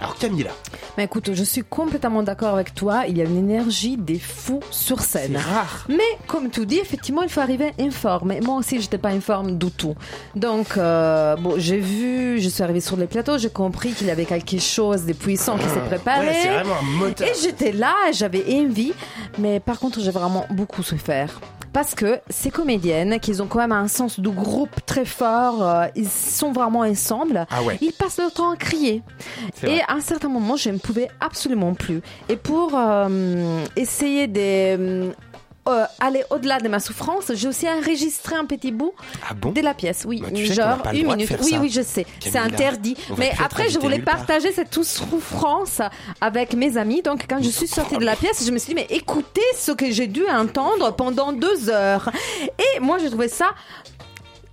Alors 0.00 0.16
Camilla, 0.16 0.50
Mais 0.98 1.04
écoute, 1.04 1.30
je 1.32 1.44
suis 1.44 1.62
complètement 1.62 2.22
d'accord 2.22 2.54
avec 2.54 2.74
toi. 2.74 3.04
Il 3.08 3.16
y 3.16 3.20
a 3.22 3.24
une 3.24 3.38
énergie 3.38 3.96
des 3.96 4.18
fous 4.18 4.60
sur 4.70 5.00
scène. 5.00 5.32
c'est 5.34 5.38
rare. 5.54 5.86
Mais 5.88 6.02
comme 6.26 6.50
tu 6.50 6.66
dis, 6.66 6.78
effectivement, 6.78 7.22
il 7.22 7.28
faut 7.28 7.40
arriver 7.40 7.72
en 7.80 7.90
forme. 7.90 8.32
Et 8.32 8.40
moi 8.40 8.56
aussi, 8.56 8.80
j'étais 8.80 8.98
pas 8.98 9.12
en 9.12 9.20
forme 9.20 9.56
du 9.56 9.70
tout. 9.70 9.94
Donc, 10.34 10.76
euh, 10.76 11.36
bon, 11.36 11.54
j'ai 11.58 11.78
vu, 11.78 12.40
je 12.40 12.48
suis 12.48 12.62
arrivée 12.62 12.80
sur 12.80 12.96
les 12.96 13.06
plateaux, 13.06 13.38
j'ai 13.38 13.50
compris 13.50 13.92
qu'il 13.92 14.08
y 14.08 14.10
avait 14.10 14.24
quelque 14.26 14.58
chose 14.58 15.04
de 15.04 15.12
puissant 15.12 15.56
qui 15.56 15.68
s'est 15.68 15.80
préparé. 15.88 16.26
Ouais, 16.26 16.38
c'est 16.42 16.48
vraiment 16.52 16.74
un 16.80 16.98
moteur. 16.98 17.28
Et 17.28 17.32
j'étais 17.40 17.72
là, 17.72 17.94
j'avais 18.12 18.44
envie, 18.60 18.92
mais 19.38 19.60
par 19.60 19.78
contre, 19.78 20.00
j'ai 20.00 20.10
vraiment 20.10 20.44
beaucoup 20.50 20.82
souffert. 20.82 21.40
Parce 21.74 21.96
que 21.96 22.20
ces 22.30 22.52
comédiennes, 22.52 23.18
qui 23.18 23.40
ont 23.40 23.48
quand 23.48 23.58
même 23.58 23.72
un 23.72 23.88
sens 23.88 24.20
du 24.20 24.30
groupe 24.30 24.76
très 24.86 25.04
fort, 25.04 25.68
euh, 25.68 25.86
ils 25.96 26.08
sont 26.08 26.52
vraiment 26.52 26.80
ensemble. 26.80 27.46
Ah 27.50 27.64
ouais. 27.64 27.78
Ils 27.80 27.92
passent 27.92 28.18
leur 28.18 28.32
temps 28.32 28.52
à 28.52 28.56
crier. 28.56 29.02
Et 29.64 29.66
vrai. 29.66 29.82
à 29.88 29.94
un 29.94 30.00
certain 30.00 30.28
moment, 30.28 30.54
je 30.54 30.70
ne 30.70 30.78
pouvais 30.78 31.08
absolument 31.20 31.74
plus. 31.74 32.00
Et 32.28 32.36
pour 32.36 32.74
euh, 32.76 33.64
essayer 33.74 34.28
de 34.28 35.10
euh, 35.68 35.84
aller 36.00 36.22
au-delà 36.30 36.60
de 36.60 36.68
ma 36.68 36.78
souffrance, 36.80 37.32
j'ai 37.34 37.48
aussi 37.48 37.66
enregistré 37.68 38.34
un 38.36 38.44
petit 38.44 38.70
bout 38.72 38.92
Ah 39.28 39.34
bon 39.34 39.50
de 39.52 39.60
la 39.60 39.72
pièce. 39.74 40.04
Oui, 40.06 40.20
Bah, 40.20 40.28
tu 40.34 40.46
sais 40.46 40.56
qu'on 40.56 40.62
genre 40.62 40.82
une 40.92 41.06
minute. 41.06 41.30
oui, 41.42 41.50
ça. 41.52 41.58
oui, 41.60 41.70
je 41.70 41.80
sais. 41.82 42.06
C'est 42.20 42.36
interdit. 42.38 42.96
Mais 43.16 43.32
après, 43.42 43.68
je 43.70 43.78
voulais 43.78 43.98
part. 44.00 44.16
partager 44.18 44.52
cette 44.52 44.74
souffrance 44.74 45.80
avec 46.20 46.54
mes 46.54 46.76
amis. 46.76 47.00
Donc, 47.02 47.24
quand 47.28 47.42
je 47.42 47.48
suis 47.50 47.66
sortie 47.68 47.96
de 47.96 48.04
la 48.04 48.16
pièce, 48.16 48.44
je 48.46 48.50
me 48.50 48.58
suis 48.58 48.74
dit, 48.74 48.74
mais 48.74 48.86
écoutez 48.90 49.40
ce 49.56 49.72
que 49.72 49.90
j'ai 49.90 50.06
dû 50.06 50.24
entendre 50.28 50.94
pendant 50.94 51.32
deux 51.32 51.70
heures. 51.70 52.10
Et 52.58 52.80
moi, 52.80 52.98
je 52.98 53.06
trouvais 53.08 53.28
ça 53.28 53.50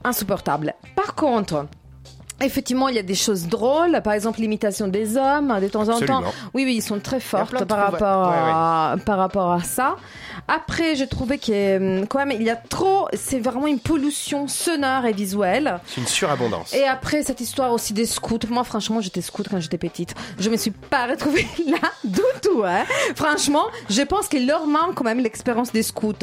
insupportable. 0.03 0.74
Par 0.95 1.16
contre, 1.16 1.66
Effectivement, 2.42 2.88
il 2.89 2.96
y 2.96 3.00
a 3.00 3.04
des 3.04 3.16
choses 3.16 3.48
drôles, 3.48 4.02
par 4.04 4.14
exemple 4.14 4.39
l'imitation 4.42 4.88
des 4.88 5.18
hommes, 5.18 5.58
de 5.62 5.68
temps 5.68 5.88
en 5.89 5.94
Absolument. 5.94 6.22
temps. 6.24 6.34
Oui, 6.54 6.64
oui, 6.66 6.76
ils 6.78 6.82
sont 6.82 7.00
très 7.00 7.20
fortes 7.20 7.52
par 7.52 7.68
trouvailles. 7.68 7.92
rapport, 7.92 8.30
Ouais, 8.30 8.36
à, 8.38 8.96
par 9.06 9.18
rapport 9.18 9.52
à 9.52 9.62
ça. 9.64 9.96
Après, 10.48 10.96
je 10.96 11.04
trouvais 11.04 11.38
que 11.38 12.00
hum, 12.02 12.08
quand 12.08 12.20
même, 12.20 12.32
il 12.32 12.44
y 12.44 12.50
a 12.50 12.56
trop, 12.56 13.08
c'est 13.14 13.39
vraiment 13.39 13.68
une 13.68 13.80
pollution 13.80 14.48
sonore 14.48 15.06
et 15.06 15.12
visuelle. 15.14 15.80
C'est 15.86 16.02
une 16.02 16.08
surabondance. 16.08 16.74
Et 16.74 16.84
après, 16.86 17.24
cette 17.24 17.42
histoire 17.42 17.72
aussi 17.72 17.94
des 17.94 18.06
scouts. 18.06 18.39
Moi, 18.50 18.64
franchement, 18.64 19.02
j'étais 19.02 19.22
scout 19.22 19.48
quand 19.50 19.60
j'étais 19.60 19.78
petite. 19.78 20.16
Je 20.39 20.50
me 20.50 20.58
suis 20.58 20.72
pas 20.72 21.06
retrouvée 21.08 21.46
là 21.68 21.78
du 22.04 22.22
tout. 22.42 22.64
Hein. 22.66 22.84
Franchement, 23.16 23.66
je 23.89 24.02
pense 24.02 24.28
qu'il 24.28 24.48
leur 24.48 24.66
manque 24.68 24.96
quand 24.96 25.04
même 25.04 25.20
l'expérience 25.20 25.72
des 25.72 25.84
scouts. 25.84 26.14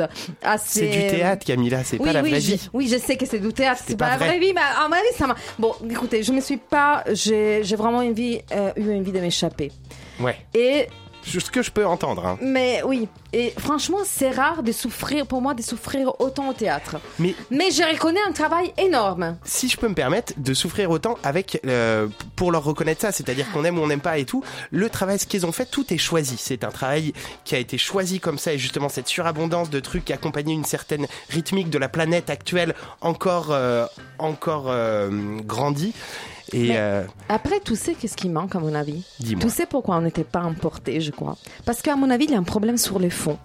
Assez... 0.42 0.80
C'est 0.80 0.86
du 0.88 1.06
théâtre, 1.16 1.44
Camilla, 1.46 1.84
c'est 1.84 1.98
Oui, 1.98 2.06
pas 2.06 2.12
la 2.12 2.22
oui, 2.22 2.30
vraie 2.30 2.38
vie. 2.40 2.68
oui, 2.72 2.88
je 2.88 2.98
sais 2.98 3.16
que 3.16 3.26
c'est 3.26 3.38
du 3.38 3.52
théâtre, 3.52 3.82
c'est 3.86 3.96
pas 3.96 4.06
pas, 4.06 4.10
la 4.12 4.16
vrai. 4.18 4.26
vraie 4.28 4.38
vie, 4.40 4.52
mais 4.54 4.60
à 4.60 4.86
mon 4.88 4.92
avis, 4.94 5.04
ça 5.16 5.26
m'a. 5.26 5.34
Bon, 5.58 5.74
écoutez, 6.08 6.22
je 6.22 6.32
me 6.32 6.40
suis 6.40 6.56
pas. 6.56 7.04
J'ai 7.12 7.62
vraiment 7.76 7.98
envie, 7.98 8.40
euh, 8.52 8.72
eu 8.76 8.98
envie 8.98 9.12
de 9.12 9.20
m'échapper. 9.20 9.70
Ouais. 10.20 10.36
Et 10.54 10.86
Ce 11.28 11.50
que 11.50 11.62
je 11.62 11.70
peux 11.70 11.86
entendre. 11.86 12.24
hein. 12.26 12.38
mais 12.40 12.82
oui, 12.84 13.08
et 13.32 13.52
franchement, 13.58 13.98
c'est 14.04 14.30
rare 14.30 14.62
de 14.62 14.72
souffrir, 14.72 15.26
pour 15.26 15.42
moi, 15.42 15.52
de 15.54 15.62
souffrir 15.62 16.18
autant 16.20 16.48
au 16.48 16.52
théâtre. 16.54 16.96
Mais 17.18 17.34
Mais 17.50 17.70
je 17.70 17.82
reconnais 17.82 18.20
un 18.26 18.32
travail 18.32 18.72
énorme. 18.78 19.36
si 19.44 19.68
je 19.68 19.76
peux 19.76 19.88
me 19.88 19.94
permettre 19.94 20.32
de 20.38 20.54
souffrir 20.54 20.90
autant 20.90 21.16
avec 21.22 21.60
euh, 21.66 22.08
pour 22.36 22.50
leur 22.52 22.64
reconnaître 22.64 23.02
ça, 23.02 23.12
c'est-à-dire 23.12 23.50
qu'on 23.52 23.64
aime 23.64 23.78
ou 23.78 23.82
on 23.82 23.86
n'aime 23.88 24.00
pas 24.00 24.18
et 24.18 24.24
tout, 24.24 24.42
le 24.70 24.88
travail 24.88 25.18
ce 25.18 25.26
qu'ils 25.26 25.44
ont 25.44 25.52
fait, 25.52 25.66
tout 25.66 25.92
est 25.92 25.98
choisi. 25.98 26.36
C'est 26.38 26.64
un 26.64 26.70
travail 26.70 27.12
qui 27.44 27.54
a 27.54 27.58
été 27.58 27.76
choisi 27.78 28.18
comme 28.20 28.38
ça 28.38 28.52
et 28.54 28.58
justement 28.58 28.88
cette 28.88 29.08
surabondance 29.08 29.70
de 29.70 29.80
trucs 29.80 30.06
qui 30.06 30.12
accompagnent 30.12 30.50
une 30.50 30.64
certaine 30.64 31.06
rythmique 31.28 31.68
de 31.70 31.78
la 31.78 31.88
planète 31.88 32.30
actuelle 32.30 32.74
encore 33.00 33.48
euh, 33.50 33.86
encore 34.18 34.66
euh, 34.68 35.10
grandie. 35.44 35.92
Et 36.52 36.70
euh, 36.72 37.04
Après, 37.28 37.60
tu 37.60 37.76
sais 37.76 37.94
qu'est-ce 37.94 38.16
qui 38.16 38.28
manque, 38.28 38.54
à 38.54 38.60
mon 38.60 38.74
avis? 38.74 39.02
Dis-moi. 39.20 39.42
Tu 39.42 39.50
sais 39.50 39.66
pourquoi 39.66 39.96
on 39.96 40.00
n'était 40.02 40.24
pas 40.24 40.40
emporté, 40.42 41.00
je 41.00 41.10
crois 41.10 41.36
Parce 41.64 41.82
qu'à 41.82 41.96
mon 41.96 42.10
avis, 42.10 42.24
il 42.24 42.30
y 42.30 42.34
a 42.34 42.38
un 42.38 42.42
problème 42.42 42.78
sur 42.78 42.98
les 42.98 43.10
fonds. 43.10 43.38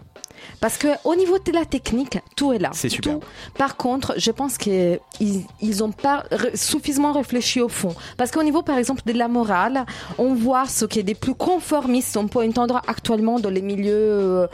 Parce 0.59 0.77
que 0.77 0.87
au 1.05 1.15
niveau 1.15 1.37
de 1.39 1.51
la 1.53 1.65
technique, 1.65 2.19
tout 2.35 2.51
est 2.53 2.59
là. 2.59 2.69
C'est 2.73 2.89
super. 2.89 3.13
Tout. 3.13 3.19
Par 3.57 3.77
contre, 3.77 4.13
je 4.17 4.31
pense 4.31 4.57
qu'ils 4.57 4.99
ils 5.19 5.83
ont 5.83 5.91
pas 5.91 6.25
suffisamment 6.53 7.13
réfléchi 7.13 7.61
au 7.61 7.69
fond. 7.69 7.95
Parce 8.17 8.31
qu'au 8.31 8.43
niveau, 8.43 8.61
par 8.61 8.77
exemple, 8.77 9.01
de 9.05 9.13
la 9.13 9.27
morale, 9.29 9.85
on 10.17 10.33
voit 10.33 10.65
ce 10.67 10.85
qui 10.85 10.99
est 10.99 11.03
des 11.03 11.15
plus 11.15 11.33
conformistes. 11.35 12.17
On 12.17 12.27
peut 12.27 12.45
entendre 12.45 12.81
actuellement 12.87 13.39
dans 13.39 13.49
les 13.49 13.61
milieux, 13.61 13.93
euh, 13.93 14.47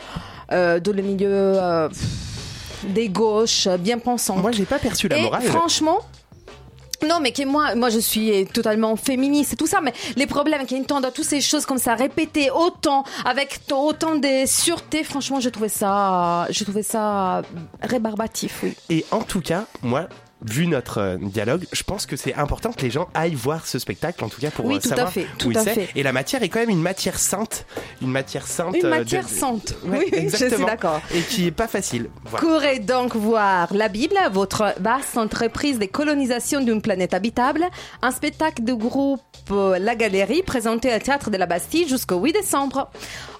euh, 0.51 0.79
dans 0.79 0.91
les 0.93 1.01
milieux 1.01 1.27
euh, 1.31 1.89
des 2.89 3.09
gauches, 3.09 3.67
bien 3.79 3.97
pensants. 3.99 4.37
Moi, 4.37 4.51
j'ai 4.51 4.65
pas 4.65 4.79
perçu 4.79 5.07
la 5.07 5.17
Et 5.17 5.23
morale. 5.23 5.41
franchement, 5.43 5.99
non, 7.07 7.19
mais 7.21 7.31
que 7.31 7.45
moi, 7.45 7.75
moi, 7.75 7.89
je 7.89 7.99
suis 7.99 8.45
totalement 8.47 8.95
féministe 8.95 9.53
et 9.53 9.55
tout 9.55 9.67
ça, 9.67 9.79
mais 9.81 9.93
les 10.15 10.27
problèmes 10.27 10.65
qui 10.65 10.75
entendent 10.75 11.11
toutes 11.13 11.25
ces 11.25 11.41
choses 11.41 11.65
comme 11.65 11.77
ça 11.77 11.95
répétées 11.95 12.51
autant, 12.51 13.03
avec 13.25 13.61
autant 13.71 14.15
de 14.15 14.45
sûreté, 14.45 15.03
franchement, 15.03 15.39
je 15.39 15.49
trouvais 15.49 15.69
ça, 15.69 16.47
je 16.49 16.63
trouvais 16.63 16.83
ça 16.83 17.41
rébarbatif. 17.81 18.65
Et 18.89 19.05
en 19.11 19.21
tout 19.21 19.41
cas, 19.41 19.65
moi, 19.81 20.07
vu 20.45 20.67
notre 20.67 20.99
euh, 20.99 21.17
dialogue, 21.19 21.65
je 21.71 21.83
pense 21.83 22.05
que 22.05 22.15
c'est 22.15 22.33
important 22.33 22.71
que 22.71 22.81
les 22.81 22.89
gens 22.91 23.09
aillent 23.13 23.35
voir 23.35 23.67
ce 23.67 23.77
spectacle, 23.79 24.23
en 24.23 24.29
tout 24.29 24.39
cas 24.39 24.51
pour 24.51 24.65
Oui, 24.65 24.75
euh, 24.75 24.79
tout 24.79 24.87
à 24.87 24.95
savoir 24.95 25.11
fait, 25.11 25.23
où 25.25 25.37
tout 25.37 25.51
il 25.51 25.57
à 25.57 25.63
c'est. 25.63 25.73
fait. 25.73 25.89
Et 25.95 26.03
la 26.03 26.13
matière 26.13 26.41
est 26.43 26.49
quand 26.49 26.59
même 26.59 26.69
une 26.69 26.81
matière 26.81 27.19
sainte, 27.19 27.65
une 28.01 28.09
matière 28.11 28.47
sainte. 28.47 28.75
Une 28.75 28.85
euh, 28.85 28.89
matière 28.89 29.23
de- 29.25 29.29
sainte. 29.29 29.75
Ouais, 29.83 29.97
oui, 29.99 30.05
oui, 30.05 30.07
je 30.11 30.35
suis 30.35 30.45
exactement. 30.45 30.67
d'accord. 30.67 31.01
Et 31.13 31.21
qui 31.21 31.47
est 31.47 31.51
pas 31.51 31.67
facile. 31.67 32.09
Voilà. 32.25 32.45
Courez 32.47 32.79
donc 32.79 33.15
voir 33.15 33.73
La 33.73 33.89
Bible, 33.89 34.15
votre 34.31 34.73
vaste 34.79 35.17
entreprise 35.17 35.77
de 35.79 35.85
colonisation 35.85 36.61
d'une 36.61 36.81
planète 36.81 37.13
habitable, 37.13 37.65
un 38.01 38.11
spectacle 38.11 38.63
du 38.63 38.75
groupe 38.75 39.21
La 39.49 39.95
Galerie 39.95 40.43
présenté 40.43 40.95
au 40.95 40.99
Théâtre 40.99 41.29
de 41.31 41.37
la 41.37 41.45
Bastille 41.47 41.87
jusqu'au 41.87 42.17
8 42.19 42.33
décembre. 42.33 42.89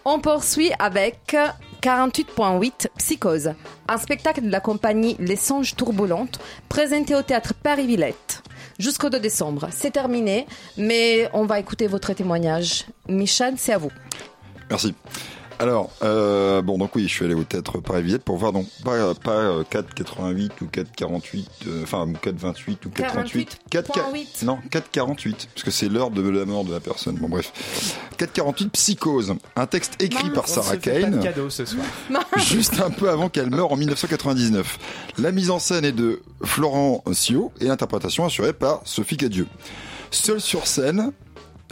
On 0.05 0.19
poursuit 0.19 0.71
avec 0.79 1.35
48.8 1.81 2.87
Psychose, 2.97 3.53
un 3.87 3.97
spectacle 3.97 4.41
de 4.41 4.51
la 4.51 4.59
compagnie 4.59 5.15
Les 5.19 5.35
Songes 5.35 5.75
Tourboulentes 5.75 6.39
présenté 6.67 7.15
au 7.15 7.21
Théâtre 7.21 7.53
Paris-Villette. 7.53 8.43
Jusqu'au 8.79 9.09
2 9.09 9.19
décembre. 9.19 9.69
C'est 9.71 9.91
terminé, 9.91 10.45
mais 10.77 11.29
on 11.33 11.45
va 11.45 11.59
écouter 11.59 11.87
votre 11.87 12.13
témoignage. 12.13 12.85
Michel, 13.07 13.55
c'est 13.57 13.73
à 13.73 13.77
vous. 13.77 13.91
Merci. 14.69 14.93
Alors, 15.61 15.91
euh, 16.03 16.61
bon, 16.61 16.77
donc 16.77 16.95
oui, 16.95 17.03
je 17.03 17.13
suis 17.13 17.25
allé 17.25 17.33
au 17.33 17.43
théâtre 17.43 17.79
Paris-Villette 17.79 18.23
pour 18.23 18.37
voir, 18.37 18.53
donc, 18.53 18.65
pas, 18.85 19.13
pas 19.13 19.31
euh, 19.31 19.63
4,88 19.69 20.51
ou 20.61 20.65
4,48, 20.65 21.45
euh, 21.67 21.83
enfin, 21.83 22.07
ou 22.07 22.13
4,28 22.13 22.77
ou 22.85 22.89
4,38. 22.89 23.47
48.8. 23.69 24.45
Non, 24.45 24.59
4,48, 24.71 25.47
parce 25.53 25.63
que 25.63 25.71
c'est 25.71 25.89
l'heure 25.89 26.11
de 26.11 26.21
la 26.21 26.45
mort 26.45 26.63
de 26.63 26.71
la 26.71 26.79
personne. 26.79 27.15
Bon, 27.15 27.27
bref. 27.27 27.51
4,48, 28.17 28.69
Psychose, 28.69 29.35
un 29.57 29.65
texte 29.65 30.01
écrit 30.01 30.29
par 30.29 30.47
Sarah 30.47 30.77
Kane 30.77 31.19
cadeau 31.19 31.49
ce 31.49 31.65
soir. 31.65 31.85
juste 32.37 32.79
un 32.79 32.89
peu 32.89 33.09
avant 33.09 33.27
qu'elle 33.27 33.49
meure 33.49 33.73
en 33.73 33.75
1999. 33.75 34.79
La 35.17 35.33
mise 35.33 35.51
en 35.51 35.59
scène 35.59 35.83
est 35.83 35.91
de 35.91 36.21
Florent 36.41 37.03
Sio 37.11 37.51
et 37.59 37.65
l'interprétation 37.65 38.25
assurée 38.25 38.53
par 38.53 38.81
Sophie 38.85 39.17
Cadieux. 39.17 39.47
Seule 40.11 40.41
sur 40.41 40.67
scène, 40.67 41.11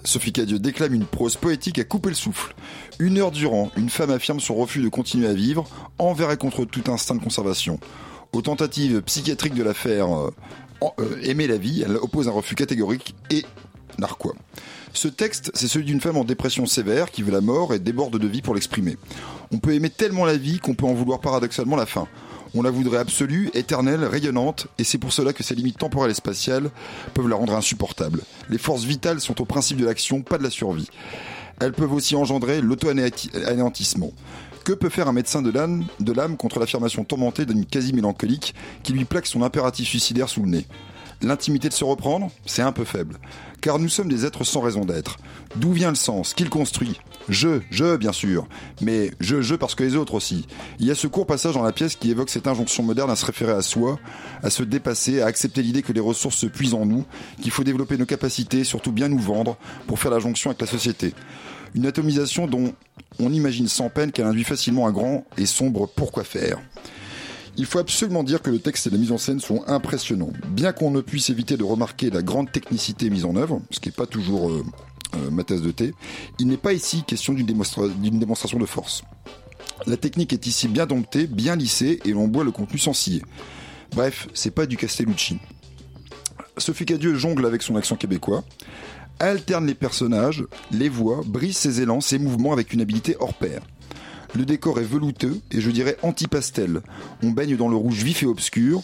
Sophie 0.03 0.31
Cadieux 0.31 0.59
déclame 0.59 0.93
une 0.93 1.05
prose 1.05 1.35
poétique 1.35 1.79
à 1.79 1.83
couper 1.83 2.09
le 2.09 2.15
souffle. 2.15 2.55
Une 2.99 3.17
heure 3.17 3.31
durant, 3.31 3.71
une 3.75 3.89
femme 3.89 4.11
affirme 4.11 4.39
son 4.39 4.55
refus 4.55 4.81
de 4.81 4.89
continuer 4.89 5.27
à 5.27 5.33
vivre, 5.33 5.67
envers 5.97 6.31
et 6.31 6.37
contre 6.37 6.65
tout 6.65 6.89
instinct 6.91 7.15
de 7.15 7.23
conservation. 7.23 7.79
Aux 8.33 8.41
tentatives 8.41 9.01
psychiatriques 9.01 9.53
de 9.55 9.63
l'affaire 9.63 10.07
euh, 10.15 10.31
en- 10.81 10.93
euh, 10.99 11.19
Aimer 11.23 11.47
la 11.47 11.57
vie, 11.57 11.83
elle 11.85 11.95
oppose 11.97 12.27
un 12.27 12.31
refus 12.31 12.55
catégorique 12.55 13.15
et 13.31 13.43
narquois. 13.97 14.35
Ce 14.93 15.07
texte, 15.07 15.51
c'est 15.53 15.67
celui 15.67 15.85
d'une 15.85 16.01
femme 16.01 16.17
en 16.17 16.23
dépression 16.23 16.65
sévère 16.65 17.11
qui 17.11 17.21
veut 17.23 17.31
la 17.31 17.41
mort 17.41 17.73
et 17.73 17.79
déborde 17.79 18.17
de 18.17 18.27
vie 18.27 18.41
pour 18.41 18.55
l'exprimer. 18.55 18.97
On 19.51 19.57
peut 19.59 19.73
aimer 19.73 19.89
tellement 19.89 20.25
la 20.25 20.37
vie 20.37 20.59
qu'on 20.59 20.75
peut 20.75 20.85
en 20.85 20.93
vouloir 20.93 21.19
paradoxalement 21.19 21.75
la 21.75 21.85
fin. 21.85 22.07
On 22.55 22.61
la 22.61 22.71
voudrait 22.71 22.99
absolue, 22.99 23.49
éternelle, 23.53 24.03
rayonnante, 24.03 24.67
et 24.77 24.83
c'est 24.83 24.97
pour 24.97 25.13
cela 25.13 25.33
que 25.33 25.43
ses 25.43 25.55
limites 25.55 25.77
temporelles 25.77 26.11
et 26.11 26.15
spatiales 26.15 26.69
peuvent 27.13 27.27
la 27.27 27.35
rendre 27.35 27.55
insupportable. 27.55 28.21
Les 28.49 28.57
forces 28.57 28.83
vitales 28.83 29.19
sont 29.19 29.41
au 29.41 29.45
principe 29.45 29.77
de 29.77 29.85
l'action, 29.85 30.21
pas 30.21 30.37
de 30.37 30.43
la 30.43 30.49
survie. 30.49 30.89
Elles 31.59 31.73
peuvent 31.73 31.93
aussi 31.93 32.15
engendrer 32.15 32.61
l'auto-anéantissement. 32.61 34.11
Que 34.63 34.73
peut 34.73 34.89
faire 34.89 35.07
un 35.07 35.13
médecin 35.13 35.41
de 35.41 35.49
l'âme, 35.49 36.37
contre 36.37 36.59
l'affirmation 36.59 37.03
tourmentée 37.03 37.45
d'une 37.45 37.65
quasi-mélancolique 37.65 38.53
qui 38.83 38.93
lui 38.93 39.05
plaque 39.05 39.27
son 39.27 39.41
impératif 39.41 39.87
suicidaire 39.87 40.29
sous 40.29 40.43
le 40.43 40.49
nez? 40.49 40.67
L'intimité 41.21 41.67
de 41.67 41.73
se 41.73 41.83
reprendre, 41.83 42.29
c'est 42.45 42.61
un 42.61 42.71
peu 42.71 42.83
faible. 42.83 43.17
Car 43.59 43.79
nous 43.79 43.89
sommes 43.89 44.09
des 44.09 44.25
êtres 44.25 44.43
sans 44.43 44.61
raison 44.61 44.85
d'être. 44.85 45.17
D'où 45.55 45.71
vient 45.71 45.89
le 45.89 45.95
sens 45.95 46.35
Qui 46.35 46.43
le 46.43 46.49
construit? 46.49 46.99
Je, 47.27 47.59
je, 47.71 47.97
bien 47.97 48.11
sûr. 48.11 48.47
Mais 48.81 49.11
je, 49.19 49.41
je 49.41 49.55
parce 49.55 49.73
que 49.73 49.83
les 49.83 49.95
autres 49.95 50.13
aussi. 50.13 50.45
Il 50.79 50.85
y 50.85 50.91
a 50.91 50.95
ce 50.95 51.07
court 51.07 51.25
passage 51.25 51.55
dans 51.55 51.63
la 51.63 51.71
pièce 51.71 51.95
qui 51.95 52.11
évoque 52.11 52.29
cette 52.29 52.47
injonction 52.47 52.83
moderne 52.83 53.09
à 53.09 53.15
se 53.15 53.25
référer 53.25 53.53
à 53.53 53.63
soi, 53.63 53.99
à 54.43 54.51
se 54.51 54.61
dépasser, 54.61 55.21
à 55.21 55.25
accepter 55.25 55.63
l'idée 55.63 55.81
que 55.81 55.91
les 55.91 55.99
ressources 55.99 56.37
se 56.37 56.45
puisent 56.45 56.75
en 56.75 56.85
nous, 56.85 57.03
qu'il 57.41 57.51
faut 57.51 57.63
développer 57.63 57.97
nos 57.97 58.05
capacités, 58.05 58.63
surtout 58.63 58.91
bien 58.91 59.09
nous 59.09 59.19
vendre, 59.19 59.57
pour 59.87 59.99
faire 59.99 60.11
la 60.11 60.19
jonction 60.19 60.51
avec 60.51 60.61
la 60.61 60.67
société. 60.67 61.15
Une 61.73 61.87
atomisation 61.87 62.47
dont 62.47 62.73
on 63.19 63.33
imagine 63.33 63.67
sans 63.67 63.89
peine 63.89 64.11
qu'elle 64.11 64.25
induit 64.25 64.43
facilement 64.43 64.87
un 64.87 64.91
grand 64.91 65.25
et 65.37 65.47
sombre 65.47 65.87
pourquoi 65.87 66.23
faire. 66.23 66.59
Il 67.59 67.65
faut 67.65 67.79
absolument 67.79 68.23
dire 68.23 68.41
que 68.43 68.51
le 68.51 68.59
texte 68.59 68.85
et 68.85 68.89
la 68.91 68.99
mise 68.99 69.11
en 69.11 69.17
scène 69.17 69.39
sont 69.39 69.63
impressionnants. 69.67 70.31
Bien 70.49 70.71
qu'on 70.73 70.91
ne 70.91 71.01
puisse 71.01 71.31
éviter 71.31 71.57
de 71.57 71.63
remarquer 71.63 72.11
la 72.11 72.21
grande 72.21 72.51
technicité 72.51 73.09
mise 73.09 73.25
en 73.25 73.35
œuvre, 73.35 73.61
ce 73.71 73.79
qui 73.79 73.89
n'est 73.89 73.93
pas 73.93 74.05
toujours 74.05 74.51
euh, 74.51 74.63
euh, 75.15 75.31
ma 75.31 75.43
tasse 75.43 75.61
de 75.63 75.71
thé, 75.71 75.93
il 76.37 76.47
n'est 76.47 76.57
pas 76.57 76.73
ici 76.73 77.03
question 77.03 77.33
d'une 77.33 77.47
démonstra- 77.47 77.91
d'une 77.91 78.19
démonstration 78.19 78.59
de 78.59 78.65
force. 78.67 79.03
La 79.87 79.97
technique 79.97 80.33
est 80.33 80.45
ici 80.45 80.67
bien 80.67 80.85
domptée, 80.85 81.25
bien 81.25 81.55
lissée, 81.55 81.99
et 82.05 82.11
l'on 82.11 82.27
boit 82.27 82.43
le 82.43 82.51
contenu 82.51 82.77
sans 82.77 82.93
scier. 82.93 83.23
Bref, 83.95 84.27
c'est 84.33 84.51
pas 84.51 84.65
du 84.67 84.77
Castellucci. 84.77 85.39
Sophie 86.57 86.85
Cadieux 86.85 87.15
jongle 87.15 87.45
avec 87.45 87.63
son 87.63 87.75
accent 87.75 87.95
québécois, 87.95 88.43
alterne 89.19 89.65
les 89.65 89.75
personnages, 89.75 90.43
les 90.71 90.89
voix, 90.89 91.21
brise 91.25 91.57
ses 91.57 91.81
élans, 91.81 92.01
ses 92.01 92.19
mouvements 92.19 92.53
avec 92.53 92.73
une 92.73 92.81
habileté 92.81 93.15
hors 93.19 93.33
pair. 93.33 93.61
Le 94.35 94.45
décor 94.45 94.79
est 94.79 94.83
velouteux 94.83 95.39
et 95.51 95.61
je 95.61 95.71
dirais 95.71 95.97
anti-pastel. 96.03 96.81
On 97.23 97.31
baigne 97.31 97.55
dans 97.57 97.69
le 97.69 97.75
rouge 97.75 98.03
vif 98.03 98.23
et 98.23 98.25
obscur. 98.25 98.81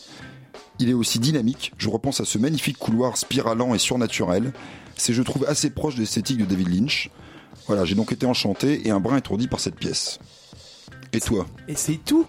Il 0.80 0.90
est 0.90 0.94
aussi 0.94 1.20
dynamique. 1.20 1.74
Je 1.78 1.90
repense 1.90 2.20
à 2.22 2.26
ce 2.26 2.38
magnifique 2.38 2.78
couloir 2.78 3.18
spiralant 3.18 3.76
et 3.76 3.80
surnaturel. 3.80 4.54
C'est, 4.96 5.14
je 5.14 5.22
trouve, 5.22 5.46
assez 5.46 5.70
proche 5.70 5.96
de 5.96 6.00
l'esthétique 6.02 6.38
de 6.40 6.46
David 6.46 6.70
Lynch. 6.70 7.10
Voilà, 7.68 7.86
j'ai 7.86 7.96
donc 7.96 8.12
été 8.12 8.26
enchanté 8.26 8.88
et 8.88 8.92
un 8.92 9.00
brin 9.00 9.18
étourdi 9.18 9.48
par 9.48 9.60
cette 9.60 9.76
pièce. 9.76 10.20
Et 11.14 11.20
toi 11.20 11.46
Et 11.68 11.76
c'est 11.76 11.98
tout. 12.04 12.26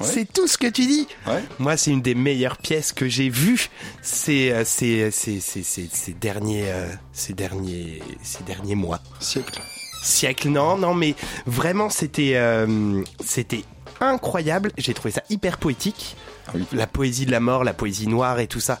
Ouais. 0.00 0.06
C'est 0.06 0.32
tout 0.32 0.48
ce 0.48 0.58
que 0.58 0.66
tu 0.66 0.86
dis. 0.86 1.06
Ouais. 1.26 1.44
Moi, 1.60 1.76
c'est 1.76 1.92
une 1.92 2.02
des 2.02 2.16
meilleures 2.16 2.56
pièces 2.56 2.92
que 2.92 3.08
j'ai 3.08 3.28
vues. 3.28 3.68
C'est 4.02 4.64
c'est 4.64 5.10
c'est 5.12 5.38
c'est 5.40 5.62
c'est- 5.62 5.94
ces 5.94 6.12
derniers 6.14 6.64
euh, 6.72 6.88
ces 7.12 7.32
derniers 7.32 8.02
ces 8.22 8.42
derniers 8.42 8.74
mois. 8.74 9.00
Siècle. 9.20 9.60
Siècle. 10.04 10.48
Non, 10.48 10.76
non, 10.76 10.94
mais 10.94 11.14
vraiment, 11.46 11.90
c'était 11.90 12.32
euh, 12.34 13.02
c'était 13.24 13.64
incroyable. 14.00 14.70
J'ai 14.76 14.94
trouvé 14.94 15.10
ça 15.10 15.22
hyper 15.30 15.58
poétique. 15.58 16.16
Oui. 16.54 16.64
La 16.72 16.86
poésie 16.86 17.24
de 17.24 17.30
la 17.30 17.40
mort, 17.40 17.64
la 17.64 17.72
poésie 17.72 18.06
noire 18.06 18.38
et 18.38 18.46
tout 18.46 18.60
ça. 18.60 18.78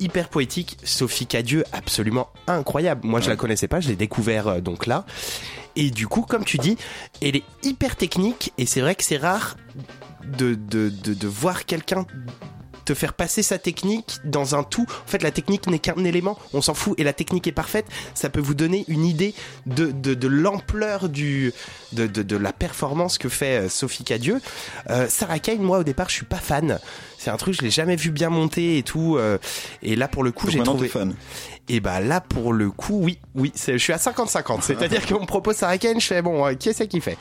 Hyper 0.00 0.28
poétique. 0.28 0.76
Sophie 0.84 1.26
Cadieux, 1.26 1.64
absolument 1.72 2.28
incroyable. 2.46 3.06
Moi, 3.06 3.20
je 3.20 3.30
la 3.30 3.36
connaissais 3.36 3.68
pas, 3.68 3.80
je 3.80 3.88
l'ai 3.88 3.96
découvert 3.96 4.48
euh, 4.48 4.60
donc 4.60 4.86
là. 4.86 5.06
Et 5.76 5.90
du 5.90 6.06
coup, 6.06 6.22
comme 6.22 6.44
tu 6.44 6.58
dis, 6.58 6.76
elle 7.22 7.36
est 7.36 7.44
hyper 7.62 7.96
technique 7.96 8.52
et 8.58 8.66
c'est 8.66 8.80
vrai 8.80 8.94
que 8.94 9.04
c'est 9.04 9.16
rare 9.18 9.56
de, 10.24 10.54
de, 10.54 10.90
de, 10.90 11.14
de 11.14 11.28
voir 11.28 11.64
quelqu'un 11.66 12.06
te 12.86 12.94
faire 12.94 13.12
passer 13.12 13.42
sa 13.42 13.58
technique 13.58 14.18
dans 14.24 14.54
un 14.54 14.62
tout. 14.62 14.86
En 15.04 15.08
fait, 15.10 15.22
la 15.22 15.30
technique 15.30 15.66
n'est 15.66 15.78
qu'un 15.78 16.02
élément, 16.04 16.38
on 16.54 16.62
s'en 16.62 16.72
fout, 16.72 16.98
et 16.98 17.04
la 17.04 17.12
technique 17.12 17.46
est 17.46 17.52
parfaite. 17.52 17.84
Ça 18.14 18.30
peut 18.30 18.40
vous 18.40 18.54
donner 18.54 18.84
une 18.88 19.04
idée 19.04 19.34
de, 19.66 19.90
de, 19.90 20.14
de 20.14 20.28
l'ampleur 20.28 21.10
du 21.10 21.52
de, 21.92 22.06
de, 22.06 22.22
de 22.22 22.36
la 22.36 22.52
performance 22.52 23.18
que 23.18 23.28
fait 23.28 23.66
euh, 23.66 23.68
Sophie 23.68 24.04
Cadieux. 24.04 24.40
Euh, 24.90 25.06
Sarah 25.08 25.38
Kane, 25.38 25.58
moi 25.60 25.78
au 25.78 25.84
départ, 25.84 26.08
je 26.08 26.14
suis 26.14 26.24
pas 26.24 26.36
fan. 26.36 26.78
C'est 27.18 27.30
un 27.30 27.36
truc, 27.36 27.54
je 27.54 27.62
l'ai 27.62 27.70
jamais 27.70 27.96
vu 27.96 28.10
bien 28.10 28.28
monter 28.30 28.78
et 28.78 28.82
tout. 28.82 29.16
euh, 29.16 29.38
et 29.82 29.96
là, 29.96 30.08
pour 30.08 30.22
le 30.22 30.32
coup, 30.32 30.48
j'ai 30.50 30.62
trouvé. 30.62 30.88
fan. 30.88 31.14
Et 31.68 31.80
bah 31.80 32.00
là, 32.00 32.20
pour 32.20 32.52
le 32.52 32.70
coup, 32.70 33.00
oui, 33.02 33.18
oui, 33.34 33.52
je 33.56 33.76
suis 33.78 33.92
à 33.92 33.96
50-50. 33.96 34.60
C'est-à-dire 34.62 35.04
qu'on 35.06 35.20
me 35.22 35.26
propose 35.26 35.56
Sarah 35.56 35.78
Kane, 35.78 36.00
je 36.00 36.06
fais 36.06 36.22
bon, 36.22 36.46
euh, 36.46 36.54
qui 36.54 36.72
c'est 36.72 36.86
qui 36.86 37.00
fait? 37.00 37.16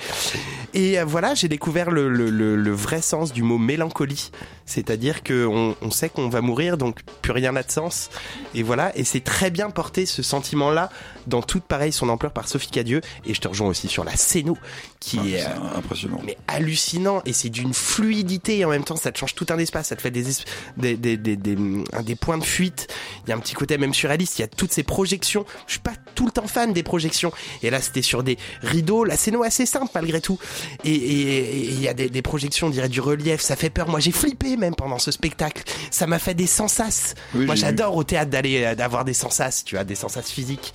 Et 0.75 1.01
voilà, 1.03 1.33
j'ai 1.33 1.47
découvert 1.47 1.89
le, 1.89 2.09
le, 2.09 2.29
le, 2.29 2.55
le 2.55 2.71
vrai 2.71 3.01
sens 3.01 3.33
du 3.33 3.41
mot 3.41 3.57
mélancolie. 3.57 4.29
C'est-à-dire 4.65 5.23
que 5.23 5.45
on, 5.55 5.75
on 5.81 5.89
sait 5.91 6.09
qu'on 6.09 6.29
va 6.29 6.41
mourir, 6.41 6.77
donc 6.77 6.99
plus 7.21 7.31
rien 7.31 7.51
n'a 7.53 7.63
de 7.63 7.71
sens. 7.71 8.09
Et 8.53 8.61
voilà, 8.63 8.95
et 8.97 9.03
c'est 9.03 9.23
très 9.23 9.49
bien 9.51 9.69
porté 9.69 10.05
ce 10.05 10.21
sentiment-là 10.21 10.89
dans 11.27 11.41
toute 11.41 11.63
pareil 11.63 11.91
son 11.91 12.09
ampleur 12.09 12.31
par 12.33 12.47
Sophie 12.47 12.69
Cadieux. 12.69 13.01
Et 13.25 13.33
je 13.33 13.41
te 13.41 13.47
rejoins 13.47 13.69
aussi 13.69 13.87
sur 13.87 14.03
la 14.03 14.15
scéno, 14.15 14.57
qui 14.99 15.19
Ah, 15.21 15.27
est 15.27 15.43
euh, 15.43 15.77
impressionnant. 15.77 16.21
mais 16.25 16.37
hallucinant. 16.47 17.21
Et 17.25 17.33
c'est 17.33 17.49
d'une 17.49 17.73
fluidité 17.73 18.59
et 18.59 18.65
en 18.65 18.69
même 18.69 18.83
temps 18.83 18.95
ça 18.95 19.11
te 19.11 19.17
change 19.17 19.33
tout 19.35 19.45
un 19.49 19.57
espace. 19.57 19.87
Ça 19.87 19.95
te 19.95 20.01
fait 20.01 20.11
des 20.11 20.29
es- 20.29 20.43
des, 20.77 20.95
des, 20.97 21.17
des, 21.17 21.35
des, 21.37 22.15
points 22.15 22.37
de 22.37 22.43
fuite. 22.43 22.87
Il 23.25 23.29
y 23.29 23.33
a 23.33 23.35
un 23.35 23.39
petit 23.39 23.53
côté 23.55 23.77
même 23.77 23.93
surréaliste. 23.93 24.37
Il 24.39 24.41
y 24.41 24.45
a 24.45 24.47
toutes 24.47 24.71
ces 24.73 24.83
projections. 24.83 25.45
Je 25.67 25.73
suis 25.73 25.81
pas 25.81 25.93
tout 26.15 26.25
le 26.25 26.31
temps 26.31 26.47
fan 26.47 26.73
des 26.73 26.83
projections. 26.83 27.31
Et 27.63 27.69
là 27.69 27.81
c'était 27.81 28.01
sur 28.01 28.23
des 28.23 28.37
rideaux. 28.61 29.03
La 29.05 29.15
scéno 29.17 29.43
assez 29.43 29.65
simple 29.65 29.91
malgré 29.95 30.21
tout. 30.21 30.37
Et 30.83 30.91
et- 30.93 31.55
et 31.55 31.69
il 31.69 31.81
y 31.81 31.87
a 31.87 31.93
des, 31.93 32.09
des 32.09 32.21
projections 32.21 32.67
on 32.67 32.69
dirait 32.71 32.89
du 32.89 32.99
relief. 33.01 33.41
Ça 33.41 33.55
fait 33.55 33.69
peur. 33.69 33.87
Moi 33.89 33.99
j'ai 33.99 34.11
flippé 34.11 34.57
même 34.57 34.75
pendant 34.75 34.99
ce 34.99 35.11
spectacle 35.11 35.44
ça 35.91 36.07
m'a 36.07 36.19
fait 36.19 36.33
des 36.33 36.47
sensas 36.47 37.13
Oui, 37.33 37.45
moi 37.45 37.55
j'adore 37.55 37.95
au 37.95 38.03
théâtre 38.03 38.31
d'aller 38.31 38.63
euh, 38.63 38.75
d'avoir 38.75 39.05
des 39.05 39.13
sensas 39.13 39.63
tu 39.65 39.75
vois 39.75 39.83
des 39.83 39.95
sensas 39.95 40.21
physiques 40.23 40.73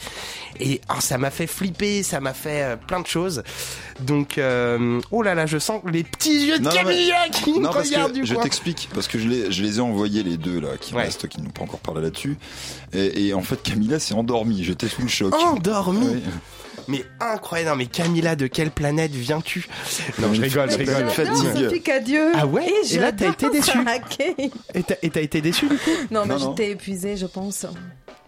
et 0.59 0.81
ah, 0.89 1.01
ça 1.01 1.19
m'a 1.19 1.31
fait 1.31 1.47
flipper 1.47 2.03
ça 2.03 2.21
m'a 2.21 2.35
fait 2.35 2.63
euh, 2.63 2.77
plein 2.77 3.01
de 3.01 3.07
choses 3.07 3.43
donc 4.01 4.39
euh, 4.39 5.01
oh 5.11 5.23
là 5.23 5.35
là 5.35 5.47
je 5.47 5.59
sens 5.59 5.81
les 5.91 6.05
petits 6.05 6.47
yeux 6.47 6.59
de 6.59 6.65
Non, 6.65 6.71
non, 6.71 6.77
mais- 6.77 6.83
Camilla 6.85 7.29
qui 7.31 7.53
me 7.55 7.61
Non, 7.61 7.71
regardent 7.71 8.13
du 8.13 8.25
je 8.27 8.35
t'explique, 8.35 8.89
parce 8.95 9.09
que 9.09 9.19
je 9.19 9.29
les, 9.29 9.53
je 9.53 9.63
les 9.63 9.79
ai 9.79 9.81
envoyés 9.81 10.23
les 10.23 10.37
deux 10.37 10.61
là, 10.61 10.71
qui 10.81 10.95
Ouais. 10.95 11.05
restent, 11.05 11.29
qui 11.29 11.41
n'ont 11.41 11.51
pas 11.51 11.63
encore 11.63 11.81
parlé 11.81 12.03
là-dessus. 12.03 12.37
Et, 12.93 13.27
et 13.29 13.35
en 13.35 13.43
fait, 13.43 13.63
Camilla 13.63 13.99
s'est 13.99 14.15
endormie. 14.15 14.65
J'étais 14.65 14.89
sous 14.89 15.03
le 15.03 15.09
choc. 15.09 15.35
endormi 15.35 15.99
Oui. 16.07 16.23
Mais 16.89 17.05
incroyable 17.21 17.71
non, 17.71 17.77
mais 17.77 17.87
Camilla 17.87 18.37
de 18.37 18.47
quelle 18.47 18.71
planète 18.71 19.13
viens-tu? 19.13 19.69
Non 20.19 20.33
je 20.33 20.41
rigole 20.41 20.71
je 20.71 20.79
rigole. 20.79 21.11
fatigue. 21.11 21.83
Cadieux. 21.83 22.33
Ah 22.35 22.47
ouais? 22.47 22.67
Et 22.91 22.99
là, 22.99 23.13
t'as 23.13 23.29
été 23.29 23.51
déçu 23.51 23.79
et 24.75 24.83
t'as 24.83 24.97
et 25.03 25.25
été 25.25 25.41
déçu 25.41 25.69
du 25.69 25.77
coup? 25.77 25.91
Non, 26.11 26.25
mais 26.27 26.39
j'étais 26.39 26.71
épuisée, 26.71 27.17
je 27.17 27.27
pense. 27.27 27.67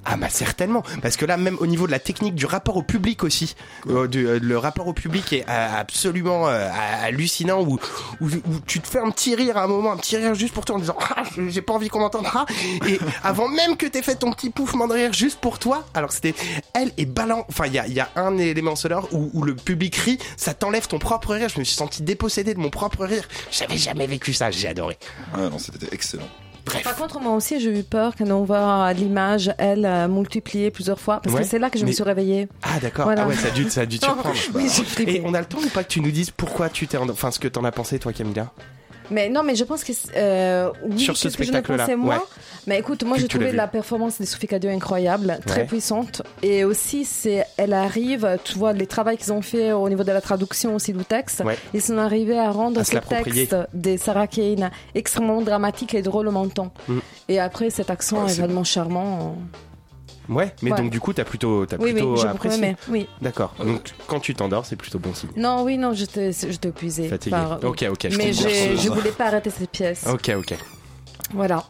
Ah 0.05 0.17
bah 0.17 0.29
certainement, 0.29 0.83
parce 1.01 1.17
que 1.17 1.25
là 1.25 1.37
même 1.37 1.57
au 1.61 1.67
niveau 1.67 1.87
de 1.87 1.93
la 1.93 2.01
technique 2.01 2.35
du 2.35 2.45
rapport 2.47 2.77
au 2.77 2.83
public 2.83 3.23
aussi, 3.23 3.55
euh, 3.89 4.09
du- 4.09 4.27
euh, 4.27 4.39
le 4.43 4.59
rapport 4.59 4.89
au 4.89 4.93
public 4.93 5.33
est 5.33 5.45
euh, 5.49 5.69
absolument 5.81 6.49
euh, 6.49 6.69
hallucinant 7.03 7.61
où, 7.63 7.79
où, 8.21 8.27
où 8.27 8.61
tu 8.67 8.81
te 8.81 8.89
fais 8.89 8.99
un 8.99 9.11
petit 9.11 9.35
rire 9.37 9.57
à 9.57 9.63
un 9.63 9.67
moment, 9.69 9.93
un 9.93 9.97
petit 9.97 10.17
rire 10.17 10.35
juste 10.35 10.55
pour 10.55 10.65
toi 10.65 10.75
en 10.77 10.79
disant 10.81 10.97
ah, 11.17 11.23
j'ai 11.49 11.63
pas 11.63 11.73
envie 11.75 11.89
qu'on 11.89 12.01
m'entende. 12.01 12.27
Ah! 12.35 12.47
Et 12.89 12.99
avant 13.23 13.49
même 13.49 13.77
que 13.77 13.87
t'aies 13.87 14.03
fait 14.03 14.17
ton 14.17 14.33
petit 14.33 14.51
pouffement 14.51 14.89
de 14.89 14.95
rire 14.95 15.13
juste 15.13 15.39
pour 15.41 15.59
toi, 15.61 15.87
alors 15.95 16.11
c'était 16.11 16.35
elle 16.75 16.91
et 16.99 17.07
ballant, 17.07 17.47
enfin 17.49 17.67
il 17.67 17.75
y 17.75 17.79
a, 17.79 17.87
il 17.87 17.93
y 17.95 18.01
a 18.01 18.11
un 18.17 18.37
élément 18.39 18.75
sonore 18.75 19.09
où, 19.13 19.31
où 19.35 19.43
le 19.45 19.55
public 19.55 19.95
rit, 19.95 20.19
ça 20.37 20.53
t'enlève 20.53 20.89
ton 20.89 20.99
propre 20.99 21.35
rire, 21.35 21.49
je 21.49 21.61
me 21.61 21.65
suis 21.65 21.77
senti 21.77 22.03
dépossédé 22.03 22.55
de 22.55 22.59
mon 22.59 22.71
propre 22.71 23.05
rire, 23.07 23.29
j'avais 23.53 23.79
jamais 23.79 24.09
vécu 24.09 24.33
ça, 24.33 24.51
j'ai 24.51 24.67
adoré. 24.67 24.99
Ah 25.33 25.49
non, 25.49 25.59
c'était 25.59 25.95
excellent. 25.95 26.29
Bref. 26.65 26.83
Par 26.85 26.97
contre, 26.97 27.21
moi 27.21 27.35
aussi, 27.35 27.59
j'ai 27.61 27.79
eu 27.79 27.83
peur 27.83 28.13
quand 28.17 28.31
on 28.31 28.45
voit 28.45 28.93
l'image, 28.93 29.53
elle, 29.59 29.85
euh, 29.85 30.07
multipliée 30.09 30.71
plusieurs 30.71 31.01
fois, 31.01 31.21
parce 31.21 31.35
Ouais, 31.35 31.43
que 31.43 31.47
c'est 31.49 31.59
là 31.59 31.71
que 31.71 31.79
je 31.79 31.85
mais- 31.85 31.91
me 31.91 31.95
suis 31.95 32.05
réveillée. 32.05 32.49
Ah 32.63 32.79
d'accord, 32.81 33.07
Voilà. 33.07 33.25
ah 33.25 33.29
ouais 33.29 33.35
ça 33.35 33.49
a 33.49 33.51
dû, 33.51 33.69
ça 33.69 33.81
a 33.83 33.87
dû 33.87 33.99
te 33.99 34.05
surprendre. 34.07 34.35
Et 35.07 35.23
on 35.25 35.35
a 35.35 35.41
le 35.41 35.47
temps 35.47 35.59
ou 35.59 35.69
pas 35.69 35.83
que 35.85 35.89
tu 35.89 36.01
nous 36.01 36.11
dises 36.13 36.31
pourquoi 36.31 36.69
tu 36.69 36.87
t'es, 36.87 36.97
enfin 36.99 37.31
ce 37.31 37.39
que 37.39 37.49
t'en 37.49 37.65
as 37.65 37.73
pensé 37.73 37.99
toi 37.99 38.13
Camilla? 38.13 38.53
Mais 39.13 39.29
non, 39.29 39.43
mais 39.43 39.55
je 39.55 39.65
pense 39.65 39.85
que 39.85 39.93
euh, 40.17 40.71
oui, 40.85 40.99
Sur 40.99 41.17
ce 41.17 41.29
spectacle-là, 41.29 41.87
ouais. 41.87 42.17
Mais 42.67 42.79
écoute, 42.79 43.03
moi 43.05 43.17
j'ai 43.19 43.29
trouvé 43.29 43.53
la 43.53 43.67
performance 43.67 44.21
de 44.21 44.25
Sophie 44.27 44.47
Cadieux 44.47 44.71
incroyable, 44.71 45.39
très 45.47 45.61
Ouais. 45.63 45.67
puissante, 45.67 46.23
et 46.43 46.65
aussi 46.65 47.05
c'est, 47.05 47.45
elle 47.57 47.73
arrive, 47.73 48.39
tu 48.45 48.57
vois, 48.59 48.73
les 48.73 48.87
travaux 48.87 49.15
qu'ils 49.17 49.33
ont 49.33 49.43
fait 49.43 49.73
au 49.73 49.89
niveau 49.89 50.05
de 50.05 50.13
la 50.13 50.21
traduction 50.21 50.75
aussi 50.75 50.93
du 50.93 51.05
texte, 51.05 51.43
Ouais. 51.45 51.59
ils 51.75 51.83
sont 51.83 51.99
arrivés 51.99 52.39
à 52.39 52.51
rendre 52.51 52.81
À 52.81 52.85
ce 52.85 52.97
texte 52.97 53.57
de 53.75 53.97
Sarah 53.97 54.27
Kane 54.27 54.71
extrêmement 54.95 55.43
dramatique 55.43 55.95
et 55.95 56.03
drôle 56.03 56.31
même 56.31 56.51
temps. 56.51 56.73
Mm. 56.89 56.99
Et 57.29 57.39
après 57.39 57.71
cet 57.71 57.91
accent 57.91 58.27
est 58.27 58.39
vraiment 58.41 58.65
charmant. 58.65 59.37
Ouais, 60.29 60.55
mais 60.63 60.71
Ouais. 60.71 60.77
donc 60.79 60.91
du 60.91 61.01
coup 61.01 61.13
t'as 61.13 61.25
plutôt, 61.25 61.67
t'as 61.67 61.77
Oui, 61.79 61.87
oui, 61.87 61.93
plutôt 61.95 62.15
beaucoup 62.15 62.27
apprécié. 62.27 62.59
aimé. 62.59 62.77
Oui. 62.89 63.09
D'accord. 63.21 63.55
Donc 63.59 63.91
quand 64.07 64.21
tu 64.21 64.35
t'endors, 64.35 64.65
c'est 64.67 64.77
plutôt 64.77 64.99
bon 64.99 65.13
signe. 65.15 65.31
Non, 65.37 65.63
oui, 65.65 65.77
non, 65.79 65.93
j'étais, 65.95 66.31
j'étais 66.33 66.69
épuisée. 66.69 67.09
Fatigué. 67.09 67.31
par- 67.37 67.59
Ok, 67.65 67.85
ok. 67.91 68.07
je 68.11 68.17
Mais 68.19 68.33
j'ai- 68.33 68.77
je 68.77 68.89
voulais 68.89 69.11
pas 69.11 69.27
arrêter 69.27 69.51
cette 69.51 69.71
pièce. 69.71 70.07
Ok, 70.09 70.31
ok. 70.37 70.55
Voilà. 71.35 71.65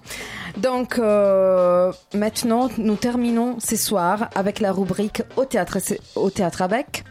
Donc 0.59 0.99
euh, 0.99 1.93
maintenant, 2.15 2.69
nous 2.77 2.97
terminons 2.97 3.57
ce 3.59 3.77
soir 3.77 4.29
avec 4.35 4.61
la 4.61 4.73
rubrique 4.73 5.23
au 5.37 5.45
théâtre, 5.47 5.79
au 6.17 6.29
théâtre 6.31 6.61
avec, 6.63 7.05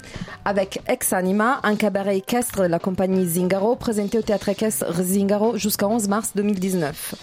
avec 0.45 0.79
Ex 0.87 1.11
Anima, 1.13 1.59
un 1.63 1.75
cabaret 1.75 2.17
équestre 2.17 2.61
de 2.61 2.67
la 2.67 2.77
compagnie 2.77 3.25
Zingaro, 3.27 3.75
présenté 3.75 4.17
au 4.19 4.21
théâtre 4.21 4.49
équestre 4.49 4.85
Zingaro 5.01 5.57
jusqu'à 5.57 5.87
11 5.87 6.07
mars 6.07 6.31
2019. 6.35 7.15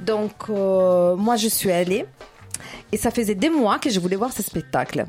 Donc 0.00 0.32
euh, 0.50 1.16
moi, 1.16 1.36
je 1.36 1.48
suis 1.48 1.70
allée 1.70 2.04
et 2.92 2.96
ça 2.96 3.10
faisait 3.10 3.34
des 3.34 3.50
mois 3.50 3.78
que 3.78 3.90
je 3.90 4.00
voulais 4.00 4.16
voir 4.16 4.32
ce 4.32 4.42
spectacle. 4.42 5.06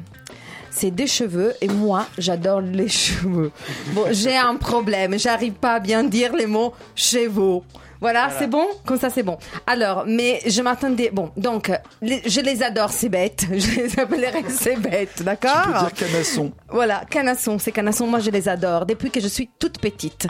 C'est 0.69 0.91
des 0.91 1.07
cheveux 1.07 1.53
et 1.61 1.67
moi, 1.67 2.05
j'adore 2.17 2.61
les 2.61 2.87
cheveux. 3.03 3.51
Bon, 3.93 4.05
j'ai 4.11 4.37
un 4.37 4.55
problème, 4.55 5.17
j'arrive 5.19 5.53
pas 5.53 5.73
à 5.75 5.79
bien 5.79 6.03
dire 6.03 6.33
les 6.35 6.45
mots 6.47 6.73
chevaux. 6.95 7.63
Voilà, 7.99 8.31
c'est 8.39 8.47
bon? 8.47 8.65
Comme 8.83 8.97
ça, 8.97 9.11
c'est 9.11 9.21
bon. 9.21 9.37
Alors, 9.67 10.05
mais 10.07 10.39
je 10.47 10.59
m'attendais... 10.63 11.11
Bon, 11.13 11.29
donc, 11.37 11.71
les- 12.01 12.23
je 12.25 12.41
les 12.41 12.63
adore, 12.63 12.89
ces 12.91 13.09
bêtes. 13.09 13.45
Je 13.51 13.79
les 13.79 13.99
appellerai 13.99 14.43
ces 14.49 14.75
bêtes, 14.75 15.21
d'accord? 15.21 15.51
Tu 15.65 15.71
peux 15.71 15.77
dire 15.77 15.93
canasson. 15.93 16.51
Voilà, 16.67 17.03
canassons, 17.11 17.59
ces 17.59 17.71
canassons, 17.71 18.07
moi 18.07 18.17
je 18.19 18.31
les 18.31 18.49
adore 18.49 18.87
depuis 18.87 19.11
que 19.11 19.19
je 19.19 19.27
suis 19.27 19.51
toute 19.59 19.77
petite. 19.79 20.25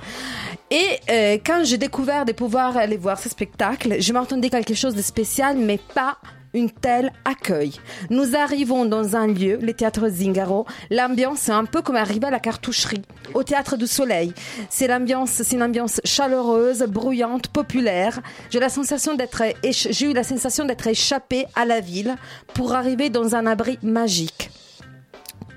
Et 0.69 0.99
euh, 1.09 1.37
quand 1.45 1.63
j'ai 1.63 1.77
découvert 1.77 2.25
de 2.25 2.33
pouvoir 2.33 2.75
aller 2.75 2.97
voir 2.97 3.17
ce 3.17 3.29
spectacle, 3.29 4.01
je 4.01 4.11
m'attendais 4.11 4.49
quelque 4.49 4.73
chose 4.73 4.93
de 4.95 5.01
spécial, 5.01 5.55
mais 5.57 5.79
pas 5.93 6.17
une 6.53 6.69
telle 6.69 7.11
accueil. 7.25 7.73
Nous 8.09 8.35
arrivons 8.35 8.85
dans 8.85 9.15
un 9.15 9.27
lieu, 9.27 9.57
le 9.61 9.73
théâtre 9.73 10.09
Zingaro. 10.09 10.65
L'ambiance 10.89 11.49
est 11.49 11.53
un 11.53 11.65
peu 11.65 11.81
comme 11.81 11.95
arriver 11.95 12.27
à 12.27 12.31
la 12.31 12.39
cartoucherie, 12.39 13.03
au 13.33 13.43
théâtre 13.43 13.77
du 13.77 13.87
Soleil. 13.87 14.33
C'est 14.69 14.87
l'ambiance, 14.87 15.31
c'est 15.31 15.55
une 15.55 15.63
ambiance 15.63 16.01
chaleureuse, 16.03 16.83
bruyante, 16.83 17.47
populaire. 17.47 18.19
J'ai 18.49 18.59
la 18.59 18.69
sensation 18.69 19.15
d'être, 19.15 19.43
j'ai 19.63 20.05
eu 20.05 20.13
la 20.13 20.23
sensation 20.23 20.65
d'être 20.65 20.87
échappée 20.87 21.45
à 21.55 21.65
la 21.65 21.79
ville 21.79 22.15
pour 22.53 22.73
arriver 22.73 23.09
dans 23.09 23.35
un 23.35 23.45
abri 23.45 23.79
magique. 23.81 24.49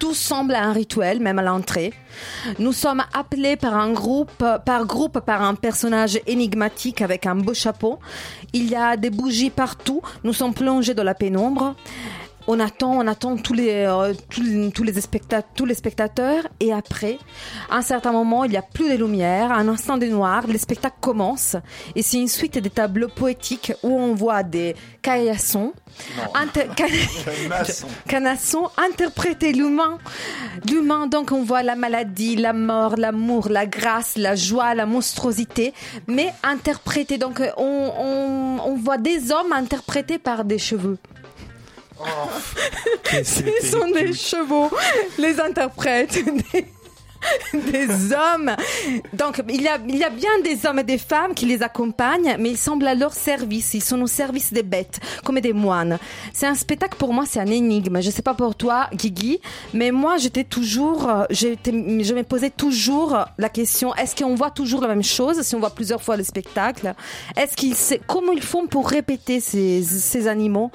Tout 0.04 0.12
semble 0.12 0.54
un 0.54 0.74
rituel, 0.74 1.18
même 1.18 1.38
à 1.38 1.42
l'entrée. 1.42 1.94
Nous 2.58 2.74
sommes 2.74 3.02
appelés 3.14 3.56
par 3.56 3.74
un 3.74 3.90
groupe, 3.90 4.44
par 4.66 4.84
groupe, 4.84 5.20
par 5.20 5.40
un 5.40 5.54
personnage 5.54 6.20
énigmatique 6.26 7.00
avec 7.00 7.24
un 7.24 7.34
beau 7.34 7.54
chapeau. 7.54 7.98
Il 8.52 8.68
y 8.68 8.76
a 8.76 8.98
des 8.98 9.08
bougies 9.08 9.48
partout. 9.48 10.02
Nous 10.22 10.34
sommes 10.34 10.52
plongés 10.52 10.92
dans 10.92 11.04
la 11.04 11.14
pénombre. 11.14 11.74
On 12.46 12.60
attend, 12.60 12.92
on 12.98 13.06
attend 13.06 13.36
tous 13.38 13.54
les, 13.54 13.70
euh, 13.86 14.12
tous, 14.28 14.42
les- 14.42 14.70
tous 14.70 14.82
les 14.82 15.00
spectateurs, 15.00 15.48
tous 15.54 15.64
les 15.64 15.74
spectateurs. 15.74 16.42
Et 16.60 16.74
après, 16.74 17.18
à 17.70 17.76
un 17.78 17.82
certain 17.82 18.12
moment, 18.12 18.44
il 18.44 18.50
n'y 18.50 18.56
a 18.58 18.62
plus 18.62 18.90
de 18.90 18.96
lumière, 18.96 19.50
un 19.50 19.66
instant 19.68 19.96
de 19.96 20.04
noir, 20.06 20.46
le 20.46 20.58
spectacle 20.58 20.96
commence. 21.00 21.56
Et 21.96 22.02
c'est 22.02 22.18
une 22.18 22.28
suite 22.28 22.58
de 22.58 22.68
tableaux 22.68 23.08
poétiques 23.08 23.72
où 23.82 23.98
on 23.98 24.14
voit 24.14 24.42
des 24.42 24.76
caillassons, 25.00 25.72
inter- 26.34 26.68
Canasson 28.08 28.68
interpréter 28.76 29.52
l'humain. 29.52 29.98
L'humain, 30.68 31.06
donc 31.06 31.32
on 31.32 31.42
voit 31.44 31.62
la 31.62 31.76
maladie, 31.76 32.36
la 32.36 32.52
mort, 32.52 32.96
l'amour, 32.96 33.48
la 33.48 33.64
grâce, 33.66 34.16
la 34.16 34.34
joie, 34.34 34.74
la 34.74 34.84
monstruosité, 34.86 35.72
mais 36.06 36.32
interprété. 36.42 37.16
Donc 37.16 37.40
on, 37.56 37.90
on, 37.98 38.58
on 38.70 38.74
voit 38.76 38.98
des 38.98 39.32
hommes 39.32 39.52
interprétés 39.52 40.18
par 40.18 40.44
des 40.44 40.58
cheveux. 40.58 40.98
Ce 43.22 43.66
sont 43.66 43.90
des 43.90 44.12
chevaux, 44.12 44.70
les 45.18 45.40
interprètes. 45.40 46.18
Des... 46.54 46.66
des 47.54 48.12
hommes. 48.12 48.54
Donc, 49.12 49.42
il 49.48 49.62
y, 49.62 49.68
a, 49.68 49.78
il 49.88 49.96
y 49.96 50.04
a 50.04 50.10
bien 50.10 50.40
des 50.42 50.66
hommes 50.66 50.80
et 50.80 50.84
des 50.84 50.98
femmes 50.98 51.32
qui 51.34 51.46
les 51.46 51.62
accompagnent, 51.62 52.36
mais 52.38 52.50
ils 52.50 52.58
semblent 52.58 52.86
à 52.86 52.94
leur 52.94 53.14
service. 53.14 53.72
Ils 53.72 53.82
sont 53.82 54.02
au 54.02 54.06
service 54.06 54.52
des 54.52 54.62
bêtes, 54.62 55.00
comme 55.24 55.40
des 55.40 55.54
moines. 55.54 55.98
C'est 56.32 56.46
un 56.46 56.54
spectacle, 56.54 56.96
pour 56.98 57.14
moi, 57.14 57.24
c'est 57.26 57.40
un 57.40 57.46
énigme. 57.46 58.02
Je 58.02 58.10
sais 58.10 58.20
pas 58.22 58.34
pour 58.34 58.54
toi, 58.54 58.88
Guigui, 58.92 59.40
mais 59.72 59.90
moi, 59.90 60.18
j'étais 60.18 60.44
toujours, 60.44 61.08
euh, 61.08 61.24
je 61.30 62.14
me 62.14 62.22
posais 62.22 62.50
toujours 62.50 63.16
la 63.38 63.48
question, 63.48 63.94
est-ce 63.94 64.14
qu'on 64.14 64.34
voit 64.34 64.50
toujours 64.50 64.82
la 64.82 64.88
même 64.88 65.02
chose 65.02 65.40
si 65.42 65.54
on 65.54 65.60
voit 65.60 65.70
plusieurs 65.70 66.02
fois 66.02 66.16
le 66.16 66.24
spectacle? 66.24 66.94
Est-ce 67.36 67.56
qu'ils, 67.56 67.74
comment 68.06 68.32
ils 68.32 68.42
font 68.42 68.66
pour 68.66 68.88
répéter 68.88 69.40
ces, 69.40 69.82
ces 69.82 70.28
animaux? 70.28 70.70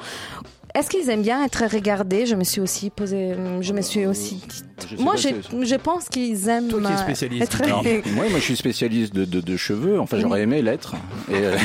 Est-ce 0.76 0.90
qu'ils 0.90 1.10
aiment 1.10 1.24
bien 1.24 1.44
être 1.44 1.64
regardés? 1.72 2.26
Je 2.26 2.36
me 2.36 2.44
suis 2.44 2.62
aussi 2.62 2.90
posé, 2.90 3.34
je 3.62 3.74
me 3.74 3.82
suis 3.82 4.06
aussi 4.06 4.40
je 4.88 4.96
sais 4.96 5.04
Moi, 5.04 5.16
c'est- 5.18 5.36
je 5.66 5.76
pense 5.76 6.08
qu'ils 6.08 6.48
aiment. 6.48 6.68
Toi 6.70 6.80
qui 6.80 6.88
es 6.88 6.92
euh, 6.92 6.98
spécialiste. 6.98 7.44
être- 7.44 7.62
Alors, 7.64 7.84
moi, 7.84 8.26
moi, 8.30 8.40
je 8.40 8.44
suis 8.44 8.56
spécialiste 8.56 9.14
de, 9.14 9.26
de, 9.26 9.42
de 9.42 9.58
cheveux. 9.58 10.00
Enfin, 10.00 10.18
j'aurais 10.20 10.42
aimé 10.44 10.62
l'être. 10.62 10.96
Et, 11.30 11.34
euh, 11.36 11.58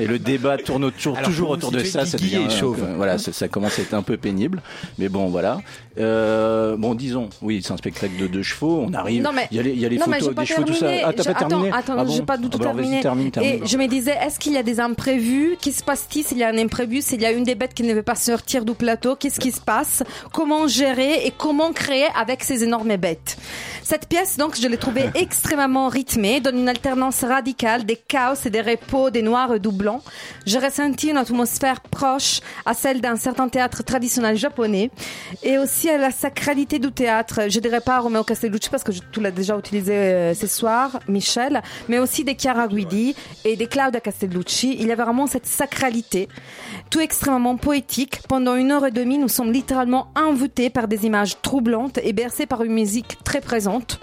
et 0.00 0.06
le 0.06 0.18
débat 0.18 0.56
tourne 0.56 0.84
autour, 0.84 1.16
Alors, 1.18 1.28
toujours 1.28 1.50
autour 1.50 1.72
de 1.72 1.80
ça. 1.80 2.06
Ça 2.06 2.16
devient 2.16 2.48
chauve. 2.48 2.82
euh, 2.82 2.94
voilà, 2.96 3.18
ça, 3.18 3.32
ça 3.32 3.48
commence 3.48 3.78
à 3.78 3.82
être 3.82 3.92
un 3.92 4.02
peu 4.02 4.16
pénible. 4.16 4.62
Mais 4.98 5.08
bon, 5.10 5.26
voilà. 5.28 5.60
Euh, 5.98 6.76
bon, 6.78 6.94
disons, 6.94 7.28
oui, 7.42 7.60
c'est 7.62 7.72
un 7.72 7.76
spectacle 7.76 8.16
de, 8.18 8.26
de 8.28 8.42
chevaux. 8.42 8.84
On 8.88 8.94
arrive. 8.94 9.22
Non, 9.22 9.30
mais- 9.34 9.46
il 9.50 9.56
y 9.58 9.60
a 9.60 9.62
les, 9.62 9.70
il 9.72 9.78
y 9.80 9.86
a 9.86 9.88
les 9.90 9.98
non, 9.98 10.06
photos 10.06 10.34
des 10.34 10.46
chevaux, 10.46 10.62
tout 10.64 10.72
ça. 10.72 10.80
terminé. 10.86 11.02
Ah, 11.04 11.12
t'as 11.12 11.22
Je- 11.22 11.28
pas 11.28 11.34
terminé 11.38 11.68
Attends, 11.68 11.78
attends, 11.78 11.94
Ah 11.98 12.04
bon 12.04 12.12
j'ai 12.14 12.22
pas 12.22 12.36
du 12.38 12.48
tout 12.48 12.58
Ah 12.62 12.64
bah, 12.64 12.72
vas-y, 12.72 12.76
terminé. 12.82 13.00
termine, 13.02 13.30
termine. 13.30 13.52
Et 13.62 13.66
je 13.66 13.76
me 13.76 13.86
disais, 13.86 14.14
est-ce 14.26 14.38
qu'il 14.38 14.52
y 14.52 14.56
a 14.56 14.62
des 14.62 14.80
imprévus 14.80 15.56
Qui 15.60 15.72
se 15.72 15.84
passe-t-il 15.84 16.24
s'il 16.24 16.38
y 16.38 16.42
a 16.44 16.48
un 16.48 16.56
imprévu 16.58 17.02
S'il 17.02 17.20
y 17.20 17.26
a 17.26 17.30
une 17.32 17.44
des 17.44 17.54
bêtes 17.54 17.74
qui 17.74 17.82
ne 17.82 17.92
veut 17.94 18.02
pas 18.02 18.14
sortir 18.14 18.43
du 18.44 18.74
plateau, 18.74 19.16
qu'est-ce 19.16 19.40
qui 19.40 19.50
se 19.52 19.60
passe 19.60 20.02
Comment 20.32 20.68
gérer 20.68 21.26
et 21.26 21.32
comment 21.36 21.72
créer 21.72 22.06
avec 22.16 22.44
ces 22.44 22.62
énormes 22.62 22.96
bêtes 22.96 23.36
Cette 23.82 24.06
pièce, 24.08 24.36
donc, 24.36 24.56
je 24.60 24.68
l'ai 24.68 24.76
trouvée 24.76 25.10
extrêmement 25.14 25.88
rythmée, 25.88 26.40
donne 26.40 26.58
une 26.58 26.68
alternance 26.68 27.24
radicale 27.24 27.84
des 27.84 27.96
chaos 27.96 28.34
et 28.44 28.50
des 28.50 28.60
repos, 28.60 29.10
des 29.10 29.22
noirs 29.22 29.54
et 29.54 29.60
du 29.60 29.70
blanc. 29.70 30.02
J'ai 30.46 30.58
ressenti 30.58 31.08
une 31.08 31.16
atmosphère 31.16 31.80
proche 31.80 32.40
à 32.66 32.74
celle 32.74 33.00
d'un 33.00 33.16
certain 33.16 33.48
théâtre 33.48 33.82
traditionnel 33.82 34.36
japonais 34.36 34.90
et 35.42 35.58
aussi 35.58 35.88
à 35.88 35.96
la 35.98 36.10
sacralité 36.10 36.78
du 36.78 36.92
théâtre. 36.92 37.48
Je 37.48 37.58
dirais 37.60 37.80
pas 37.80 37.98
Romeo 38.00 38.24
Castellucci 38.24 38.68
parce 38.70 38.84
que 38.84 38.92
je- 38.92 39.00
tu 39.10 39.20
l'as 39.20 39.30
déjà 39.30 39.56
utilisé 39.58 39.92
euh, 39.94 40.34
ce 40.34 40.46
soir, 40.46 41.00
Michel, 41.08 41.62
mais 41.88 41.98
aussi 41.98 42.24
des 42.24 42.36
Chiara 42.38 42.68
Guidi 42.68 43.14
et 43.44 43.56
des 43.56 43.66
Claudia 43.66 44.00
Castellucci. 44.00 44.76
Il 44.78 44.86
y 44.86 44.92
avait 44.92 45.02
vraiment 45.02 45.26
cette 45.26 45.46
sacralité, 45.46 46.28
tout 46.90 47.00
extrêmement 47.00 47.56
poétique. 47.56 48.20
Pendant 48.34 48.56
une 48.56 48.72
heure 48.72 48.84
et 48.84 48.90
demie, 48.90 49.18
nous 49.18 49.28
sommes 49.28 49.52
littéralement 49.52 50.08
envoûtés 50.16 50.68
par 50.68 50.88
des 50.88 51.06
images 51.06 51.40
troublantes 51.40 52.00
et 52.02 52.12
bercés 52.12 52.46
par 52.46 52.64
une 52.64 52.72
musique 52.72 53.22
très 53.22 53.40
présente. 53.40 54.00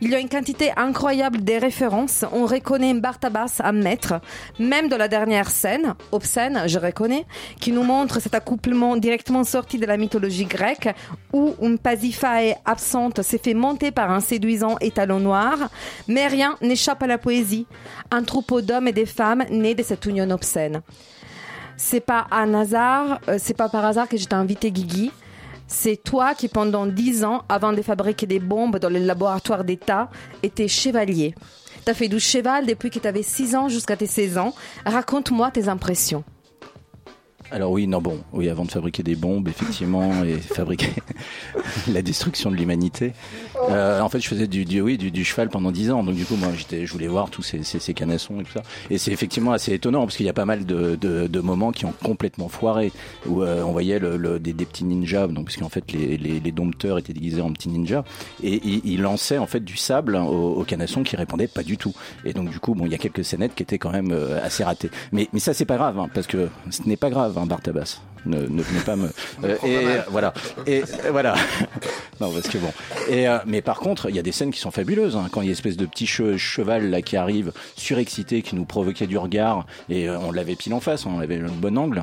Il 0.00 0.08
y 0.08 0.14
a 0.14 0.20
une 0.20 0.30
quantité 0.30 0.72
incroyable 0.74 1.44
des 1.44 1.58
références. 1.58 2.24
On 2.32 2.46
reconnaît 2.46 2.94
Bartabas 2.94 3.56
à 3.58 3.72
maître, 3.72 4.22
même 4.58 4.88
dans 4.88 4.96
la 4.96 5.06
dernière 5.06 5.50
scène, 5.50 5.96
obscène, 6.12 6.62
je 6.66 6.78
reconnais, 6.78 7.26
qui 7.60 7.72
nous 7.72 7.82
montre 7.82 8.22
cet 8.22 8.34
accouplement 8.34 8.96
directement 8.96 9.44
sorti 9.44 9.76
de 9.76 9.84
la 9.84 9.98
mythologie 9.98 10.46
grecque, 10.46 10.88
où 11.34 11.54
une 11.60 11.78
Pasiphae 11.78 12.56
absente 12.64 13.20
s'est 13.20 13.36
fait 13.36 13.52
monter 13.52 13.90
par 13.90 14.10
un 14.10 14.20
séduisant 14.20 14.78
étalon 14.80 15.20
noir, 15.20 15.58
mais 16.08 16.26
rien 16.26 16.56
n'échappe 16.62 17.02
à 17.02 17.06
la 17.06 17.18
poésie. 17.18 17.66
Un 18.10 18.22
troupeau 18.22 18.62
d'hommes 18.62 18.88
et 18.88 18.92
de 18.92 19.04
femmes 19.04 19.44
nés 19.50 19.74
de 19.74 19.82
cette 19.82 20.06
union 20.06 20.30
obscène. 20.30 20.80
C'est 21.76 22.00
pas 22.00 22.26
un 22.30 22.54
hasard, 22.54 23.20
euh, 23.28 23.36
c'est 23.38 23.56
pas 23.56 23.68
par 23.68 23.84
hasard 23.84 24.08
que 24.08 24.16
je 24.16 24.26
t'ai 24.26 24.34
invité 24.34 24.70
Guigui. 24.70 25.10
C'est 25.66 25.96
toi 25.96 26.34
qui, 26.34 26.48
pendant 26.48 26.86
dix 26.86 27.24
ans, 27.24 27.42
avant 27.48 27.72
de 27.72 27.82
fabriquer 27.82 28.26
des 28.26 28.38
bombes 28.38 28.78
dans 28.78 28.88
les 28.88 29.00
laboratoires 29.00 29.64
d'État, 29.64 30.10
étais 30.42 30.68
chevalier. 30.68 31.34
T'as 31.84 31.94
fait 31.94 32.08
du 32.08 32.20
cheval 32.20 32.66
depuis 32.66 32.90
que 32.90 32.98
t'avais 32.98 33.22
6 33.22 33.56
ans 33.56 33.68
jusqu'à 33.68 33.96
tes 33.96 34.06
16 34.06 34.38
ans. 34.38 34.54
Raconte-moi 34.86 35.50
tes 35.50 35.68
impressions. 35.68 36.24
Alors 37.50 37.70
oui, 37.70 37.86
non 37.86 38.00
bon, 38.00 38.18
oui, 38.32 38.48
avant 38.48 38.64
de 38.64 38.70
fabriquer 38.70 39.02
des 39.02 39.14
bombes, 39.14 39.48
effectivement, 39.48 40.24
et 40.24 40.34
fabriquer 40.38 40.90
la 41.88 42.02
destruction 42.02 42.50
de 42.50 42.56
l'humanité. 42.56 43.12
euh, 43.70 44.00
en 44.00 44.08
fait, 44.08 44.20
je 44.20 44.28
faisais 44.28 44.46
du, 44.46 44.64
du 44.64 44.80
oui, 44.80 44.96
du, 44.96 45.24
cheval 45.24 45.50
pendant 45.50 45.70
dix 45.70 45.90
ans. 45.90 46.02
Donc 46.02 46.16
du 46.16 46.24
coup, 46.24 46.36
moi, 46.36 46.48
j'étais, 46.56 46.86
je 46.86 46.92
voulais 46.92 47.06
voir 47.06 47.30
tous 47.30 47.42
ces, 47.42 47.62
ces, 47.62 47.90
et 47.90 47.94
tout 47.94 48.52
ça. 48.52 48.62
Et 48.90 48.98
c'est 48.98 49.12
effectivement 49.12 49.52
assez 49.52 49.72
étonnant 49.72 50.00
parce 50.02 50.16
qu'il 50.16 50.26
y 50.26 50.28
a 50.28 50.34
pas 50.34 50.46
mal 50.46 50.64
de, 50.64 50.96
de, 50.96 51.40
moments 51.40 51.72
qui 51.72 51.84
ont 51.84 51.94
complètement 52.02 52.48
foiré 52.48 52.92
où 53.26 53.42
euh, 53.42 53.62
on 53.62 53.72
voyait 53.72 54.00
des, 54.00 54.52
des 54.52 54.64
petits 54.64 54.84
ninjas. 54.84 55.28
Donc 55.28 55.46
parce 55.46 55.56
qu'en 55.56 55.68
fait, 55.68 55.92
les, 55.92 56.16
les, 56.16 56.52
dompteurs 56.52 56.98
étaient 56.98 57.12
déguisés 57.12 57.42
en 57.42 57.52
petits 57.52 57.68
ninjas 57.68 58.04
et 58.42 58.60
ils, 58.64 59.02
lançaient 59.02 59.38
en 59.38 59.46
fait 59.46 59.60
du 59.60 59.76
sable 59.76 60.16
aux, 60.16 60.54
aux 60.54 60.64
qui 60.64 61.16
répondaient 61.16 61.48
pas 61.48 61.62
du 61.62 61.76
tout. 61.76 61.94
Et 62.24 62.32
donc 62.32 62.50
du 62.50 62.58
coup, 62.58 62.74
bon, 62.74 62.86
il 62.86 62.92
y 62.92 62.94
a 62.94 62.98
quelques 62.98 63.24
scénettes 63.24 63.54
qui 63.54 63.62
étaient 63.62 63.78
quand 63.78 63.92
même 63.92 64.12
euh, 64.12 64.42
assez 64.42 64.64
ratées. 64.64 64.90
Mais 65.12 65.28
mais 65.32 65.40
ça, 65.40 65.52
c'est 65.54 65.64
pas 65.64 65.76
grave 65.76 65.98
hein, 65.98 66.08
parce 66.12 66.26
que 66.26 66.48
ce 66.70 66.82
n'est 66.86 66.96
pas 66.96 67.10
grave, 67.10 67.33
hein, 67.38 67.46
Bartabas. 67.46 68.00
Ne, 68.26 68.38
ne 68.38 68.62
venez 68.62 68.80
pas 68.80 68.96
me. 68.96 69.10
euh, 69.44 69.56
et 69.66 69.86
voilà. 70.10 70.32
Et 70.66 70.82
euh, 70.82 71.10
voilà. 71.10 71.34
non, 72.20 72.30
parce 72.32 72.48
que 72.48 72.56
bon. 72.56 72.72
Et 73.10 73.28
euh, 73.28 73.38
mais 73.46 73.60
par 73.60 73.78
contre, 73.80 74.08
il 74.08 74.16
y 74.16 74.18
a 74.18 74.22
des 74.22 74.32
scènes 74.32 74.50
qui 74.50 74.60
sont 74.60 74.70
fabuleuses. 74.70 75.14
hein, 75.16 75.28
quand 75.30 75.42
il 75.42 75.46
y 75.46 75.50
a 75.50 75.52
espèce 75.52 75.76
de 75.76 75.84
petit 75.84 76.06
che- 76.06 76.36
cheval 76.38 76.88
là 76.88 77.02
qui 77.02 77.16
arrive, 77.18 77.52
surexcité, 77.76 78.40
qui 78.40 78.56
nous 78.56 78.64
provoquait 78.64 79.06
du 79.06 79.18
regard, 79.18 79.66
et 79.90 80.08
euh, 80.08 80.18
on 80.18 80.32
l'avait 80.32 80.56
pile 80.56 80.72
en 80.72 80.80
face, 80.80 81.04
on 81.04 81.18
avait 81.20 81.36
le 81.36 81.50
bon 81.50 81.76
angle. 81.76 82.02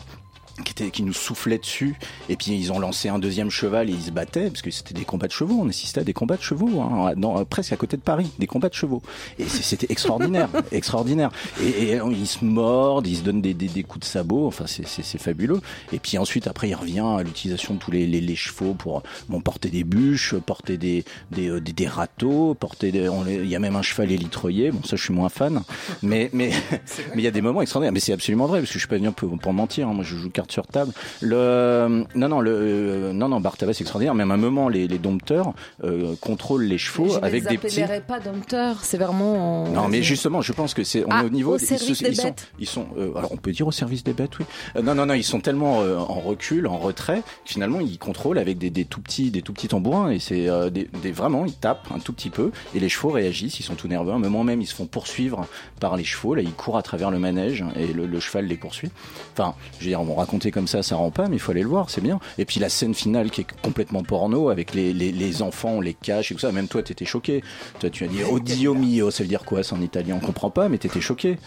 Qui, 0.64 0.72
était, 0.72 0.92
qui 0.92 1.04
nous 1.04 1.14
soufflait 1.14 1.58
dessus. 1.58 1.96
Et 2.30 2.36
puis 2.36 2.52
ils 2.52 2.72
ont 2.72 2.80
lancé 2.80 3.10
un 3.10 3.20
deuxième 3.20 3.50
cheval 3.50 3.90
et 3.90 3.94
ils 3.94 4.02
se 4.04 4.12
battaient 4.12 4.50
parce 4.50 4.62
que 4.62 4.72
c'était 4.72 4.94
des 4.94 5.06
combats 5.06 5.28
de 5.28 5.32
chevaux. 5.32 5.60
On 5.62 5.68
assistait 5.70 6.02
à 6.02 6.04
des 6.04 6.14
combats 6.14 6.38
de 6.38 6.42
chevaux 6.42 6.82
hein, 6.82 7.14
dans, 7.18 7.44
presque 7.46 7.74
à 7.74 7.78
côté 7.78 7.98
de 7.98 8.02
Paris 8.02 8.32
des 8.40 8.48
combats 8.48 8.70
de 8.70 8.74
chevaux. 8.74 9.02
Et 9.40 9.46
c'était 9.46 9.88
extraordinaire 9.90 10.50
extraordinaire. 10.72 11.32
Et, 11.62 11.94
et 11.94 12.00
ils 12.12 12.28
se 12.28 12.44
mordent 12.46 13.08
ils 13.08 13.18
se 13.18 13.22
donnent 13.24 13.42
des, 13.42 13.54
des, 13.54 13.68
des 13.68 13.84
coups 13.84 14.06
de 14.06 14.10
sabot. 14.12 14.48
Enfin 14.48 14.66
c'est- 14.68 14.82
fabuleux. 15.18 15.60
Et 15.92 16.00
puis 16.00 16.18
ensuite 16.18 16.48
après 16.48 16.70
il 16.70 16.76
revient 16.76 17.00
à 17.20 17.24
l'utilisation 17.24 17.74
de 17.76 17.80
tous 17.80 17.92
les, 17.92 18.06
les, 18.08 18.22
les 18.22 18.36
chevaux 18.36 18.74
pour 18.74 19.04
bon, 19.30 19.42
porter 19.42 19.70
des 19.70 19.84
bûches 19.84 20.36
porter 20.36 20.78
des 20.78 21.04
des, 21.32 21.50
euh, 21.50 21.60
des, 21.60 21.74
des 21.74 21.88
râteaux 21.88 22.54
porter 22.54 22.92
des, 22.92 23.10
on 23.10 23.24
les- 23.24 23.36
il 23.36 23.48
y 23.50 23.56
a 23.56 23.60
même 23.60 23.76
un 23.76 23.82
cheval 23.82 24.12
élitroyé 24.12 24.72
bon 24.72 24.82
ça 24.84 24.96
je 24.96 25.04
suis 25.04 25.14
moins 25.14 25.30
fan. 25.30 25.62
Mais 26.02 26.30
mais 26.34 26.52
mais 26.72 27.22
il 27.22 27.22
y 27.24 27.28
a 27.28 27.32
des 27.32 27.42
moments 27.42 27.62
extraordinaires. 27.62 27.94
Mais 27.94 28.00
c'est 28.00 28.14
absolument 28.14 28.46
vrai 28.48 28.60
parce 28.60 28.70
que 28.70 28.76
je 28.76 28.80
suis 28.80 28.88
pas 28.88 28.98
venu 28.98 29.12
pour, 29.12 29.38
pour 29.38 29.54
mentir 29.54 29.88
hein. 29.88 29.94
moi 29.94 30.04
je 30.04 30.16
joue 30.16 30.30
carte 30.30 30.51
sur 30.52 30.68
table. 30.68 30.92
Le, 31.22 32.04
non, 32.16 32.28
non, 32.30 32.42
le, 32.42 32.52
euh, 32.52 33.14
non, 33.14 33.30
non, 33.30 33.40
Bartava, 33.40 33.74
c'est 33.74 33.82
extraordinaire. 33.82 34.16
Même 34.16 34.32
à 34.32 34.34
un 34.34 34.38
moment, 34.38 34.70
les, 34.70 34.88
les 34.88 34.98
dompteurs 34.98 35.54
euh, 35.84 36.16
contrôlent 36.20 36.64
les 36.66 36.78
chevaux 36.78 37.10
Je 37.10 37.18
avec 37.26 37.44
les 37.44 37.50
des 37.52 37.58
petits. 37.58 37.82
pas 38.08 38.20
dompteurs, 38.20 38.84
c'est 38.84 38.98
vraiment. 38.98 39.68
Non, 39.70 39.88
mais 39.88 40.04
justement, 40.04 40.42
je 40.42 40.54
pense 40.54 40.74
que 40.74 40.84
c'est 40.84 41.04
on 41.06 41.10
Ah, 41.10 41.22
est 41.24 41.26
au 41.26 41.30
niveau. 41.30 41.56
au 41.56 41.58
ils, 41.58 41.66
se- 41.66 42.04
des 42.04 42.10
ils 42.10 42.16
sont, 42.16 42.24
bêtes. 42.24 42.48
ils 42.60 42.68
sont. 42.68 42.86
euh, 42.98 43.12
alors, 43.16 43.32
on 43.32 43.38
peut 43.38 43.52
dire 43.52 43.68
au 43.68 43.72
service 43.72 44.04
des 44.04 44.14
bêtes, 44.14 44.38
oui. 44.40 44.46
Euh, 44.76 44.82
non, 44.82 44.96
non, 44.96 45.06
non, 45.06 45.14
ils 45.14 45.24
sont 45.24 45.40
tellement 45.40 45.82
euh, 45.82 45.98
en 45.98 46.20
recul, 46.20 46.68
en 46.68 46.78
retrait. 46.78 47.22
que 47.46 47.52
Finalement, 47.52 47.80
ils 47.80 47.98
contrôlent 47.98 48.38
avec 48.40 48.58
des, 48.58 48.70
des 48.70 48.86
tout 48.86 49.02
petits, 49.02 49.32
des 49.32 49.42
tout 49.42 49.54
petits 49.54 49.68
tambourins 49.70 50.10
et 50.12 50.20
c'est 50.20 50.50
euh, 50.50 50.70
des, 50.70 50.90
des- 51.02 51.12
vraiment, 51.12 51.46
ils 51.46 51.54
tapent 51.54 51.88
un 51.96 52.00
tout 52.00 52.14
petit 52.14 52.30
peu 52.30 52.52
et 52.76 52.80
les 52.80 52.90
chevaux 52.90 53.10
réagissent. 53.10 53.60
Ils 53.60 53.64
sont 53.64 53.76
tout 53.76 53.88
nerveux. 53.88 54.12
À 54.12 54.16
un 54.16 54.20
moment 54.20 54.44
même, 54.44 54.62
ils 54.62 54.68
se 54.68 54.76
font 54.76 54.86
poursuivre 54.86 55.46
par 55.80 55.96
les 55.96 56.04
chevaux. 56.04 56.36
Là, 56.36 56.42
ils 56.42 56.54
courent 56.54 56.78
à 56.78 56.84
travers 56.84 57.12
le 57.12 57.20
manège 57.20 57.64
et 57.76 57.88
le, 57.94 58.06
le 58.06 58.20
cheval 58.20 58.46
les 58.46 58.58
poursuit. 58.58 58.90
Enfin, 59.34 59.56
je 59.80 59.86
veux 59.86 59.90
dire, 59.92 60.02
on 60.02 60.06
raconter 60.32 60.52
comme 60.52 60.68
ça, 60.68 60.82
ça 60.82 60.96
rend 60.96 61.12
pas, 61.12 61.28
mais 61.28 61.36
il 61.36 61.40
faut 61.40 61.52
aller 61.52 61.62
le 61.62 61.68
voir, 61.68 61.90
c'est 61.90 62.00
bien. 62.00 62.20
Et 62.38 62.46
puis 62.46 62.60
la 62.62 62.70
scène 62.70 62.94
finale 62.94 63.30
qui 63.32 63.42
est 63.42 63.48
complètement 63.62 64.02
porno 64.02 64.50
avec 64.50 64.74
les, 64.74 64.94
les, 64.94 65.12
les 65.12 65.42
enfants, 65.42 65.72
on 65.72 65.82
les 65.82 65.94
cache 65.94 66.32
et 66.32 66.36
tout 66.36 66.40
ça. 66.40 66.54
Même 66.54 66.68
toi, 66.70 66.82
t'étais 66.82 67.04
choqué. 67.06 67.44
Toi, 67.82 67.90
tu 67.90 68.06
as 68.06 68.08
dit 68.08 68.20
oh 68.32 68.40
Dio 68.40 68.74
mio, 68.74 69.12
ça 69.12 69.24
veut 69.24 69.30
dire 69.30 69.44
quoi 69.44 69.62
ça 69.62 69.76
en 69.76 69.82
italien? 69.82 70.18
On 70.22 70.26
comprend 70.26 70.50
pas, 70.50 70.70
mais 70.70 70.78
t'étais 70.78 71.02
choqué. 71.02 71.38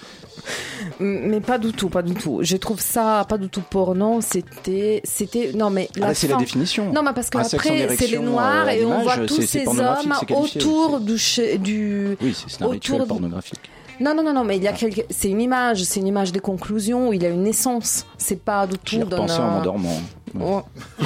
Mais 1.01 1.41
pas 1.41 1.57
du 1.59 1.73
tout, 1.73 1.89
pas 1.89 2.03
du 2.03 2.13
tout. 2.15 2.41
Je 2.43 2.57
trouve 2.59 2.81
ça 2.81 3.25
pas 3.29 3.39
du 3.39 3.49
tout 3.49 3.63
porno. 3.63 4.21
C'était, 4.21 5.01
c'était, 5.05 5.53
non 5.55 5.71
mais 5.71 5.89
Ah, 5.97 6.01
là, 6.09 6.15
c'est 6.15 6.29
la 6.29 6.35
fin- 6.35 6.41
définition. 6.41 6.93
Non 6.93 7.03
mais 7.03 7.13
parce 7.15 7.31
que 7.31 7.39
après 7.39 7.89
c'est 7.97 8.07
les 8.09 8.19
noirs 8.19 8.67
euh, 8.67 8.71
et 8.71 8.85
on 8.85 9.01
voit 9.03 9.17
tous 9.27 9.37
c'est- 9.37 9.47
c'est 9.47 9.65
ces 9.65 9.69
hommes 9.69 10.15
c'est 10.21 10.31
autour 10.33 11.01
du, 11.01 11.17
du. 11.59 12.17
Oui, 12.21 12.35
c'est 12.37 12.51
c'est 12.55 12.63
un 12.63 12.69
rituel 12.69 12.97
autour 12.97 13.07
de- 13.07 13.09
pornographique. 13.13 13.71
Non 14.01 14.15
non 14.15 14.23
non 14.23 14.33
non 14.33 14.45
mais 14.45 14.57
il 14.57 14.63
y 14.63 14.69
a 14.69 14.73
quelque... 14.73 15.03
c'est 15.11 15.29
une 15.31 15.41
image, 15.41 15.85
c'est 15.85 16.01
une 16.01 16.07
image 16.07 16.33
de 16.33 16.41
conclusion 16.41 17.09
où 17.09 17.13
il 17.13 17.23
y 17.23 17.27
a 17.27 17.29
une 17.31 17.47
essence. 17.47 18.07
C'est 18.19 18.41
pas 18.43 18.67
du 18.67 18.79
tout 18.79 18.99
dans 19.05 19.17
repensé 19.23 19.39
en 19.41 19.45
un- 19.45 19.51
m'endormant. 19.53 20.01
Oh. 20.41 20.63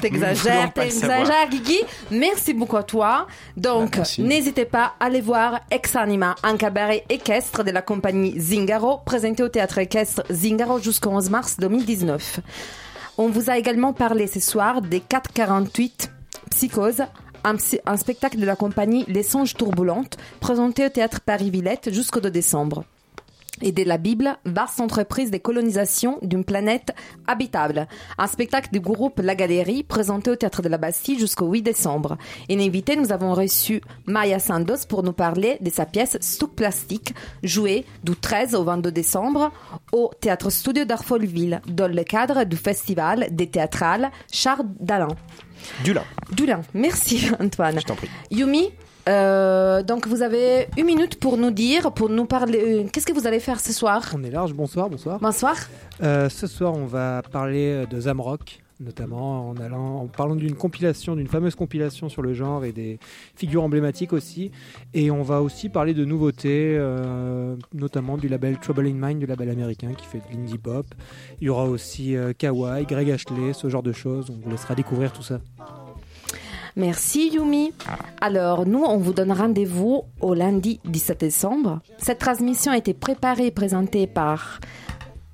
T'exagères, 0.00 0.72
t'exagères, 0.72 1.48
Guigui. 1.50 1.80
Merci 2.10 2.54
beaucoup 2.54 2.76
à 2.78 2.82
toi. 2.82 3.26
Donc, 3.56 3.98
Bah, 3.98 4.04
n'hésitez 4.18 4.64
pas 4.64 4.94
à 4.98 5.04
aller 5.06 5.20
voir 5.20 5.60
Ex 5.70 5.94
Anima, 5.96 6.34
un 6.42 6.56
cabaret 6.56 7.04
équestre 7.10 7.62
de 7.64 7.70
la 7.70 7.82
compagnie 7.82 8.38
Zingaro, 8.40 8.98
présenté 9.04 9.42
au 9.42 9.48
théâtre 9.48 9.78
équestre 9.78 10.22
Zingaro 10.32 10.78
jusqu'au 10.78 11.10
11 11.10 11.28
mars 11.30 11.56
2019. 11.58 12.40
On 13.18 13.28
vous 13.28 13.50
a 13.50 13.58
également 13.58 13.92
parlé 13.92 14.26
ce 14.26 14.40
soir 14.40 14.80
des 14.80 15.00
448 15.00 16.10
Psychose, 16.52 17.02
un, 17.44 17.96
spectacle 17.96 18.38
de 18.38 18.46
la 18.46 18.56
compagnie 18.56 19.04
Les 19.08 19.22
Songes 19.22 19.54
Tourboulentes, 19.54 20.16
présenté 20.40 20.86
au 20.86 20.88
théâtre 20.88 21.20
Paris-Villette 21.20 21.92
jusqu'au 21.92 22.20
2 22.20 22.30
décembre 22.30 22.84
et 23.62 23.72
de 23.72 23.82
la 23.82 23.98
Bible, 23.98 24.38
vaste 24.44 24.80
entreprise 24.80 25.30
de 25.30 25.36
colonisation 25.36 26.18
d'une 26.22 26.44
planète 26.44 26.94
habitable. 27.26 27.86
Un 28.16 28.26
spectacle 28.26 28.70
du 28.72 28.80
groupe 28.80 29.20
La 29.22 29.34
Galerie, 29.34 29.82
présenté 29.82 30.30
au 30.30 30.36
Théâtre 30.36 30.62
de 30.62 30.68
la 30.68 30.78
Bastille 30.78 31.18
jusqu'au 31.18 31.46
8 31.46 31.62
décembre. 31.62 32.16
Et 32.48 32.54
invité, 32.54 32.96
nous 32.96 33.12
avons 33.12 33.34
reçu 33.34 33.82
Maya 34.06 34.38
Sandos 34.38 34.86
pour 34.88 35.02
nous 35.02 35.12
parler 35.12 35.58
de 35.60 35.68
sa 35.68 35.84
pièce 35.84 36.16
Stock 36.20 36.54
Plastique, 36.54 37.14
jouée 37.42 37.84
du 38.02 38.16
13 38.16 38.54
au 38.54 38.64
22 38.64 38.90
décembre 38.92 39.50
au 39.92 40.10
Théâtre 40.20 40.50
Studio 40.50 40.84
d'Arfolville, 40.84 41.60
dans 41.68 41.92
le 41.92 42.02
cadre 42.04 42.44
du 42.44 42.56
festival 42.56 43.28
des 43.30 43.48
théâtrales 43.48 44.10
Charles 44.32 44.66
Dalin. 44.80 45.08
Du 45.84 45.92
lin. 45.92 46.04
Dulin, 46.32 46.60
merci 46.74 47.28
Antoine. 47.40 47.78
Je 47.80 47.84
t'en 47.86 47.94
prie. 47.94 48.08
Yumi, 48.30 48.70
euh, 49.08 49.82
donc 49.82 50.06
vous 50.06 50.22
avez 50.22 50.68
une 50.76 50.86
minute 50.86 51.18
pour 51.18 51.36
nous 51.36 51.50
dire, 51.50 51.92
pour 51.92 52.08
nous 52.08 52.26
parler. 52.26 52.60
euh, 52.84 52.88
Qu'est-ce 52.92 53.06
que 53.06 53.12
vous 53.12 53.26
allez 53.26 53.40
faire 53.40 53.60
ce 53.60 53.72
soir? 53.72 54.02
On 54.14 54.22
est 54.22 54.30
large, 54.30 54.52
bonsoir, 54.52 54.88
bonsoir. 54.90 55.18
Bonsoir. 55.20 55.56
Euh, 56.02 56.28
ce 56.28 56.46
soir, 56.46 56.74
on 56.74 56.86
va 56.86 57.22
parler 57.32 57.84
de 57.90 58.00
Zamrock, 58.00 58.60
notamment 58.80 59.48
en, 59.50 59.56
allant, 59.58 59.96
en 60.00 60.06
parlant 60.06 60.34
d'une 60.36 60.54
compilation, 60.54 61.14
d'une 61.16 61.26
fameuse 61.28 61.54
compilation 61.54 62.08
sur 62.08 62.22
le 62.22 62.32
genre 62.34 62.64
et 62.64 62.72
des 62.72 62.98
figures 63.36 63.62
emblématiques 63.62 64.12
aussi. 64.12 64.50
Et 64.94 65.10
on 65.10 65.22
va 65.22 65.42
aussi 65.42 65.68
parler 65.68 65.94
de 65.94 66.04
nouveautés, 66.04 66.76
euh, 66.78 67.56
notamment 67.74 68.16
du 68.16 68.28
label 68.28 68.58
Trouble 68.58 68.86
in 68.86 68.94
Mind, 68.94 69.18
du 69.20 69.26
label 69.26 69.50
américain 69.50 69.92
qui 69.94 70.06
fait 70.06 70.18
de 70.18 70.34
l'indie 70.36 70.58
pop. 70.58 70.86
Il 71.40 71.46
y 71.46 71.48
aura 71.50 71.64
aussi 71.66 72.16
euh, 72.16 72.32
Kawaii, 72.36 72.86
Greg 72.86 73.10
Ashley, 73.10 73.52
ce 73.52 73.68
genre 73.68 73.82
de 73.82 73.92
choses. 73.92 74.30
On 74.30 74.38
vous 74.42 74.50
laissera 74.50 74.74
découvrir 74.74 75.12
tout 75.12 75.22
ça. 75.22 75.40
Merci 76.76 77.30
Yumi. 77.34 77.72
Alors, 78.20 78.64
nous, 78.64 78.82
on 78.84 78.96
vous 78.96 79.12
donne 79.12 79.32
rendez-vous 79.32 80.04
au 80.20 80.34
lundi 80.34 80.80
17 80.84 81.20
décembre. 81.20 81.80
Cette 81.98 82.18
transmission 82.18 82.70
a 82.72 82.78
été 82.78 82.94
préparée 82.94 83.46
et 83.46 83.50
présentée 83.50 84.06
par 84.06 84.60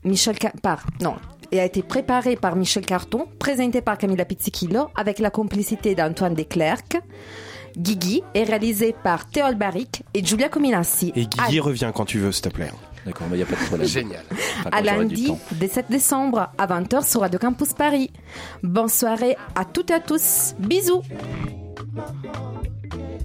Michel 0.03 0.37
Ca- 0.41 0.53
par 0.63 0.87
non, 1.03 1.15
et 1.57 1.61
a 1.61 1.65
été 1.65 1.83
préparée 1.83 2.37
par 2.37 2.55
Michel 2.55 2.85
Carton, 2.85 3.27
présentée 3.39 3.81
par 3.81 3.97
Camilla 3.97 4.25
Pizzichillo 4.25 4.89
avec 4.95 5.19
la 5.19 5.31
complicité 5.31 5.95
d'Antoine 5.95 6.35
Desclercq. 6.35 6.99
Guigui 7.77 8.23
est 8.35 8.45
réalisée 8.45 8.95
par 9.03 9.29
Théol 9.29 9.55
Barric 9.55 10.03
et 10.15 10.25
Giulia 10.25 10.49
Cominassi. 10.49 11.13
Et 11.17 11.27
Guigui 11.27 11.61
revient 11.61 11.93
quand 11.95 12.05
tu 12.05 12.19
veux, 12.19 12.33
s'il 12.33 12.43
te 12.43 12.49
plaît. 12.51 12.71
D'accord, 13.07 13.27
il 13.31 13.37
n'y 13.37 13.43
a 13.43 13.47
pas 13.47 13.57
de 13.57 13.67
problème. 13.67 13.89
Génial. 13.89 14.23
Enfin, 14.61 14.71
à 14.73 14.83
lundi 14.83 15.29
temps. 15.29 15.39
17 15.53 15.87
décembre 15.89 16.51
à 16.59 16.67
20h 16.67 17.09
sur 17.09 17.21
Radio 17.21 17.39
Campus 17.39 17.73
Paris. 17.73 18.11
Bonne 18.63 18.89
soirée 18.89 19.37
à 19.55 19.65
toutes 19.65 19.91
et 19.91 19.95
à 19.95 20.01
tous. 20.01 20.55
Bisous. 20.59 21.03